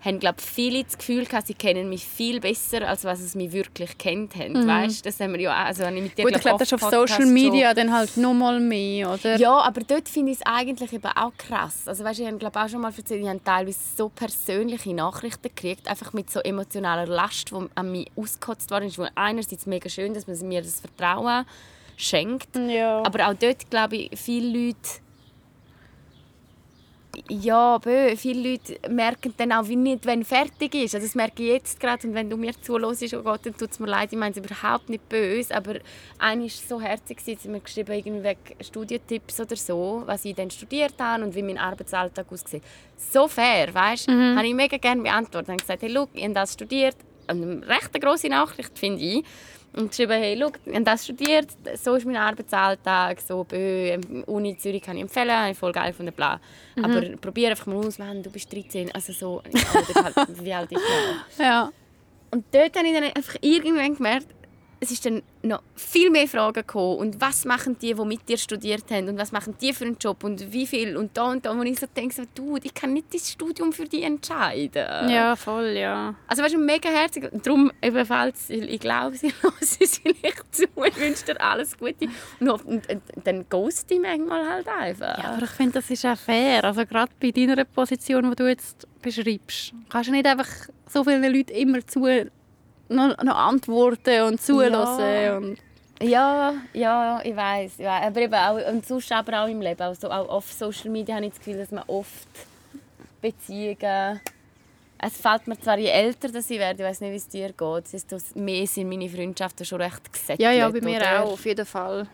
haben 0.01 0.19
glaub, 0.19 0.39
viele 0.39 0.83
das 0.83 0.97
Gefühl 0.97 1.25
gehabt, 1.25 1.47
sie 1.47 1.53
kennen 1.53 1.89
mich 1.89 2.05
viel 2.05 2.39
besser, 2.39 2.87
als 2.87 3.03
was 3.03 3.19
es 3.19 3.35
mich 3.35 3.51
wirklich 3.51 3.97
kennt 3.97 4.35
haben. 4.35 4.65
Weißt? 4.67 5.05
Das 5.05 5.19
haben 5.19 5.33
wir 5.33 5.41
ja 5.41 5.51
auch, 5.51 5.65
also 5.67 5.83
ich 5.83 6.01
mit 6.01 6.17
dir 6.17 6.23
Gut, 6.23 6.35
ich 6.35 6.41
glaube, 6.41 6.59
das 6.59 6.71
ist 6.71 6.73
auf 6.81 6.89
Social 6.89 7.21
schon- 7.23 7.33
Media 7.33 7.73
dann 7.73 7.91
halt 7.93 8.15
noch 8.15 8.33
mal 8.33 8.59
mehr, 8.59 9.11
oder? 9.13 9.35
ja, 9.37 9.57
aber 9.59 9.81
dort 9.81 10.07
finde 10.07 10.31
ich 10.31 10.37
es 10.39 10.45
eigentlich 10.45 10.93
eben 10.93 11.03
auch 11.05 11.33
krass. 11.37 11.87
Also 11.87 12.03
weißt, 12.03 12.19
ich 12.21 12.27
habe 12.27 12.37
glaub, 12.37 12.55
auch 12.55 12.69
schon 12.69 12.79
mal 12.81 12.93
erzählt, 12.95 13.21
ich 13.21 13.27
habe 13.27 13.43
teilweise 13.43 13.79
so 13.97 14.07
persönliche 14.09 14.93
Nachrichten 14.93 15.49
gekriegt, 15.53 15.87
einfach 15.89 16.13
mit 16.13 16.29
so 16.31 16.39
emotionaler 16.39 17.05
Last, 17.05 17.51
die 17.51 17.55
an 17.75 17.91
mich 17.91 18.09
ausgekotzt 18.15 18.71
worden 18.71 18.85
ist. 18.85 18.97
Wo 18.99 19.05
einerseits 19.15 19.65
mega 19.65 19.89
schön, 19.89 20.13
dass 20.13 20.27
man 20.27 20.37
mir 20.47 20.61
das 20.61 20.79
Vertrauen 20.79 21.45
schenkt, 21.97 22.55
Ja. 22.55 23.03
aber 23.05 23.27
auch 23.27 23.33
dort 23.33 23.69
glaube 23.69 23.97
ich, 23.97 24.11
viele 24.19 24.67
Leute 24.67 24.77
ja, 27.27 27.77
bö, 27.77 28.15
viele 28.15 28.51
Leute 28.51 28.79
merken 28.89 29.33
dann 29.37 29.51
auch 29.51 29.67
wie 29.67 29.75
nicht, 29.75 30.05
wenn 30.05 30.23
fertig 30.23 30.75
ist. 30.75 30.95
Also 30.95 31.07
das 31.07 31.15
merke 31.15 31.43
ich 31.43 31.49
jetzt 31.49 31.79
gerade 31.79 32.07
und 32.07 32.13
wenn 32.13 32.29
du 32.29 32.37
mir 32.37 32.53
zuhörst, 32.61 33.13
oh 33.13 33.21
Gott, 33.21 33.45
dann 33.45 33.57
tut 33.57 33.71
es 33.71 33.79
mir 33.79 33.87
leid, 33.87 34.09
ich 34.11 34.17
meine 34.17 34.31
es 34.31 34.37
überhaupt 34.37 34.89
nicht 34.89 35.07
böse, 35.09 35.55
aber 35.55 35.75
eine 36.17 36.43
war 36.43 36.49
so 36.49 36.79
herzig, 36.81 37.19
sie 37.21 37.35
hat 37.35 37.45
mir 37.45 37.59
geschrieben, 37.59 37.91
irgendwie 37.91 38.23
wegen 38.23 38.63
Studientipps 38.63 39.39
oder 39.39 39.55
so, 39.55 40.03
was 40.05 40.25
ich 40.25 40.35
dann 40.35 40.51
studiert 40.51 40.95
habe 40.99 41.23
und 41.23 41.35
wie 41.35 41.43
mein 41.43 41.57
Arbeitsalltag 41.57 42.31
aussieht. 42.31 42.63
So 42.97 43.27
fair, 43.27 43.73
weißt 43.73 44.07
du, 44.07 44.35
habe 44.35 44.47
ich 44.47 44.53
mega 44.53 44.77
gerne 44.77 45.01
beantwortet. 45.01 45.49
Ich 45.49 45.53
habe 45.53 45.61
gesagt, 45.61 45.81
hey, 45.81 45.91
look, 45.91 46.09
ich 46.13 46.23
habe 46.23 46.33
das 46.33 46.53
studiert, 46.53 46.95
eine 47.27 47.67
recht 47.67 47.93
grosse 48.01 48.29
Nachricht, 48.29 48.77
finde 48.77 49.03
ich. 49.03 49.23
Und 49.73 49.89
geschrieben, 49.89 50.13
hey, 50.13 50.37
schau, 50.39 50.51
ich 50.65 50.73
habe 50.73 50.83
das 50.83 51.03
studiert, 51.03 51.47
so 51.75 51.93
ist 51.95 52.05
mein 52.05 52.15
Arbeitsalltag, 52.15 53.21
so 53.21 53.43
bei 53.43 53.99
Uni 54.25 54.57
Zürich 54.57 54.81
kann 54.81 54.97
ich 54.97 55.03
empfehlen, 55.03 55.51
ich 55.51 55.57
voll 55.57 55.71
geil 55.71 55.93
von 55.93 56.05
der 56.05 56.13
bla. 56.13 56.39
Aber 56.81 57.01
probier 57.21 57.51
einfach 57.51 57.67
mal 57.67 57.85
aus, 57.85 57.99
Mann, 57.99 58.23
du 58.23 58.31
bist 58.31 58.51
13, 58.51 58.91
also 58.93 59.13
so, 59.13 59.43
ja, 59.53 59.61
oder 59.79 60.03
halt, 60.03 60.43
wie 60.43 60.53
alt 60.53 60.71
ist 60.71 60.81
man? 61.37 61.45
ja. 61.47 61.71
Und 62.31 62.45
dort 62.51 62.75
habe 62.75 62.87
ich 62.87 62.93
dann 62.93 63.03
einfach 63.03 63.35
irgendwann 63.41 63.95
gemerkt, 63.95 64.27
es 64.81 64.91
ist 64.91 65.05
dann 65.05 65.21
noch 65.43 65.61
viel 65.75 66.09
mehr 66.09 66.27
Fragen 66.27 66.53
gekommen. 66.53 66.97
Und 66.97 67.21
was 67.21 67.45
machen 67.45 67.77
die, 67.79 67.93
die 67.93 68.05
mit 68.05 68.27
dir 68.29 68.37
studiert 68.37 68.89
haben? 68.91 69.09
Und 69.09 69.17
was 69.17 69.31
machen 69.31 69.55
die 69.59 69.73
für 69.73 69.85
einen 69.85 69.97
Job? 69.99 70.23
Und 70.23 70.53
wie 70.53 70.65
viel? 70.65 70.95
Und 70.95 71.17
da 71.17 71.31
und 71.31 71.45
da. 71.45 71.51
Und 71.51 71.65
ich 71.65 71.79
so 71.79 71.87
denke, 71.95 72.15
so, 72.15 72.23
du, 72.33 72.57
ich 72.61 72.73
kann 72.73 72.93
nicht 72.93 73.13
das 73.13 73.29
Studium 73.31 73.73
für 73.73 73.85
die 73.85 74.03
entscheiden. 74.03 75.09
ja, 75.09 75.35
voll, 75.35 75.69
ja. 75.69 76.15
Also 76.27 76.43
weißt 76.43 76.55
du, 76.55 76.59
mega 76.59 76.89
herzig. 76.89 77.29
Darum, 77.43 77.71
eben, 77.81 78.05
falls, 78.05 78.49
ich 78.49 78.79
glaube, 78.79 79.17
sie 79.17 79.33
hören 79.41 79.53
es 79.59 79.77
vielleicht 79.77 80.55
zu. 80.55 80.63
Ich 80.63 80.97
wünsche 80.97 81.25
dir 81.25 81.41
alles 81.41 81.77
Gute. 81.77 82.07
Und, 82.39 82.49
und, 82.49 82.65
und, 82.65 82.89
und 82.89 83.27
dann 83.27 83.45
ghost 83.49 83.91
ich 83.91 83.99
manchmal 83.99 84.47
halt 84.47 84.67
einfach. 84.67 85.17
Ja, 85.17 85.31
aber 85.33 85.43
ich 85.43 85.51
finde, 85.51 85.73
das 85.73 85.89
ist 85.89 86.05
auch 86.05 86.17
fair. 86.17 86.63
Also 86.63 86.85
gerade 86.85 87.11
bei 87.19 87.31
deiner 87.31 87.65
Position, 87.65 88.29
die 88.29 88.35
du 88.35 88.47
jetzt 88.47 88.87
beschreibst, 89.01 89.73
kannst 89.89 90.09
du 90.09 90.13
nicht 90.13 90.25
einfach 90.25 90.47
so 90.87 91.03
vielen 91.03 91.23
Leuten 91.23 91.51
immer 91.51 91.85
zu 91.85 92.05
noch, 92.89 93.23
noch 93.23 93.35
antworten 93.35 94.23
und 94.23 94.41
zulassen. 94.41 94.99
Ja. 94.99 95.37
Und 95.37 95.57
Ja, 96.01 96.53
ja, 96.73 97.21
ich 97.23 97.35
weiß. 97.35 97.77
Ja, 97.77 98.01
aber 98.01 98.21
eben 98.21 98.33
auch, 98.33 98.71
und 98.71 98.85
sonst 98.85 99.11
aber 99.11 99.43
auch 99.43 99.47
im 99.47 99.61
Leben. 99.61 99.81
Also 99.81 100.09
auch 100.09 100.29
auf 100.29 100.51
Social 100.51 100.89
Media 100.89 101.15
habe 101.15 101.25
ich 101.25 101.31
das 101.31 101.39
Gefühl, 101.39 101.57
dass 101.57 101.71
man 101.71 101.83
oft 101.87 102.27
Beziehungen... 103.21 104.19
Es 105.01 105.15
fällt 105.15 105.47
mir 105.47 105.57
zwar, 105.57 105.77
je 105.77 105.87
älter 105.87 106.27
dass 106.27 106.49
ich 106.49 106.59
werde, 106.59 106.83
ich 106.83 106.89
weiß 106.89 106.99
nicht, 106.99 107.11
wie 107.11 107.15
es 107.15 107.27
dir 107.29 107.53
geht, 107.53 107.93
desto 107.93 108.17
mehr 108.35 108.67
sind 108.67 108.89
meine 108.89 109.07
Freundschaften 109.07 109.65
schon 109.65 109.81
recht 109.81 110.11
gesettelt. 110.11 110.41
ja, 110.41 110.51
ja, 110.51 110.67
bei 110.67 110.81
mir 110.81 110.97
oder? 110.97 111.23
auch, 111.23 111.31
auf 111.33 111.45
jeden 111.45 111.65
Fall. 111.65 112.05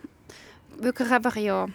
Wirklich 0.78 1.10
einfach, 1.10 1.36
ja. 1.36 1.68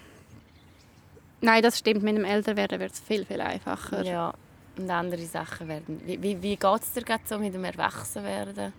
Nein, 1.41 1.63
das 1.63 1.79
stimmt. 1.79 2.05
Mit 2.05 2.17
dem 2.17 2.25
Älterwerden 2.25 2.79
wird 2.79 2.93
es 2.93 3.01
viel, 3.01 3.25
viel 3.25 3.41
einfacher. 3.41 4.05
Ja, 4.05 4.33
und 4.77 4.89
andere 4.89 5.25
Sachen 5.25 5.67
werden. 5.67 6.01
Wie, 6.05 6.23
wie, 6.23 6.41
wie 6.43 6.57
geht 6.57 6.83
es 6.83 6.93
dir 6.93 7.03
gerade 7.03 7.23
so 7.27 7.39
mit 7.39 7.55
dem 7.55 7.65
Erwachsenwerden? 7.65 8.73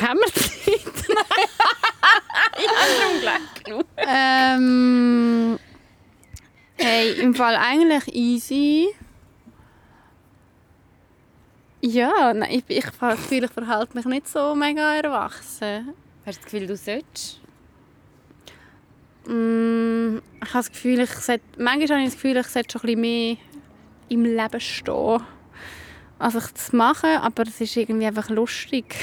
Haben 0.00 0.18
wir 0.18 0.32
Zeit? 0.32 0.82
Unglaublich. 3.14 3.86
ähm, 3.96 5.58
hey, 6.76 7.20
im 7.20 7.34
Fall 7.34 7.56
eigentlich 7.56 8.14
easy. 8.14 8.88
Ja, 11.80 12.32
nein, 12.32 12.50
ich, 12.50 12.64
ich 12.68 12.86
habe 13.00 13.16
Gefühl, 13.16 13.44
ich 13.44 13.50
verhalte 13.50 13.96
mich 13.96 14.04
nicht 14.04 14.28
so 14.28 14.54
mega 14.54 14.94
erwachsen. 14.94 15.94
Hast 16.24 16.38
du 16.38 16.42
das 16.42 16.44
Gefühl, 16.44 16.66
du 16.68 16.76
solltest? 16.76 17.40
Mm, 19.26 20.18
ich 20.42 20.48
habe 20.48 20.58
das 20.58 20.70
Gefühl, 20.70 21.00
ich 21.00 21.10
sollte, 21.10 21.44
manchmal 21.58 21.88
habe 21.88 22.00
ich 22.00 22.06
das 22.06 22.14
Gefühl, 22.14 22.36
ich 22.36 22.46
sollte 22.46 22.72
schon 22.72 22.82
ein 22.82 22.86
bisschen 22.86 23.00
mehr 23.00 23.36
im 24.08 24.24
Leben 24.24 24.60
stehen. 24.60 25.22
Also 26.22 26.38
ich 26.38 26.46
das 26.52 26.72
machen, 26.72 27.10
aber 27.20 27.42
es 27.42 27.60
ist 27.60 27.76
irgendwie 27.76 28.06
einfach 28.06 28.28
lustig. 28.30 28.94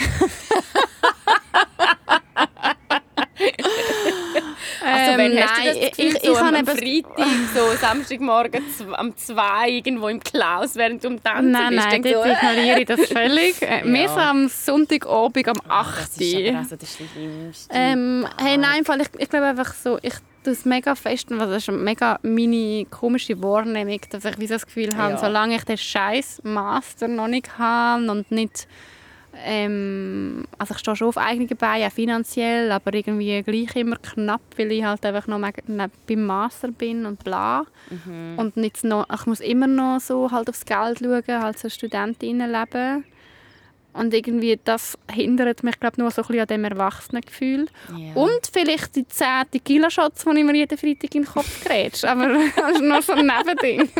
Also, 4.81 5.17
wenn 5.17 5.31
Ähm, 5.31 5.43
hast 5.43 5.57
du 5.57 5.63
das 5.65 5.75
nein, 5.75 5.89
Gefühl, 5.91 6.15
ich- 6.15 6.23
so 6.23 6.31
ich 6.31 6.37
am, 6.37 6.55
am 6.55 6.65
Freitag, 6.65 7.27
so 7.53 7.75
Samstagmorgen 7.75 8.63
zw- 8.67 8.93
am 8.93 9.15
2 9.15 9.69
irgendwo 9.69 10.07
im 10.07 10.19
Klaus, 10.19 10.75
während 10.75 11.03
du 11.03 11.09
am 11.09 11.21
Tanzen 11.23 11.51
Nein, 11.51 11.69
bist? 11.75 11.87
nein, 11.87 12.01
dort 12.01 12.25
du, 12.25 12.31
ignoriere 12.31 12.79
ich 12.81 12.85
das 12.87 13.05
völlig. 13.07 13.61
Äh, 13.61 13.83
Mehr 13.85 14.09
so 14.09 14.19
am 14.19 14.47
Sonntagabend 14.47 15.47
um 15.47 15.61
8 15.69 15.99
Das 16.01 16.17
ist 16.17 16.35
aber 16.35 16.57
also 16.59 16.75
das 16.77 16.95
Schlimmste. 16.95 17.73
Ähm, 17.73 18.27
hey, 18.41 18.57
nein, 18.57 18.79
im 18.79 18.85
Fall, 18.85 19.01
ich, 19.01 19.09
ich 19.17 19.29
glaube 19.29 19.45
einfach 19.47 19.73
so, 19.73 19.99
ich 20.01 20.13
es 20.47 20.65
mega 20.65 20.95
fest, 20.95 21.27
das 21.29 21.49
ist 21.51 21.69
eine 21.69 21.77
mega 21.77 22.19
meine 22.23 22.85
komische 22.89 23.41
Wahrnehmung, 23.41 23.99
dass 24.09 24.25
ich 24.25 24.37
wie 24.39 24.47
das 24.47 24.65
Gefühl 24.65 24.95
habe, 24.97 25.13
Ja. 25.13 25.17
solange 25.17 25.55
ich 25.55 25.63
den 25.63 25.77
scheiß 25.77 26.41
Master 26.43 27.07
noch 27.07 27.27
nicht 27.27 27.57
habe 27.57 28.09
und 28.09 28.31
nicht 28.31 28.67
ähm, 29.45 30.45
also 30.57 30.73
ich 30.73 30.79
stehe 30.79 30.95
schon 30.95 31.07
auf 31.09 31.17
eigenen 31.17 31.47
Beinen, 31.55 31.87
auch 31.87 31.91
finanziell, 31.93 32.71
aber 32.71 32.93
irgendwie 32.93 33.41
gleich 33.43 33.75
immer 33.75 33.95
knapp, 33.97 34.41
weil 34.57 34.71
ich 34.71 34.83
halt 34.83 35.05
einfach 35.05 35.27
noch 35.27 35.37
ne- 35.39 35.91
beim 36.07 36.25
Master 36.25 36.69
bin 36.69 37.05
und 37.05 37.23
bla. 37.23 37.63
Und 38.37 38.57
nicht 38.57 38.83
noch, 38.83 39.05
ich 39.13 39.25
muss 39.27 39.39
immer 39.39 39.67
noch 39.67 39.99
so 40.01 40.31
halt 40.31 40.49
aufs 40.49 40.65
Geld 40.65 40.99
schauen, 40.99 41.41
halt 41.43 41.59
so 41.59 41.69
Studentinnenleben. 41.69 43.05
Und 43.93 44.13
irgendwie 44.13 44.59
das 44.63 44.97
hindert 45.11 45.63
mich, 45.63 45.79
glaube 45.79 45.99
nur 46.01 46.11
so 46.11 46.21
ein 46.21 46.27
bisschen 46.27 46.41
an 46.41 46.47
dem 46.47 46.63
Erwachsenengefühl. 46.63 47.67
Ja. 47.97 48.13
Und 48.13 48.39
vielleicht 48.51 48.95
die 48.95 49.07
10 49.07 49.51
Tequila-Shots, 49.51 50.25
die 50.25 50.39
ich 50.39 50.45
mir 50.45 50.55
jeden 50.55 50.77
Freitag 50.77 51.15
in 51.15 51.23
den 51.23 51.25
Kopf 51.25 51.63
grätsch. 51.65 52.03
Aber 52.03 52.27
das 52.55 52.71
ist 52.75 52.81
nur 52.81 53.01
so 53.01 53.13
ein 53.13 53.25
Nebending. 53.25 53.89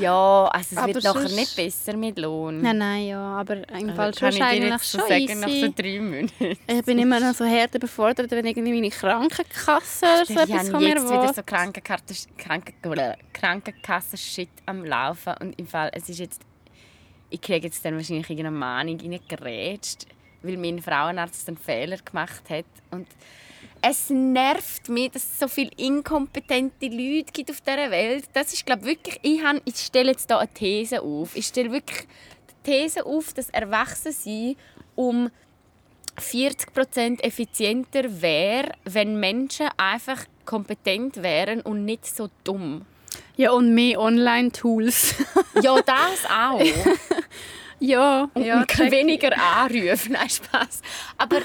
Ja, 0.00 0.46
also 0.46 0.68
es 0.72 0.76
Aber 0.76 0.94
wird 0.94 1.04
nachher 1.04 1.28
nicht 1.28 1.56
besser 1.56 1.96
mit 1.96 2.18
Lohn. 2.18 2.60
Nein, 2.60 2.78
nein, 2.78 3.06
ja. 3.06 3.20
Aber 3.20 3.56
im 3.56 3.90
Also 3.90 3.94
Fall 3.94 4.12
kann 4.12 4.32
schon 4.32 4.42
ich 4.42 4.60
dir 4.60 4.66
jetzt 4.68 4.90
so 4.90 4.98
schon 4.98 5.08
sagen, 5.08 5.40
nach 5.40 5.48
so 5.48 5.54
easy. 5.54 5.74
drei 5.74 6.00
Monaten. 6.00 6.58
Ich 6.66 6.84
bin 6.84 6.98
immer 6.98 7.20
noch 7.20 7.34
so 7.34 7.44
hart 7.44 7.74
überfordert, 7.74 8.30
wenn 8.32 8.44
irgendwie 8.44 8.72
meine 8.72 8.90
Krankenkasse 8.90 10.04
oder 10.04 10.26
so 10.26 10.32
Ich 10.34 10.40
etwas 10.40 10.68
von 10.70 10.82
mir 10.82 10.88
jetzt 10.90 11.04
wieder 11.08 11.22
will. 11.22 11.34
so 11.34 11.42
Krankenkarte, 11.44 12.14
Kranken, 12.36 12.74
Krankenkassen-Shit 13.32 14.48
am 14.66 14.84
Laufen. 14.84 15.34
Und 15.40 15.58
im 15.58 15.66
Fall, 15.66 15.90
es 15.94 16.08
ist 16.08 16.18
jetzt... 16.18 16.42
Ich 17.34 17.40
kriege 17.40 17.66
jetzt 17.66 17.84
dann 17.84 17.96
wahrscheinlich 17.96 18.30
irgendeine 18.30 18.56
Mahnung 18.56 18.96
reingerätscht, 19.00 20.06
weil 20.42 20.56
mein 20.56 20.80
Frauenarzt 20.80 21.48
einen 21.48 21.56
Fehler 21.56 21.96
gemacht 21.96 22.48
hat. 22.48 22.64
Und 22.92 23.08
es 23.82 24.08
nervt 24.08 24.88
mich, 24.88 25.10
dass 25.10 25.24
es 25.24 25.40
so 25.40 25.48
viele 25.48 25.72
inkompetente 25.76 26.86
Leute 26.86 27.32
gibt 27.32 27.50
auf 27.50 27.60
dieser 27.60 27.90
Welt. 27.90 28.26
Das 28.34 28.52
ist, 28.52 28.64
glaube 28.64 28.84
wirklich... 28.84 29.18
Ich, 29.22 29.42
habe, 29.42 29.60
ich 29.64 29.74
stelle 29.78 30.12
jetzt 30.12 30.28
hier 30.30 30.38
eine 30.38 30.48
These 30.54 31.02
auf. 31.02 31.34
Ich 31.34 31.48
stelle 31.48 31.72
wirklich 31.72 32.06
die 32.50 32.70
These 32.70 33.04
auf, 33.04 33.32
dass 33.32 33.50
Erwachsene 33.50 34.54
um 34.94 35.28
40% 36.16 37.20
effizienter 37.20 38.22
wäre, 38.22 38.70
wenn 38.84 39.18
Menschen 39.18 39.70
einfach 39.76 40.24
kompetent 40.44 41.20
wären 41.20 41.62
und 41.62 41.84
nicht 41.84 42.06
so 42.06 42.28
dumm. 42.44 42.86
Ja, 43.36 43.52
und 43.52 43.74
mehr 43.74 44.00
Online-Tools. 44.00 45.14
Ja, 45.62 45.76
das 45.82 46.24
auch. 46.30 46.60
ja, 47.80 48.28
Und 48.34 48.44
ja, 48.44 48.64
weniger 48.78 49.32
anrufen. 49.38 50.12
Nein, 50.12 50.28
Spaß. 50.30 50.82
Aber 51.18 51.38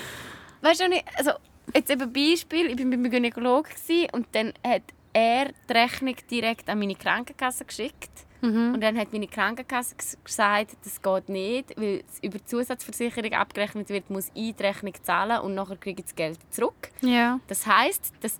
weißt 0.62 0.82
du 0.82 0.90
nicht, 0.90 1.04
also 1.16 1.32
jetzt 1.74 1.90
eben 1.90 2.12
Beispiel, 2.12 2.68
ich 2.68 2.78
war 2.80 2.86
beim 2.86 3.10
Gynäkologen 3.10 3.72
gewesen 3.74 4.08
und 4.12 4.28
dann 4.34 4.54
hat 4.66 4.84
er 5.14 5.46
die 5.70 5.74
Rechnung 5.74 6.16
direkt 6.30 6.70
an 6.70 6.80
meine 6.80 6.96
Krankenkasse 6.96 7.66
geschickt. 7.66 8.10
Mhm. 8.42 8.76
Und 8.76 8.82
dann 8.82 8.98
hat 8.98 9.12
meine 9.12 9.28
Krankenkasse 9.28 9.96
ges- 9.96 10.18
gesagt, 10.24 10.78
das 10.86 11.02
geht 11.02 11.28
nicht, 11.28 11.76
weil 11.78 12.04
es 12.10 12.20
über 12.24 12.38
die 12.38 12.46
Zusatzversicherung 12.46 13.34
abgerechnet 13.34 13.90
wird, 13.90 14.10
muss 14.10 14.30
ich 14.34 14.56
die 14.56 14.64
Rechnung 14.64 14.94
zahlen 15.04 15.42
und 15.42 15.56
nachher 15.56 15.76
kriege 15.76 16.00
ich 16.02 16.06
das 16.06 16.16
Geld 16.16 16.40
zurück. 16.50 16.90
Ja. 17.02 17.40
Das 17.48 17.68
heisst, 17.68 18.14
dass 18.22 18.40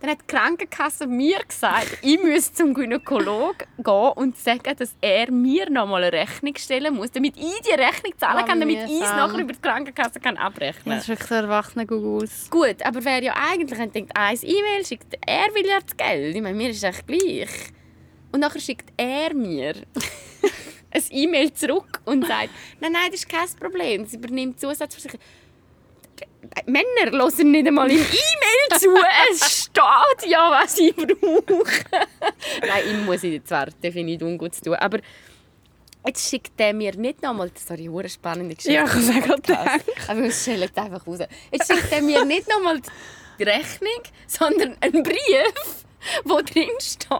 dann 0.00 0.10
hat 0.10 0.18
die 0.22 0.26
Krankenkasse 0.34 1.06
mir 1.06 1.40
gesagt, 1.46 1.98
ich 2.02 2.22
müsse 2.22 2.52
zum 2.52 2.74
Gynäkologen 2.74 3.66
gehen 3.78 4.12
und 4.14 4.36
sagen, 4.38 4.76
dass 4.76 4.94
er 5.00 5.30
mir 5.30 5.68
nochmal 5.70 6.04
eine 6.04 6.12
Rechnung 6.12 6.54
stellen 6.56 6.94
muss, 6.94 7.10
damit 7.10 7.36
ich 7.36 7.60
die 7.62 7.72
Rechnung 7.74 8.12
zahlen 8.16 8.44
Oh, 8.44 8.46
kann, 8.46 8.60
damit 8.60 8.76
ich 8.88 9.00
es 9.00 9.10
nachher 9.10 9.38
über 9.40 9.52
die 9.52 9.60
Krankenkasse 9.60 10.20
kann 10.20 10.36
abrechnen 10.36 10.94
Das 10.94 11.02
ist 11.02 11.08
wirklich 11.08 11.28
so 11.28 11.34
erwachsene 11.34 11.86
Googles. 11.86 12.48
Gut, 12.50 12.82
aber 12.84 13.04
wer 13.04 13.22
ja 13.22 13.34
eigentlich 13.50 13.90
denkt, 13.92 14.12
ein 14.14 14.38
E-Mail 14.40 14.86
schickt, 14.86 15.18
er 15.26 15.54
will 15.54 15.66
ja 15.66 15.80
das 15.80 15.96
Geld. 15.96 16.34
Ich 16.36 16.42
meine, 16.42 16.56
mir 16.56 16.70
ist 16.70 16.76
es 16.78 16.82
echt 16.84 17.06
gleich. 17.06 17.50
Und 18.30 18.40
nachher 18.40 18.60
schickt 18.60 18.92
er 18.96 19.34
mir 19.34 19.74
ein 20.90 21.02
E-Mail 21.10 21.52
zurück 21.52 22.00
und 22.04 22.26
sagt, 22.26 22.50
nein, 22.80 22.92
nein, 22.92 23.10
das 23.10 23.20
ist 23.20 23.28
kein 23.28 23.48
Problem, 23.58 24.04
das 24.04 24.14
übernimmt 24.14 24.60
Zusatzversicherung. 24.60 25.20
Männer 26.66 27.10
hören 27.12 27.50
nicht 27.50 27.66
einmal 27.66 27.90
im 27.90 27.98
E-Mail 27.98 28.80
zu. 28.80 28.94
Es 29.30 29.64
steht 29.64 30.30
ja, 30.30 30.50
was 30.50 30.78
ich 30.78 30.94
brauche. 30.94 31.84
Nein, 32.60 32.82
ihm 32.90 33.04
muss 33.04 33.22
ich 33.22 33.44
zwar 33.44 33.66
definitiv 33.66 34.26
ungut 34.26 34.52
tun, 34.62 34.74
aber 34.74 34.98
jetzt 36.06 36.28
schickt 36.28 36.58
er 36.58 36.72
mir 36.72 36.94
nicht 36.96 37.22
nochmal, 37.22 37.50
sorry, 37.54 37.88
eine 37.88 38.08
spannende 38.08 38.54
Geschichte. 38.54 38.74
Ja, 38.74 38.84
ich 38.84 39.28
habe 39.28 39.42
es 39.42 39.50
auch. 39.50 40.08
Aber 40.10 40.22
wir 40.22 40.32
stellen 40.32 40.68
es 40.74 40.82
einfach 40.82 41.06
raus. 41.06 41.20
Jetzt 41.50 41.72
schickt 41.72 41.92
er 41.92 42.02
mir 42.02 42.24
nicht 42.24 42.48
nochmal 42.48 42.80
die 43.38 43.42
Rechnung, 43.42 44.02
sondern 44.26 44.76
einen 44.80 45.02
Brief, 45.02 45.84
wo 46.24 46.40
drin 46.40 46.70
steht: 46.80 47.10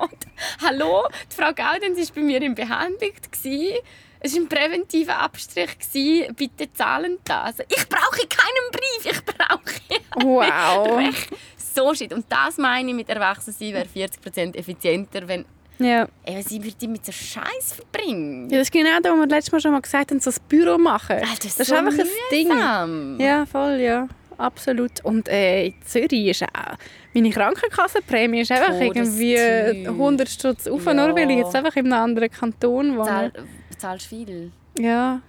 Hallo, 0.62 1.06
die 1.30 1.36
Frau 1.36 1.52
Gaudenz 1.52 1.98
war 1.98 2.14
bei 2.16 2.20
mir 2.22 2.42
in 2.42 2.54
Behandlung. 2.54 3.12
gewesen. 3.30 3.78
Es 4.20 4.34
war 4.34 4.42
ein 4.42 4.48
präventiver 4.48 5.16
Abstrich. 5.18 5.78
gewesen. 5.78 6.34
Bitte 6.34 6.72
zahlen 6.72 7.18
das. 7.24 7.56
Ich 7.68 7.88
brauche 7.88 8.26
keinen 8.26 8.70
Brief, 8.72 9.12
ich 9.12 9.24
brauche 9.24 10.24
Wow. 10.26 10.98
Recht. 10.98 11.28
So 11.56 11.94
shit. 11.94 12.12
Und 12.12 12.26
das 12.28 12.58
meine 12.58 12.88
ich 12.90 12.94
mit 12.94 13.08
Erwachsensein 13.08 13.72
wäre 13.74 13.86
40% 13.86 14.56
effizienter, 14.56 15.28
wenn 15.28 15.44
Ja. 15.78 16.08
ey, 16.24 16.42
sie 16.42 16.62
würde 16.62 16.88
mit 16.88 17.06
so 17.06 17.12
Scheiß 17.12 17.74
verbringen. 17.76 18.50
ja, 18.50 18.58
das 18.58 18.66
ist 18.68 18.72
genau 18.72 18.98
das, 19.00 19.12
was 19.12 19.18
wir 19.20 19.26
letztes 19.28 19.52
Mal 19.52 19.60
schon 19.60 19.72
mal 19.72 19.80
gesagt 19.80 20.10
haben, 20.10 20.18
so 20.20 20.30
das 20.30 20.40
Büro 20.40 20.76
machen. 20.78 21.16
Alter, 21.16 21.28
das 21.44 21.60
ist 21.60 21.66
so 21.66 21.74
einfach 21.76 21.92
ein 21.92 22.08
Ding. 22.32 22.48
mühsam. 22.48 23.20
Ja, 23.20 23.46
voll, 23.46 23.78
ja. 23.80 24.08
Absolut. 24.38 25.04
Und 25.04 25.28
äh, 25.28 25.66
in 25.66 25.74
Zürich 25.84 26.26
ist 26.28 26.42
auch... 26.44 26.76
Meine 27.14 27.30
Krankenkassenprämie 27.30 28.40
ist 28.42 28.52
einfach 28.52 28.80
irgendwie 28.80 29.34
Todesteuer. 29.34 29.88
100 29.92 30.28
Stutz 30.28 30.66
auf, 30.68 30.84
Ja. 30.86 30.94
nur 30.94 31.14
weil 31.16 31.30
ich 31.30 31.38
jetzt 31.38 31.54
einfach 31.56 31.74
in 31.76 31.92
einem 31.92 32.02
anderen 32.04 32.30
Kanton 32.30 32.96
wohne. 32.96 33.04
Zahl, 33.06 33.32
zahlst 33.78 34.06
viel? 34.06 34.52
Ja, 34.78 35.20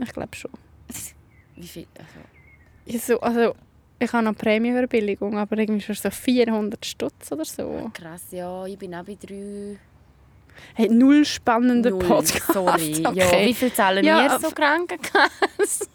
ich 0.00 0.12
glaube 0.12 0.34
schon. 0.36 0.50
Wie 1.56 1.66
viel? 1.68 1.86
Also, 1.98 2.10
Ja, 2.86 2.98
so, 2.98 3.20
also, 3.20 3.54
ich 3.98 4.12
habe 4.12 4.24
noch 4.24 4.36
Prämienverbilligung, 4.36 5.38
aber 5.38 5.56
irgendwie 5.58 5.80
schon 5.80 5.94
so 5.94 6.10
400 6.10 6.84
Stutz 6.84 7.30
oder 7.32 7.44
so. 7.44 7.90
krass, 7.94 8.24
ja, 8.32 8.66
ich 8.66 8.76
bin 8.78 8.94
auch 8.94 9.04
bei 9.04 9.14
drei. 9.14 9.76
Hey, 10.74 10.88
null 10.88 11.24
spannender 11.24 11.90
Null, 11.90 11.98
Podcast. 12.04 12.52
Sorry. 12.52 13.02
Ja, 13.02 13.10
Okay. 13.26 13.46
wie 13.48 13.54
viel 13.54 13.72
zahlen 13.72 14.04
Ja, 14.04 14.22
wir 14.30 14.38
so 14.38 14.50
Krankenkasse? 14.54 15.86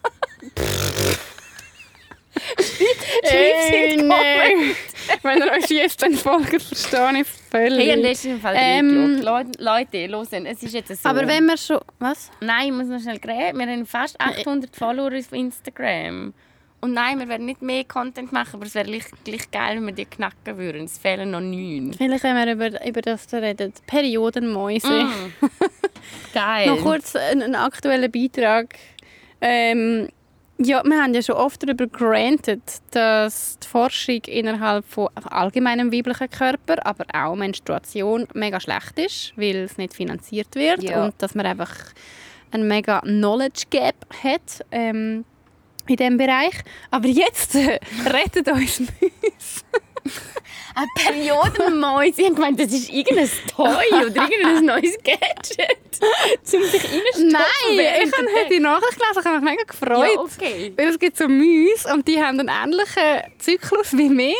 Hey, 3.23 3.97
nein. 3.97 4.75
Wenn 5.23 5.39
ihr 5.39 5.51
euch 5.51 5.69
jetzt 5.69 6.01
dann 6.01 6.13
folgt, 6.13 6.61
verstehe 6.61 7.11
ich 7.13 7.21
es 7.21 7.41
völlig. 7.49 7.87
Hey, 7.87 7.93
an 7.93 8.03
diesem 8.03 8.41
Fall 8.41 8.55
Ähm, 8.57 9.21
ähm, 9.21 9.51
Leute, 9.57 10.07
hören, 10.07 10.45
es 10.45 10.63
ist 10.63 10.73
jetzt 10.73 11.01
so. 11.01 11.09
aber 11.09 11.27
wenn 11.27 11.45
wir 11.45 11.57
schon... 11.57 11.79
Was? 11.99 12.31
Nein, 12.41 12.67
ich 12.67 12.73
muss 12.73 12.87
noch 12.87 12.99
schnell 12.99 13.19
reden. 13.25 13.59
Wir 13.59 13.67
haben 13.67 13.85
fast 13.85 14.19
800 14.19 14.75
Follower 14.75 15.11
auf 15.17 15.31
Instagram. 15.31 16.33
Und 16.81 16.93
nein, 16.93 17.19
wir 17.19 17.27
werden 17.27 17.45
nicht 17.45 17.61
mehr 17.61 17.83
Content 17.83 18.31
machen, 18.31 18.51
aber 18.53 18.65
es 18.65 18.73
wäre 18.73 18.85
gleich, 18.85 19.03
gleich 19.25 19.51
geil, 19.51 19.77
wenn 19.77 19.87
wir 19.87 19.93
die 19.93 20.05
knacken 20.05 20.57
würden. 20.57 20.85
Es 20.85 20.97
fehlen 20.97 21.31
noch 21.31 21.41
neun. 21.41 21.93
Vielleicht, 21.97 22.23
wenn 22.23 22.35
wir 22.35 22.53
über, 22.53 22.87
über 22.87 23.01
das 23.01 23.31
reden. 23.33 23.73
Periodenmäuse. 23.85 25.03
Mm. 25.03 25.33
Geil. 26.33 26.67
Noch 26.69 26.81
kurz 26.81 27.15
einen, 27.15 27.43
einen 27.43 27.55
aktuellen 27.55 28.09
Beitrag. 28.09 28.75
Ähm, 29.41 30.09
ja, 30.61 30.83
wir 30.83 31.01
haben 31.01 31.13
ja 31.13 31.21
schon 31.21 31.35
oft 31.35 31.63
darüber 31.63 31.87
granted, 31.87 32.61
dass 32.91 33.57
die 33.59 33.67
Forschung 33.67 34.21
innerhalb 34.27 34.85
von 34.85 35.07
allgemeinem 35.29 35.91
weiblichen 35.91 36.29
Körper, 36.29 36.85
aber 36.85 37.05
auch 37.13 37.35
Menstruation 37.35 38.27
mega 38.33 38.59
schlecht 38.59 38.99
ist, 38.99 39.33
weil 39.37 39.55
es 39.57 39.77
nicht 39.77 39.93
finanziert 39.93 40.53
wird 40.55 40.83
Ja. 40.83 41.05
und 41.05 41.15
dass 41.19 41.33
man 41.35 41.45
einfach 41.45 41.71
ein 42.51 42.67
mega 42.67 42.99
Knowledge 43.01 43.63
Gap 43.69 43.95
hat 44.23 44.65
ähm, 44.71 45.23
in 45.87 45.95
diesem 45.95 46.17
Bereich. 46.17 46.55
Aber 46.91 47.07
jetzt 47.07 47.55
äh, 47.55 47.79
rettet 48.05 48.47
uns 48.49 48.79
Müs. 49.01 49.63
Eine 50.79 50.87
Periodenmäuse. 50.95 52.21
Ich 52.21 52.25
habe 52.25 52.35
gemeint, 52.35 52.59
das 52.59 52.71
ist 52.71 52.89
irgendein 52.89 53.29
Toy 53.53 53.67
oder 53.91 54.29
irgendein 54.29 54.65
neues 54.65 54.97
Gadget, 55.03 55.99
um 56.53 56.63
sich 56.63 56.83
reinzustopfen. 56.83 57.31
Nein, 57.31 58.03
ich 58.05 58.11
habe 58.13 58.27
heute 58.33 58.49
die 58.49 58.59
Nachricht 58.61 58.97
gelesen, 58.97 59.19
ich 59.19 59.25
habe 59.25 59.41
mich 59.41 59.51
mega 59.51 59.63
gefreut. 59.63 60.09
Ja, 60.13 60.21
okay. 60.21 60.73
Weil 60.77 60.87
es 60.87 60.99
gibt 60.99 61.17
so 61.17 61.27
Mäuse 61.27 61.93
und 61.93 62.07
die 62.07 62.23
haben 62.23 62.39
einen 62.39 62.49
ähnlichen 62.49 63.33
Zyklus 63.39 63.91
wie 63.97 64.09
wir. 64.09 64.35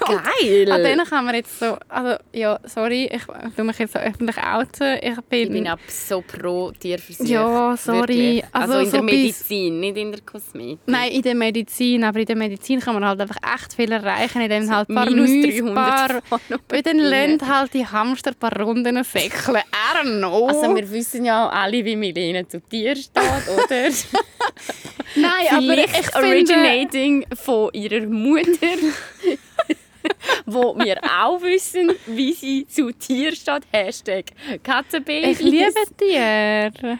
Geil. 0.00 0.70
An 0.72 0.82
denen 0.82 1.06
kann 1.06 1.24
man 1.24 1.34
jetzt 1.36 1.60
so... 1.60 1.76
Also, 1.88 2.16
ja, 2.32 2.58
sorry, 2.64 3.08
ich 3.12 3.22
tue 3.54 3.64
mich 3.64 3.78
jetzt 3.78 3.92
so 3.92 4.00
öffentlich 4.00 4.36
outen. 4.38 4.98
Ich 5.00 5.20
bin... 5.28 5.42
Ich 5.42 5.50
bin 5.50 5.68
ab 5.68 5.78
so 5.86 6.22
pro 6.26 6.72
Tierversuch. 6.72 7.24
Ja, 7.26 7.76
sorry. 7.76 8.42
Also, 8.50 8.74
Also 8.74 8.84
in 8.84 8.90
der 8.90 9.00
so 9.00 9.04
Medizin, 9.04 9.80
nicht 9.80 9.96
in 9.96 10.10
der 10.10 10.20
Kosmetik. 10.22 10.80
Nein, 10.86 11.12
in 11.12 11.22
der 11.22 11.34
Medizin, 11.36 12.02
aber 12.02 12.18
in 12.18 12.26
der 12.26 12.36
Medizin 12.36 12.80
kann 12.80 12.94
man 12.94 13.04
halt 13.04 13.20
einfach 13.20 13.36
echt 13.54 13.74
viel 13.74 13.92
erreichen, 13.92 14.40
indem 14.40 14.68
halt 14.74 14.88
ein 14.88 14.94
paar 14.94 15.10
Mäuse, 15.10 15.62
300 15.84 16.28
paar... 16.28 16.38
von 16.38 16.60
Weil 16.68 16.82
dann 16.82 16.98
lernt 16.98 17.46
halt 17.46 17.74
die 17.74 17.86
Hamster 17.86 18.30
ein 18.30 18.36
paar 18.36 18.58
Runden 18.60 19.02
säckeln. 19.04 19.56
I 19.56 19.96
don't 19.96 20.18
know. 20.18 20.48
Also 20.48 20.74
wir 20.74 20.90
wissen 20.90 21.24
ja 21.24 21.48
alle, 21.48 21.84
wie 21.84 21.96
Milene 21.96 22.46
zu 22.46 22.60
Tier 22.60 22.96
steht, 22.96 23.22
oder? 23.48 23.88
Nein, 25.16 25.46
aber 25.50 25.78
ich 25.78 25.90
finde... 25.90 26.28
originating 26.28 27.26
von 27.34 27.70
ihrer 27.72 28.06
Mutter, 28.06 28.76
wo 30.46 30.76
wir 30.76 30.98
auch 31.02 31.40
wissen, 31.42 31.92
wie 32.06 32.32
sie 32.32 32.66
zu 32.66 32.90
Tier 32.92 33.32
steht. 33.32 33.62
Hashtag 33.72 34.26
Katzenbabys. 34.62 35.40
Ich 35.40 35.46
liebe 35.46 35.72
Tiere. 35.96 36.98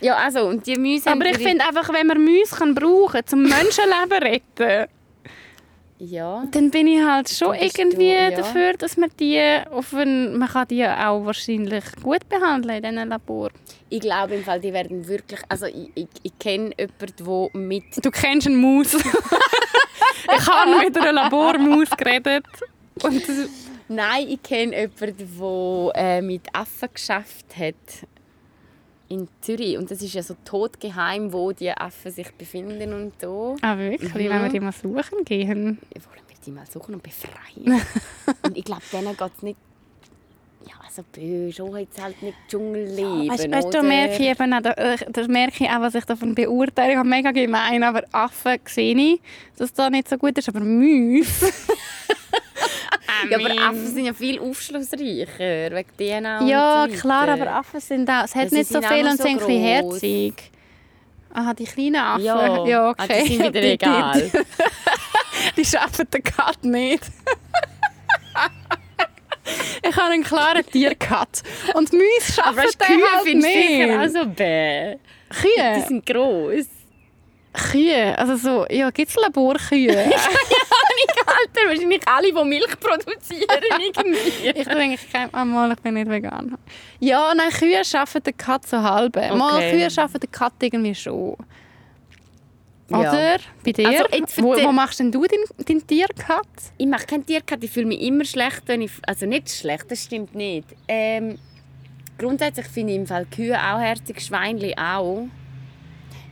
Ja, 0.00 0.16
also, 0.16 0.46
und 0.46 0.66
die 0.66 0.78
Mäuse 0.78 1.10
Aber 1.10 1.26
ich 1.26 1.38
finde 1.38 1.64
einfach, 1.66 1.92
wenn 1.92 2.06
man 2.06 2.24
Mäuse 2.24 2.56
kann 2.56 2.74
brauchen 2.74 3.20
zum 3.26 3.42
Menschenleben 3.42 4.22
retten, 4.22 4.88
Ja. 6.02 6.44
dann 6.50 6.70
bin 6.70 6.86
ich 6.86 7.02
halt 7.04 7.28
schon 7.28 7.54
irgendwie 7.54 7.96
du, 7.96 8.04
ja. 8.04 8.30
dafür, 8.30 8.72
dass 8.72 8.96
man 8.96 9.10
die 9.20 9.38
auf 9.70 9.92
ein, 9.92 10.38
man 10.38 10.48
kann 10.48 10.66
die 10.68 10.82
auch 10.86 11.26
wahrscheinlich 11.26 11.84
gut 12.02 12.26
behandeln 12.26 12.82
in 12.82 12.94
diesem 12.94 13.08
Labor. 13.10 13.50
Ich 13.90 14.00
glaube 14.00 14.36
im 14.36 14.44
Fall, 14.44 14.60
die 14.60 14.72
werden 14.72 15.06
wirklich... 15.06 15.40
Also 15.48 15.66
ich, 15.66 15.90
ich, 15.94 16.08
ich 16.22 16.38
kenne 16.38 16.70
jemanden, 16.78 17.52
der 17.52 17.60
mit... 17.60 17.84
Du 18.02 18.10
kennst 18.10 18.46
eine 18.46 18.56
Maus. 18.56 18.94
ich 18.94 20.46
habe 20.46 20.78
mit 20.84 20.96
einer 20.96 21.12
Labormaus 21.12 21.90
geredet. 21.90 22.46
Und 23.02 23.22
Nein, 23.88 24.28
ich 24.28 24.42
kenne 24.42 24.88
jemanden, 25.00 25.90
der 25.92 25.92
äh, 25.96 26.22
mit 26.22 26.42
Affen 26.54 26.88
geschafft 26.94 27.46
hat. 27.58 27.74
In 29.10 29.26
Zürich. 29.40 29.76
Und 29.76 29.90
das 29.90 30.00
ist 30.02 30.14
ja 30.14 30.22
so 30.22 30.36
totgeheim, 30.44 31.32
wo 31.32 31.50
die 31.50 31.72
Affen 31.72 32.12
sich 32.12 32.30
befinden 32.32 32.92
und 32.92 33.12
so. 33.20 33.56
ah, 33.60 33.76
wirklich? 33.76 34.14
Wenn 34.14 34.42
wir 34.42 34.48
die 34.48 34.60
mal 34.60 34.70
suchen 34.70 35.24
gehen. 35.24 35.48
Wollen 35.58 35.78
wir 36.28 36.36
die 36.46 36.50
mal 36.52 36.64
suchen 36.70 36.94
und 36.94 37.02
befreien? 37.02 37.82
und 38.44 38.56
ich 38.56 38.64
glaube, 38.64 38.82
denen 38.92 39.16
geht 39.16 39.30
es 39.36 39.42
nicht... 39.42 39.58
Ja, 40.64 40.74
so 40.88 41.02
böse. 41.12 41.52
Schon 41.52 41.76
jetzt 41.76 42.00
halt 42.00 42.22
nicht 42.22 42.36
Dschungelleben, 42.48 43.28
Weißt, 43.30 43.50
weißt, 43.50 43.74
da 43.74 43.82
merke 43.82 44.14
ich 44.14 44.28
eben 44.28 44.52
auch, 44.52 44.62
da, 44.62 44.70
äh, 44.74 44.96
da 45.10 45.26
merke 45.26 45.64
ich 45.64 45.70
auch, 45.70 45.80
was 45.80 45.96
ich 45.96 46.04
davon 46.04 46.36
beurteile. 46.36 46.92
Ich 46.92 46.96
habe 46.96 47.08
mega 47.08 47.32
gemein, 47.32 47.82
aber 47.82 48.04
Affen 48.12 48.60
sehe 48.66 48.94
ich, 48.94 49.20
dass 49.56 49.72
das 49.72 49.90
nicht 49.90 50.08
so 50.08 50.18
gut 50.18 50.38
ist. 50.38 50.48
Aber 50.48 50.60
Mäuse... 50.60 51.52
Ja, 53.30 53.38
aber 53.38 53.50
Affen 53.68 53.86
sind 53.86 54.06
ja 54.06 54.14
viel 54.14 54.38
aufschlussreicher, 54.40 55.70
wegen 55.74 55.88
DNA 55.98 56.42
Ja, 56.44 56.84
und 56.84 56.92
so 56.94 57.00
klar, 57.00 57.28
aber 57.28 57.52
Affen 57.54 57.80
sind 57.80 58.08
auch... 58.08 58.24
Es 58.24 58.34
hat 58.34 58.50
Ja, 58.50 58.58
nicht 58.58 58.70
so 58.70 58.80
viel 58.80 59.04
und 59.06 59.16
so 59.18 59.22
sind 59.24 59.32
ein 59.32 59.46
bisschen 59.46 59.62
herzig. 59.62 60.34
Aha, 61.34 61.52
die 61.54 61.64
kleinen 61.64 61.96
Affen. 61.96 62.24
Ja, 62.24 62.64
ja 62.66 62.88
Ah, 62.88 62.90
okay. 63.04 63.22
die 63.24 63.36
sind 63.36 63.38
wieder 63.46 63.60
Die- 63.60 63.60
die- 63.60 63.72
egal. 63.74 64.30
Die 65.56 65.64
schaffen 65.66 66.08
den 66.10 66.22
Cut 66.22 66.64
nicht. 66.64 67.04
ich 69.82 69.96
habe 69.96 70.12
einen 70.12 70.22
klaren 70.24 70.64
Tiercut. 70.66 71.42
Und 71.74 71.92
Mäuse 71.92 72.32
schaffen 72.34 72.58
Aber 72.58 72.62
den 72.62 72.78
Kühe 72.78 73.12
halt 73.12 73.22
findest 73.24 73.52
sicher 73.52 73.86
nicht. 73.86 74.16
auch 74.16 74.22
so 74.22 74.28
bäh. 74.28 74.94
Die 74.94 75.34
Kühe? 75.34 75.84
sind 75.86 76.06
gross. 76.06 76.66
Kühe? 77.72 78.16
Also 78.18 78.36
so, 78.36 78.66
ja, 78.70 78.90
gibt 78.90 79.10
es 79.10 79.16
Laborkühe? 79.16 79.96
Alter, 81.26 81.59
wahrscheinlich 81.90 82.08
alle, 82.08 82.32
die 82.32 82.48
Milch 82.48 82.80
produzieren, 82.80 83.62
irgendwie. 83.94 84.48
ich 84.48 84.66
bin 84.66 84.76
eigentlich 84.76 85.12
kein... 85.12 85.28
Ah, 85.32 85.44
mal, 85.44 85.72
ich 85.72 85.78
bin 85.80 85.94
nicht 85.94 86.08
vegan. 86.08 86.56
Ja, 87.00 87.32
nein, 87.34 87.50
Kühe 87.50 87.84
schaffen 87.84 88.22
den 88.22 88.36
Cut 88.36 88.66
so 88.66 88.80
halb. 88.80 89.16
Mal, 89.16 89.56
Okay. 89.56 89.72
Kühe 89.72 89.90
schaffen 89.90 90.20
den 90.20 90.30
Cut 90.30 90.52
irgendwie 90.60 90.94
schon. 90.94 91.36
Ja. 92.88 92.98
Oder? 92.98 93.36
Bei 93.64 93.72
dir? 93.72 93.88
Also, 93.88 94.04
jetzt 94.12 94.42
wo, 94.42 94.54
wo 94.54 94.72
machst 94.72 94.98
denn 94.98 95.12
du 95.12 95.24
deinen 95.24 95.44
dein 95.64 95.86
Tiercut? 95.86 96.46
Ich 96.76 96.86
mache 96.86 97.06
keinen 97.06 97.24
Tiercut, 97.24 97.62
ich 97.62 97.70
fühle 97.70 97.86
mich 97.86 98.00
immer 98.00 98.24
schlecht, 98.24 98.62
wenn 98.66 98.82
ich... 98.82 98.90
Also 99.06 99.26
nicht 99.26 99.48
schlecht, 99.50 99.90
das 99.90 100.04
stimmt 100.04 100.34
nicht. 100.34 100.66
Ähm, 100.88 101.38
grundsätzlich 102.18 102.66
finde 102.66 102.92
ich 102.92 102.98
im 102.98 103.06
Fall 103.06 103.26
Kühe 103.26 103.56
auch 103.56 103.78
herzig, 103.78 104.20
Schweinli 104.20 104.74
auch. 104.76 105.28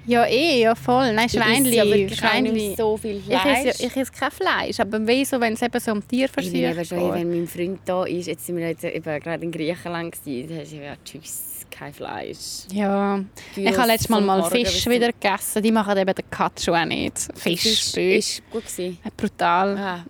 Ja, 0.08 0.24
eh, 0.26 0.62
ja 0.62 0.74
voll. 0.74 1.12
Nein, 1.12 1.26
Ich 1.26 1.32
Schweinli. 1.32 1.76
ja 1.76 1.84
wirklich 1.86 2.22
auch 2.24 2.28
Schweinli. 2.30 2.74
so 2.76 2.96
viel 2.96 3.16
Ich 3.18 3.24
Fleisch. 3.24 3.66
esse, 3.66 3.86
ich 3.86 3.96
esse 3.96 4.10
kein 4.12 4.30
Fleisch, 4.30 4.80
aber 4.80 5.06
wieso, 5.06 5.38
wenn 5.40 5.52
es 5.52 5.62
eben 5.62 5.78
so 5.80 5.92
um 5.92 5.98
Ich 5.98 6.06
bin 6.08 6.20
eben 6.20 6.52
Tierversuche 6.52 6.84
schon, 7.00 7.12
wenn 7.14 7.30
mein 7.30 7.46
Freund 7.46 7.80
da 7.84 8.04
ist, 8.04 8.26
jetzt 8.26 8.46
sind 8.46 8.56
wir 8.56 8.68
jetzt 8.68 8.84
eben 8.84 9.02
gerade 9.20 9.44
in 9.44 9.52
Griechenland 9.52 10.12
gewesen, 10.12 10.48
da 10.48 10.60
hast 10.62 10.72
du 10.72 10.76
ja 10.76 10.94
tschüss, 11.04 11.66
kein 11.70 11.92
Fleisch. 11.92 12.38
Ja, 12.72 13.16
Gyros 13.54 13.70
ich 13.72 13.78
habe 13.78 13.88
letztes 13.88 14.08
Mal 14.08 14.20
mal 14.22 14.40
Morgen 14.40 14.50
Fisch 14.56 14.82
zum- 14.82 14.92
wieder 14.92 15.12
gegessen. 15.12 15.62
Die 15.62 15.70
machen 15.72 15.96
eben 15.98 16.14
den 16.14 16.30
Cut 16.30 16.58
schon 16.60 16.74
auch 16.74 16.84
nicht. 16.86 17.18
Fisch, 17.34 17.92
Fisch 17.92 18.40
gut 18.50 18.64
gewesen. 18.66 18.98
brutal. 19.16 19.76
Ah, 19.76 20.04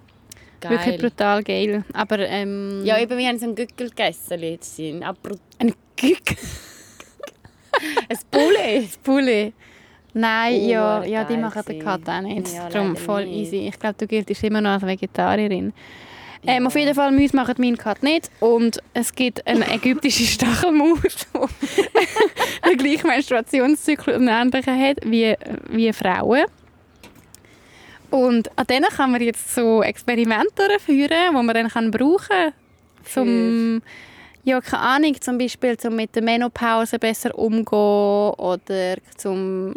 Wirklich 0.61 0.80
geil. 0.86 0.99
brutal 0.99 1.42
geil. 1.42 1.84
Aber 1.92 2.18
ähm, 2.20 2.82
Ja, 2.84 2.99
eben, 3.01 3.18
wir 3.18 3.26
haben 3.28 3.38
so 3.38 3.46
einen 3.46 3.55
Gückel 3.57 3.90
gegessen 3.90 4.38
letztens. 4.38 5.03
Aber 5.05 5.30
ein 5.59 5.72
Gück. 5.96 6.36
ein 8.09 8.18
Bulle. 9.03 9.53
Nein, 10.15 10.61
Oh, 10.63 10.69
ja, 10.69 11.05
ja, 11.05 11.25
die 11.25 11.37
machen 11.37 11.63
den. 11.69 11.79
Cut 11.81 12.09
auch 12.09 12.21
nicht. 12.21 12.53
Ja, 12.53 12.69
Darum 12.69 12.97
voll 12.97 13.27
nicht. 13.27 13.53
easy. 13.53 13.69
Ich 13.69 13.79
glaube, 13.79 13.97
du 13.99 14.07
giltst 14.07 14.43
immer 14.43 14.61
noch 14.61 14.71
als 14.71 14.83
Vegetarierin. 14.83 15.73
Ähm, 16.47 16.67
auf 16.67 16.77
jeden 16.77 16.95
Fall, 16.95 17.11
Mäuse 17.11 17.35
machen 17.37 17.55
meinen 17.59 17.77
Cut 17.77 18.03
nicht. 18.03 18.31
Und 18.41 18.79
es 18.95 19.13
gibt 19.13 19.47
eine 19.47 19.69
ägyptische 19.75 20.25
Stachelmaus, 20.25 21.01
die 21.03 22.69
den 22.71 22.79
gleichen 22.79 23.09
Menstruationszyklus 23.09 24.17
und 24.17 24.29
Ähnlichem 24.29 24.81
hat 24.81 24.99
wie, 25.05 25.35
wie 25.71 25.93
Frauen. 25.93 26.45
Und 28.11 28.51
an 28.57 28.67
denen 28.67 28.87
kann 28.89 29.11
man 29.13 29.21
jetzt 29.21 29.55
so 29.55 29.83
Experimente 29.83 30.67
durchführen, 30.69 31.11
die 31.31 31.35
man 31.35 31.49
dann 31.49 31.69
kann 31.69 31.91
brauchen 31.91 32.27
kann. 32.29 32.53
Zum, 33.05 33.83
ja, 34.49 34.61
keine 34.62 34.82
Ahnung, 34.82 35.20
zum 35.20 35.36
Beispiel 35.36 35.76
zum 35.76 35.94
mit 35.96 36.14
der 36.14 36.22
Menopause 36.22 36.99
besser 36.99 37.36
umgehen 37.38 38.32
oder 38.38 38.96
zum 39.16 39.74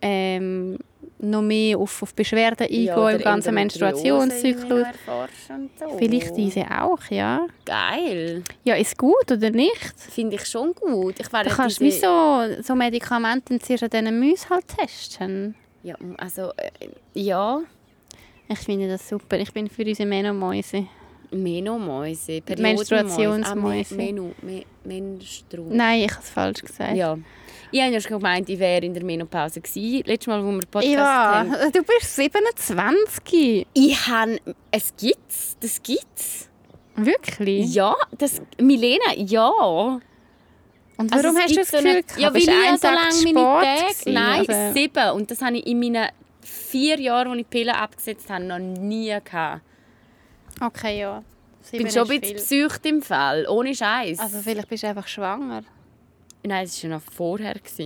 ähm, 0.00 0.78
noch 1.18 1.42
mehr 1.42 1.78
auf, 1.78 2.02
auf 2.02 2.14
Beschwerden 2.14 2.66
eingehen 2.66 3.08
im 3.16 3.20
ganzen 3.20 3.54
Menstruationszyklus. 3.54 4.86
So. 5.06 5.98
Vielleicht 5.98 6.36
diese 6.36 6.64
auch, 6.82 7.04
ja. 7.10 7.46
Geil. 7.64 8.42
Ja, 8.64 8.74
ist 8.76 8.96
gut 8.96 9.30
oder 9.30 9.50
nicht? 9.50 9.94
Finde 9.96 10.36
ich 10.36 10.46
schon 10.46 10.72
gut. 10.74 11.18
Ich 11.18 11.32
wäre 11.32 11.44
Da 11.44 11.54
kannst 11.54 11.80
du 11.80 11.84
wie 11.84 11.90
so, 11.90 12.62
so 12.62 12.74
Medikamente 12.74 13.58
zuerst 13.58 13.82
an 13.82 13.90
diesen 13.90 14.20
Mäusen 14.20 14.50
halt 14.50 14.68
testen. 14.68 15.54
Ja, 15.82 15.96
also, 16.16 16.52
äh, 16.56 16.88
ja. 17.14 17.60
Ich 18.48 18.58
finde 18.60 18.88
das 18.88 19.08
super. 19.08 19.38
Ich 19.38 19.52
bin 19.52 19.68
für 19.68 19.84
unsere 19.84 20.08
Menomäuse. 20.08 20.86
Menomäuse, 21.32 22.40
Menstruationsmäuse. 22.58 23.94
Ah, 23.94 23.96
Me- 23.96 24.04
Menu, 24.04 24.30
Me 24.42 24.64
Menstru. 24.84 25.66
Nein, 25.70 26.00
ich 26.04 26.10
habe 26.12 26.22
es 26.22 26.30
falsch 26.30 26.62
gesagt. 26.62 26.96
Ja. 26.96 27.16
Ich 27.70 27.80
habe 27.80 27.92
ja 27.92 28.00
schon 28.00 28.18
gemeint, 28.18 28.48
ich 28.50 28.58
wäre 28.58 28.84
in 28.84 28.92
der 28.92 29.02
Menopause 29.04 29.60
gewesen. 29.60 30.02
Letztes 30.06 30.26
Mal, 30.26 30.44
wo 30.44 30.50
wir 30.52 30.60
Podcast 30.70 30.92
Ja, 30.92 31.46
haben. 31.48 31.72
du 31.72 31.82
bist 31.82 32.14
27. 32.16 33.66
Ich 33.72 34.06
habe... 34.08 34.38
Es 34.70 34.94
gibt's. 34.96 35.56
Das 35.60 35.82
gibt's. 35.82 36.50
Wirklich? 36.96 37.72
Ja, 37.74 37.94
das... 38.18 38.42
Milena, 38.60 39.14
ja. 39.16 39.48
Und 40.98 41.12
Also 41.12 41.24
warum 41.24 41.36
es 41.38 41.42
hast 41.44 41.50
du 41.52 41.56
das 41.60 41.68
so 41.70 41.76
Gefühl 41.78 41.90
eine- 41.92 42.02
gehabt? 42.02 42.20
Ja, 42.20 42.26
weil 42.26 42.32
Bist 42.34 42.48
ich 42.48 42.54
ja 42.54 42.76
so 42.76 42.88
lange 42.88 43.32
meine 43.32 43.64
Tage... 43.64 44.10
Nein, 44.10 44.42
oder? 44.42 44.72
sieben. 44.74 45.10
Und 45.12 45.30
das 45.30 45.40
habe 45.40 45.56
ich 45.56 45.66
in 45.66 45.80
meinen 45.80 46.08
vier 46.42 47.00
Jahren, 47.00 47.28
als 47.28 47.38
ich 47.40 47.46
die 47.50 47.58
Pille 47.58 47.74
abgesetzt 47.74 48.28
habe, 48.28 48.44
noch 48.44 48.58
nie 48.58 49.16
gehabt. 49.24 49.62
Okay, 50.60 51.00
ja. 51.00 51.22
Ich 51.70 51.78
bin 51.78 51.90
schon 51.90 52.10
ein 52.10 52.20
bisschen 52.20 52.36
psycht 52.36 52.86
im 52.86 53.02
Fall, 53.02 53.46
ohne 53.48 53.74
Scheiß. 53.74 54.18
Also 54.18 54.40
vielleicht 54.40 54.68
bist 54.68 54.82
du 54.82 54.88
einfach 54.88 55.06
schwanger. 55.06 55.62
Nein, 56.44 56.64
es 56.64 56.74
war 56.74 56.80
schon 56.80 56.90
noch 56.90 57.02
vorher. 57.02 57.54
es 57.64 57.78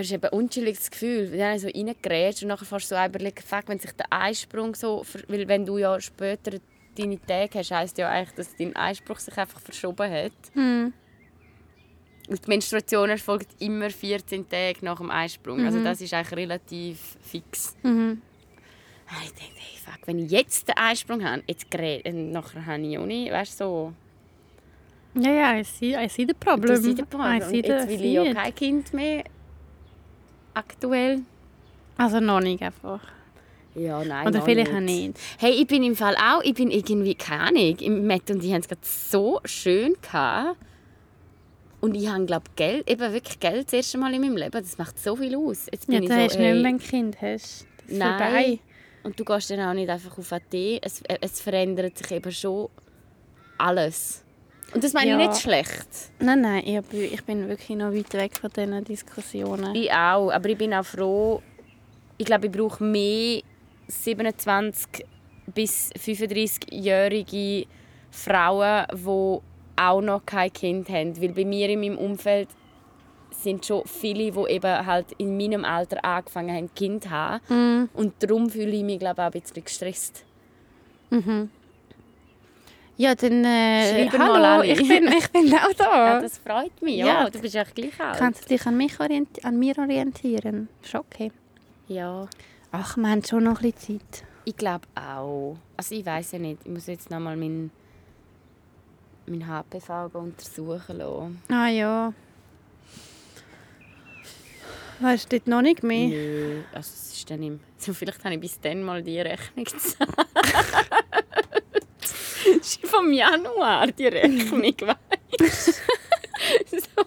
ist 0.00 0.12
eben 0.12 0.24
ein 0.24 0.32
unchilliges 0.32 0.90
Gefühl. 0.90 1.30
Wenn 1.30 1.54
du 1.54 1.58
so 1.60 1.68
reingerätst 1.68 2.42
und 2.42 2.48
nachher 2.48 2.64
fährst 2.64 2.90
du 2.90 2.96
so 2.96 3.04
überlegen, 3.04 3.42
fuck, 3.44 3.68
wenn 3.68 3.78
sich 3.78 3.92
der 3.92 4.12
Einsprung 4.12 4.74
so... 4.74 5.04
Weil 5.28 5.46
wenn 5.46 5.64
du 5.64 5.78
ja 5.78 6.00
später 6.00 6.58
deine 6.96 7.20
Tage 7.24 7.58
hast, 7.58 7.70
heisst 7.70 7.98
ja 7.98 8.08
eigentlich, 8.08 8.34
dass 8.34 8.56
dein 8.56 8.74
Einspruch 8.74 9.18
sich 9.20 9.36
einfach 9.38 9.60
verschoben 9.60 10.10
hat. 10.10 10.32
Hm. 10.54 10.92
Und 12.28 12.46
die 12.46 12.48
Menstruation 12.48 13.10
erfolgt 13.10 13.60
immer 13.60 13.90
14 13.90 14.48
Tage 14.48 14.78
nach 14.82 14.98
dem 14.98 15.10
Einsprung. 15.10 15.64
Also 15.64 15.82
das 15.82 16.00
ist 16.00 16.14
eigentlich 16.14 16.38
relativ 16.38 17.16
fix. 17.22 17.76
Mhm. 17.82 18.22
Und 19.10 19.24
Ich 19.24 19.32
denke, 19.32 19.54
hey, 19.56 19.78
fuck, 19.84 20.06
wenn 20.06 20.18
ich 20.18 20.30
jetzt 20.30 20.68
den 20.68 20.76
Einsprung 20.76 21.24
habe, 21.24 21.42
jetzt 21.46 21.70
gerät, 21.70 22.04
und 22.06 22.32
nachher 22.32 22.64
habe 22.66 22.82
ich 22.82 22.98
auch 22.98 23.06
nicht, 23.06 23.32
weißt 23.32 23.58
so... 23.58 23.92
Ja, 25.14 25.32
ja, 25.32 25.58
I 25.58 25.64
see, 25.64 25.96
I 25.96 26.08
see 26.08 26.22
the 26.22 26.28
Du 26.28 26.34
problem. 26.34 26.76
siehst 26.76 26.98
den 26.98 27.06
Plan. 27.06 27.38
I 27.40 27.42
Und 27.42 27.50
see 27.50 27.62
the, 27.62 27.68
jetzt 27.68 27.88
will 27.88 28.04
ich 28.04 28.12
ja 28.12 28.32
kein 28.34 28.54
Kind 28.54 28.94
mehr. 28.94 29.24
Aktuell. 30.54 31.22
Also 31.96 32.20
noch 32.20 32.40
nicht 32.40 32.62
einfach. 32.62 33.00
Ja, 33.74 34.04
nein, 34.04 34.26
Oder 34.26 34.42
vielleicht 34.42 34.72
auch 34.72 34.80
nicht. 34.80 35.18
Hey, 35.38 35.52
ich 35.52 35.66
bin 35.66 35.82
im 35.82 35.94
Fall 35.96 36.16
auch, 36.16 36.42
ich 36.42 36.54
bin 36.54 36.70
irgendwie, 36.70 37.14
keine 37.14 37.42
Ahnung, 37.42 37.76
im 37.78 38.06
Matt 38.06 38.30
und 38.30 38.42
ich 38.44 38.52
haben 38.52 38.60
es 38.60 38.68
gerade 38.68 38.80
so 38.84 39.40
schön 39.44 39.94
gehabt. 40.00 40.56
Und 41.80 41.94
ich 41.94 42.08
habe, 42.08 42.26
glaube 42.26 42.44
Geld, 42.56 42.88
eben 42.90 43.12
wirklich 43.12 43.40
Geld 43.40 43.66
das 43.66 43.72
erste 43.72 43.98
Mal 43.98 44.12
in 44.14 44.20
meinem 44.20 44.36
Leben. 44.36 44.50
Das 44.52 44.76
macht 44.76 44.98
so 44.98 45.16
viel 45.16 45.34
aus. 45.36 45.66
Jetzt 45.72 45.86
bin 45.86 45.96
Ja, 45.96 46.02
ich 46.02 46.08
so, 46.08 46.14
hast 46.14 46.34
du 46.34 46.38
nicht 46.38 46.46
hey, 46.48 46.62
mehr, 46.62 46.66
ein 46.70 46.78
Kind 46.78 47.16
hast. 47.22 47.66
Das 47.78 47.90
ist 47.90 47.98
Nein. 47.98 48.18
vorbei. 48.18 48.58
Und 49.02 49.18
du 49.18 49.24
gehst 49.24 49.50
dann 49.50 49.60
auch 49.60 49.72
nicht 49.74 49.88
einfach 49.88 50.16
auf 50.18 50.32
AT. 50.32 50.54
Es, 50.82 51.00
äh, 51.02 51.18
es 51.20 51.40
verändert 51.40 51.96
sich 51.98 52.10
eben 52.10 52.30
schon 52.32 52.68
alles. 53.58 54.24
Und 54.74 54.84
das 54.84 54.92
meine 54.92 55.10
Ja. 55.10 55.18
ich 55.20 55.28
nicht 55.28 55.40
schlecht. 55.40 55.88
Nein, 56.20 56.42
nein, 56.42 56.62
ich, 56.64 56.76
hab- 56.76 56.92
ich 56.92 57.24
bin 57.24 57.48
wirklich 57.48 57.76
noch 57.76 57.92
weit 57.92 58.12
weg 58.14 58.36
von 58.36 58.50
diesen 58.50 58.84
Diskussionen. 58.84 59.74
Ich 59.74 59.90
auch, 59.90 60.30
aber 60.30 60.48
ich 60.48 60.58
bin 60.58 60.72
auch 60.74 60.84
froh. 60.84 61.42
Ich 62.18 62.26
glaube, 62.26 62.46
ich 62.46 62.52
brauche 62.52 62.84
mehr 62.84 63.42
27 63.88 65.04
bis 65.54 65.90
35-jährige 65.94 67.66
Frauen, 68.10 68.86
die 68.92 69.38
auch 69.82 70.00
noch 70.02 70.24
kein 70.26 70.52
Kind 70.52 70.88
haben. 70.88 71.20
Weil 71.20 71.30
bei 71.32 71.44
mir 71.44 71.68
in 71.70 71.80
meinem 71.80 71.98
Umfeld 71.98 72.48
sind 73.42 73.64
schon 73.66 73.82
viele, 73.86 74.30
die 74.30 74.52
eben 74.52 74.86
halt 74.86 75.12
in 75.18 75.36
meinem 75.36 75.64
Alter 75.64 76.04
angefangen 76.04 76.54
haben, 76.56 76.74
Kind 76.74 77.04
zu 77.04 77.10
haben. 77.10 77.40
Mm. 77.84 77.88
Und 77.94 78.14
darum 78.20 78.48
fühle 78.50 78.70
ich 78.70 78.82
mich, 78.84 78.98
glaube 78.98 79.14
ich, 79.20 79.26
auch 79.28 79.34
ein 79.34 79.40
bisschen 79.40 79.64
gestresst. 79.64 80.24
Ja, 82.96 83.14
dann 83.14 83.44
äh, 83.44 84.08
hallo, 84.12 84.32
mal 84.34 84.44
alle. 84.44 84.66
ich 84.66 84.86
bin, 84.86 85.08
ich 85.08 85.30
bin 85.30 85.52
auch 85.54 85.72
da. 85.72 85.90
Ja, 86.14 86.20
das 86.20 86.38
freut 86.38 86.82
mich. 86.82 86.96
Ja, 86.98 87.06
Ja. 87.06 87.30
du 87.30 87.38
bist 87.40 87.54
ja 87.54 87.64
gleich 87.64 87.98
alt. 87.98 88.18
Kannst 88.18 88.44
du 88.44 88.48
dich 88.48 88.66
an, 88.66 88.76
mich 88.76 88.94
an 89.42 89.58
mir 89.58 89.78
orientieren? 89.78 90.68
Ist 90.82 90.94
okay. 90.94 91.32
Ja, 91.88 92.28
Ach, 92.72 92.96
wir 92.96 93.08
haben 93.10 93.24
schon 93.24 93.44
noch 93.44 93.60
ein 93.62 93.72
bisschen 93.72 94.00
Zeit. 94.00 94.24
ich 94.44 94.56
glaube 94.56 94.86
auch. 94.94 95.56
Also 95.76 95.94
ich 95.94 96.04
weiß 96.06 96.32
ja 96.32 96.38
nicht. 96.38 96.58
Ich 96.64 96.70
muss 96.70 96.86
jetzt 96.86 97.10
noch 97.10 97.18
mal 97.18 97.36
meinen 97.36 97.70
mein 99.26 99.46
HPV 99.46 100.10
untersuchen 100.12 100.98
lassen. 100.98 101.42
Ah 101.48 101.68
ja. 101.68 102.12
Weißt 105.00 105.32
du 105.32 105.38
dort 105.38 105.48
noch 105.48 105.62
nicht 105.62 105.82
mehr? 105.82 106.08
Nö, 106.08 106.62
also 106.72 106.90
es 106.92 107.12
ist 107.14 107.30
dann 107.30 107.42
im... 107.42 107.60
Also 107.80 107.94
vielleicht 107.94 108.22
habe 108.24 108.34
ich 108.34 108.40
bis 108.40 108.60
dann 108.60 108.82
mal 108.82 109.02
die 109.02 109.18
Rechnung 109.20 109.64
gezahlt. 109.64 110.10
das 112.00 112.60
ist 112.60 112.86
vom 112.86 113.10
Januar, 113.12 113.86
die 113.86 114.06
Rechnung, 114.06 114.62
weißt 115.40 115.80
du? 116.70 116.78
so. 116.78 117.04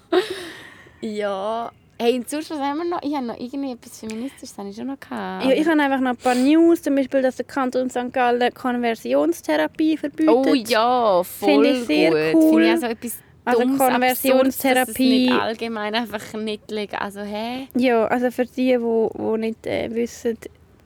Ja. 1.02 1.72
Hey, 2.00 2.16
und 2.16 2.28
sonst, 2.28 2.50
was 2.50 2.60
haben 2.60 2.80
wir 2.80 2.86
noch? 2.86 3.04
Ich 3.04 3.14
habe 3.16 3.28
noch 3.28 3.40
irgendwie 3.40 3.74
etwas 3.74 4.00
Feministisches, 4.00 4.58
habe 4.58 4.70
ich 4.70 4.76
schon 4.76 4.88
noch 4.88 5.00
gehabt. 5.00 5.46
Ja, 5.46 5.52
ich 5.52 5.66
habe 5.68 5.80
einfach 5.80 6.00
noch 6.00 6.10
ein 6.12 6.18
paar 6.18 6.34
News, 6.36 6.82
zum 6.82 6.96
Beispiel, 6.96 7.22
dass 7.22 7.36
der 7.36 7.46
Kanton 7.46 7.90
St. 7.90 8.12
Gallen 8.12 8.54
Konversionstherapie 8.54 9.98
verbietet. 9.98 10.34
Oh 10.34 10.54
ja, 10.56 11.24
voll 11.24 11.64
Finde 11.64 11.70
ich 11.70 11.86
sehr 11.86 12.34
gut. 12.34 12.42
cool. 12.42 12.50
Finde 12.50 12.66
ich 12.66 12.72
also 12.72 12.86
etwas 12.88 13.18
Also 13.46 13.62
Dummes, 13.62 13.80
Konversionstherapie- 13.80 14.90
es 14.90 15.00
nicht 15.00 15.32
allgemein 15.34 15.96
einfach 15.96 16.34
nicht 16.34 16.72
legal 16.72 17.02
Also, 17.02 17.22
hä? 17.22 17.68
Ja, 17.76 18.06
also 18.08 18.32
für 18.32 18.46
die, 18.46 18.78
die, 18.78 19.10
die 19.18 19.38
nicht 19.38 19.68
äh, 19.68 19.94
wissen, 19.94 20.38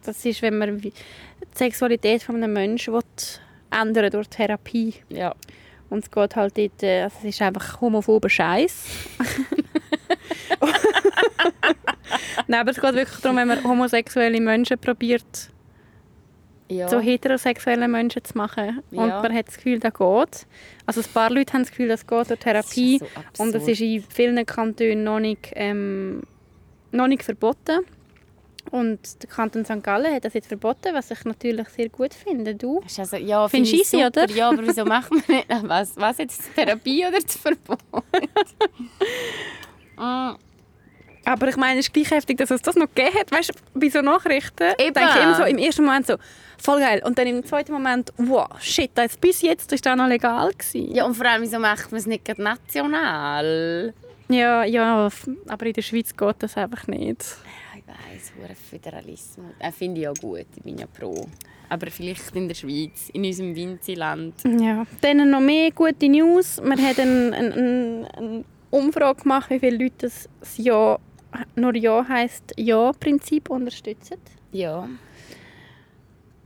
das 0.03 0.26
ist, 0.26 0.41
wenn 0.41 0.58
man 0.58 0.80
die 0.80 0.93
Sexualität 1.53 2.24
von 2.24 2.36
einem 2.36 2.53
Menschen 2.53 2.93
will 2.93 3.01
ändern 3.70 4.10
durch 4.10 4.28
Therapie. 4.30 4.95
Ja. 5.10 5.36
Und 5.89 6.03
es 6.03 6.12
geht 6.12 6.36
halt 6.36 6.58
dort, 6.58 6.84
äh, 6.84 7.03
also 7.03 7.16
es 7.20 7.26
ist 7.26 7.41
einfach 7.41 7.80
homophober 7.82 8.30
Scheiß. 8.30 8.86
Nein, 12.47 12.62
aber 12.62 12.72
es 12.72 12.80
geht 12.80 12.93
wirklich 12.93 13.20
darum, 13.20 13.38
wenn 13.38 13.47
man 13.47 13.64
homosexuelle 13.64 14.39
Menschen 14.41 14.78
probiert, 14.80 15.49
ja. 16.70 16.88
so 16.88 16.99
heterosexuelle 16.99 17.88
Menschen 17.88 18.24
zu 18.24 18.38
machen. 18.38 18.82
Und 18.91 19.07
Ja. 19.09 19.22
man 19.22 19.34
hat 19.34 19.47
das 19.47 19.55
Gefühl, 19.57 19.80
das 19.80 19.93
geht. 19.93 20.47
Also 20.86 21.01
ein 21.01 21.07
paar 21.13 21.30
Leute 21.30 21.53
haben 21.53 21.61
das 21.63 21.72
Gefühl, 21.72 21.88
das 21.88 22.05
geht 22.05 22.30
durch 22.30 22.39
Therapie. 22.39 22.99
Das 22.99 23.09
so 23.34 23.43
Und 23.43 23.49
es 23.49 23.55
absurd. 23.55 23.72
ist 23.74 23.82
in 23.82 24.03
vielen 24.03 24.45
Kantonen 24.45 25.03
noch 25.03 25.20
nicht, 25.20 25.51
ähm, 25.55 26.24
noch 26.91 27.07
nicht 27.07 27.24
verboten. 27.24 27.80
Und 28.70 29.24
der 29.24 29.30
Kanton 29.30 29.63
St. 29.63 29.82
Gallen 29.82 30.13
hat 30.13 30.26
das 30.26 30.34
jetzt 30.34 30.47
verboten, 30.47 30.93
was 30.93 31.09
ich 31.09 31.24
natürlich 31.24 31.70
sehr 31.70 31.88
gut 31.88 32.13
finde. 32.13 32.53
Du? 32.53 32.82
Das 32.84 32.99
also, 32.99 33.15
ja, 33.15 33.47
Findest 33.47 33.74
du 33.74 33.78
easy, 33.78 33.97
super. 34.03 34.07
oder? 34.24 34.30
Ja, 34.32 34.49
aber 34.49 34.68
wieso 34.68 34.84
macht 34.84 35.09
man 35.09 35.24
nicht? 35.28 35.47
Was, 35.63 35.95
was 35.95 36.18
jetzt? 36.18 36.53
Therapie 36.53 37.05
oder 37.07 37.22
das 37.22 37.36
Verbot? 37.38 37.80
Mm, 39.99 40.36
Aber 41.28 41.49
ich 41.49 41.57
meine, 41.57 41.80
es 41.80 41.88
ist 41.88 41.93
gleich 41.93 42.09
heftig, 42.09 42.38
dass 42.38 42.51
es 42.51 42.61
das 42.61 42.75
noch 42.75 42.88
gegeben 42.93 43.13
hat. 43.19 43.32
Weißt 43.32 43.49
du, 43.49 43.80
bei 43.80 43.89
so 43.89 44.01
Nachrichten 44.01 44.71
Eben. 44.80 44.93
denke 44.93 45.09
ich 45.17 45.23
immer 45.23 45.36
so 45.36 45.43
im 45.43 45.57
ersten 45.57 45.84
Moment 45.84 46.07
so, 46.07 46.15
voll 46.57 46.80
geil. 46.80 47.01
Und 47.03 47.17
dann 47.17 47.28
im 47.28 47.43
zweiten 47.43 47.73
Moment, 47.73 48.13
wow, 48.17 48.47
shit, 48.61 48.91
das 48.95 49.17
bis 49.17 49.41
jetzt 49.41 49.71
ist 49.73 49.86
das 49.86 49.97
noch 49.97 50.07
legal 50.07 50.51
gewesen. 50.53 50.95
ja, 50.95 51.05
und 51.05 51.15
vor 51.15 51.25
allem, 51.25 51.41
wieso 51.41 51.59
macht 51.59 51.91
man 51.91 51.99
es 51.99 52.05
nicht 52.05 52.23
gerade 52.23 52.41
national? 52.41 53.93
ja, 54.30 54.63
ja, 54.63 55.09
aber 55.47 55.65
in 55.65 55.73
der 55.73 55.82
Schweiz 55.82 56.15
geht 56.15 56.36
das 56.39 56.55
einfach 56.55 56.88
nicht. 56.88 57.21
Ja, 57.21 57.78
ich 57.80 57.88
weiss, 57.88 58.32
hure 58.38 58.55
Föderalismus. 58.55 59.51
Äh, 59.59 59.71
Finde 59.73 59.99
ich 59.99 60.05
ja 60.05 60.13
gut, 60.13 60.45
ich 60.55 60.63
bin 60.63 60.78
ja 60.78 60.86
pro. 60.88 61.28
Aber 61.69 61.88
vielleicht 61.91 62.34
in 62.38 62.47
der 62.47 62.55
Schweiz, 62.55 63.09
in 63.11 63.25
unserem 63.25 63.53
Winziland. 63.53 64.36
Ja. 64.45 64.86
Dann 65.01 65.30
noch 65.30 65.41
mehr 65.41 65.71
gute 65.71 66.07
News. 66.07 66.61
Wir 66.63 66.78
haben 66.78 67.34
eine, 67.34 67.36
eine, 67.36 68.07
eine 68.15 68.43
Umfrage 68.71 69.23
gemacht, 69.23 69.49
wie 69.49 69.59
viele 69.59 69.78
Leute 69.84 69.95
das 70.07 70.30
das 70.39 70.57
Ja, 70.57 70.97
nur 71.55 71.75
Ja 71.75 72.05
heisst 72.07 72.53
Ja-Prinzip 72.57 73.49
unterstützen. 73.49 74.17
Ja. 74.51 74.88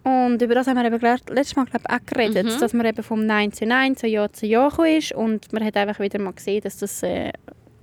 Und 0.04 0.42
über 0.42 0.56
das 0.56 0.66
haben 0.68 0.78
wir 0.78 0.86
eben 0.86 1.00
letztes 1.30 1.56
Mal 1.56 1.66
glaub, 1.66 1.84
auch 1.88 2.06
geredet, 2.06 2.46
Mhm. 2.48 2.60
dass 2.60 2.74
man 2.74 2.86
eben 2.88 3.04
vom 3.04 3.26
Nein 3.26 3.52
zu 3.54 3.66
Nein 3.66 3.96
zu 3.96 4.08
Ja 4.08 4.32
zu 4.32 4.46
Ja 4.48 4.70
gekommen 4.70 4.98
ist. 4.98 5.12
Und 5.12 5.54
man 5.54 5.64
hat 5.64 5.78
einfach 5.78 6.00
wieder 6.00 6.20
mal 6.20 6.34
gesehen, 6.34 6.62
dass 6.62 6.78
das 6.78 7.04
äh, 7.04 7.32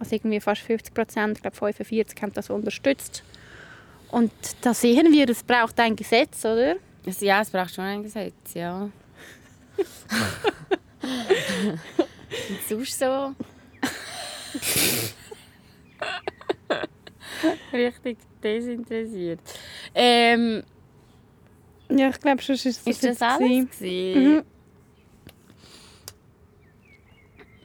also 0.01 0.15
irgendwie 0.15 0.41
fast 0.41 0.63
50 0.63 0.95
Prozent, 0.95 1.39
ich 1.39 1.43
glaube 1.43 1.57
45 1.57 2.21
haben 2.23 2.33
das 2.33 2.51
unterstützt. 2.51 3.23
Und 4.11 4.33
da 4.63 4.75
sehen 4.75 5.13
wir, 5.13 5.29
es 5.29 5.43
braucht 5.45 5.79
ein 5.79 5.95
Gesetz, 5.95 6.45
oder? 6.45 6.77
Ja, 7.21 7.43
es 7.43 7.51
braucht 7.51 7.75
schon 7.75 7.85
ein 7.85 8.03
Gesetz, 8.03 8.55
ja. 8.55 8.89
Und 11.01 12.59
sonst 12.69 12.99
so? 12.99 13.35
Richtig 17.73 18.19
desinteressiert. 18.43 19.41
Ähm, 19.95 20.63
Ja, 21.91 22.09
ich 22.11 22.21
glaube, 22.21 22.43
sonst 22.43 22.67
ist 22.67 22.87
das, 22.87 22.95
ist 22.95 23.05
das 23.05 23.23
alles? 23.23 23.71
gewesen. 23.79 24.35
Mhm. 24.35 24.45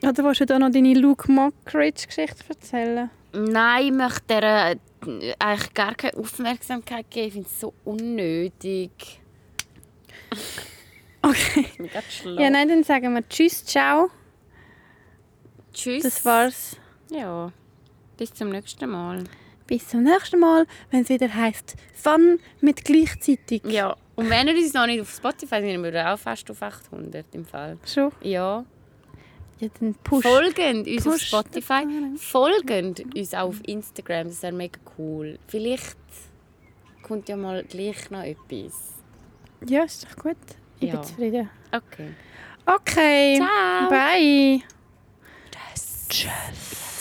Oder 0.09 0.23
willst 0.25 0.41
du 0.41 0.45
da 0.45 0.59
noch 0.59 0.69
deine 0.69 0.93
Luke 0.95 1.31
Mockridge-Geschichte 1.31 2.43
erzählen? 2.49 3.09
Nein, 3.31 3.85
ich 3.85 3.91
möchte 3.93 4.21
der 4.27 4.71
äh, 4.71 5.33
eigentlich 5.39 5.73
gar 5.73 5.95
keine 5.95 6.17
Aufmerksamkeit 6.17 7.09
geben. 7.09 7.27
Ich 7.27 7.33
finde 7.33 7.49
es 7.49 7.59
so 7.59 7.73
unnötig. 7.83 8.91
Okay. 11.25 11.65
Ja, 12.37 12.49
nein, 12.49 12.67
dann 12.67 12.83
sagen 12.83 13.13
wir 13.13 13.25
Tschüss, 13.29 13.63
ciao. 13.63 14.09
Tschüss. 15.73 16.03
Das 16.03 16.25
war's. 16.25 16.75
Ja. 17.09 17.49
Bis 18.23 18.33
zum 18.35 18.51
nächsten 18.51 18.89
Mal. 18.89 19.25
Bis 19.67 19.85
zum 19.89 20.03
nächsten 20.03 20.39
Mal, 20.39 20.65
wenn 20.91 21.01
es 21.01 21.09
wieder 21.09 21.33
heißt 21.33 21.75
Fun 21.93 22.39
mit 22.61 22.85
gleichzeitig. 22.85 23.61
Ja. 23.65 23.97
Und 24.15 24.29
wenn 24.29 24.47
ihr 24.47 24.55
uns 24.55 24.73
noch 24.73 24.85
nicht 24.85 25.01
auf 25.01 25.13
Spotify 25.13 25.59
sind, 25.59 25.71
sind 25.71 25.83
wir 25.83 26.13
auch 26.13 26.17
fast 26.17 26.49
auf 26.49 26.61
800 26.61 27.25
im 27.33 27.43
Fall. 27.43 27.77
Schon? 27.85 28.13
Ja. 28.21 28.63
Ja, 29.59 29.67
dann 29.77 29.93
push. 29.95 30.23
Folgend 30.23 30.87
uns 30.87 31.05
auf 31.05 31.13
Push. 31.15 31.27
Spotify. 31.27 31.83
Folgend 32.15 33.13
uns 33.13 33.33
auch 33.33 33.49
auf 33.49 33.59
Instagram. 33.65 34.27
Das 34.29 34.41
wäre 34.41 34.53
mega 34.53 34.79
cool. 34.97 35.37
Vielleicht 35.49 35.97
kommt 37.01 37.27
ja 37.27 37.35
mal 37.35 37.61
gleich 37.65 38.09
noch 38.09 38.23
etwas. 38.23 38.93
Ja, 39.67 39.83
ist 39.83 40.05
doch 40.09 40.15
gut. 40.23 40.37
Ich 40.79 40.87
Ja. 40.87 40.95
bin 40.95 41.03
zufrieden. 41.03 41.49
Okay. 41.73 42.09
Okay. 42.65 43.35
Ciao. 43.35 43.89
Bye. 43.89 44.61
Tschüss. 45.51 46.07
Tschüss. 46.07 46.92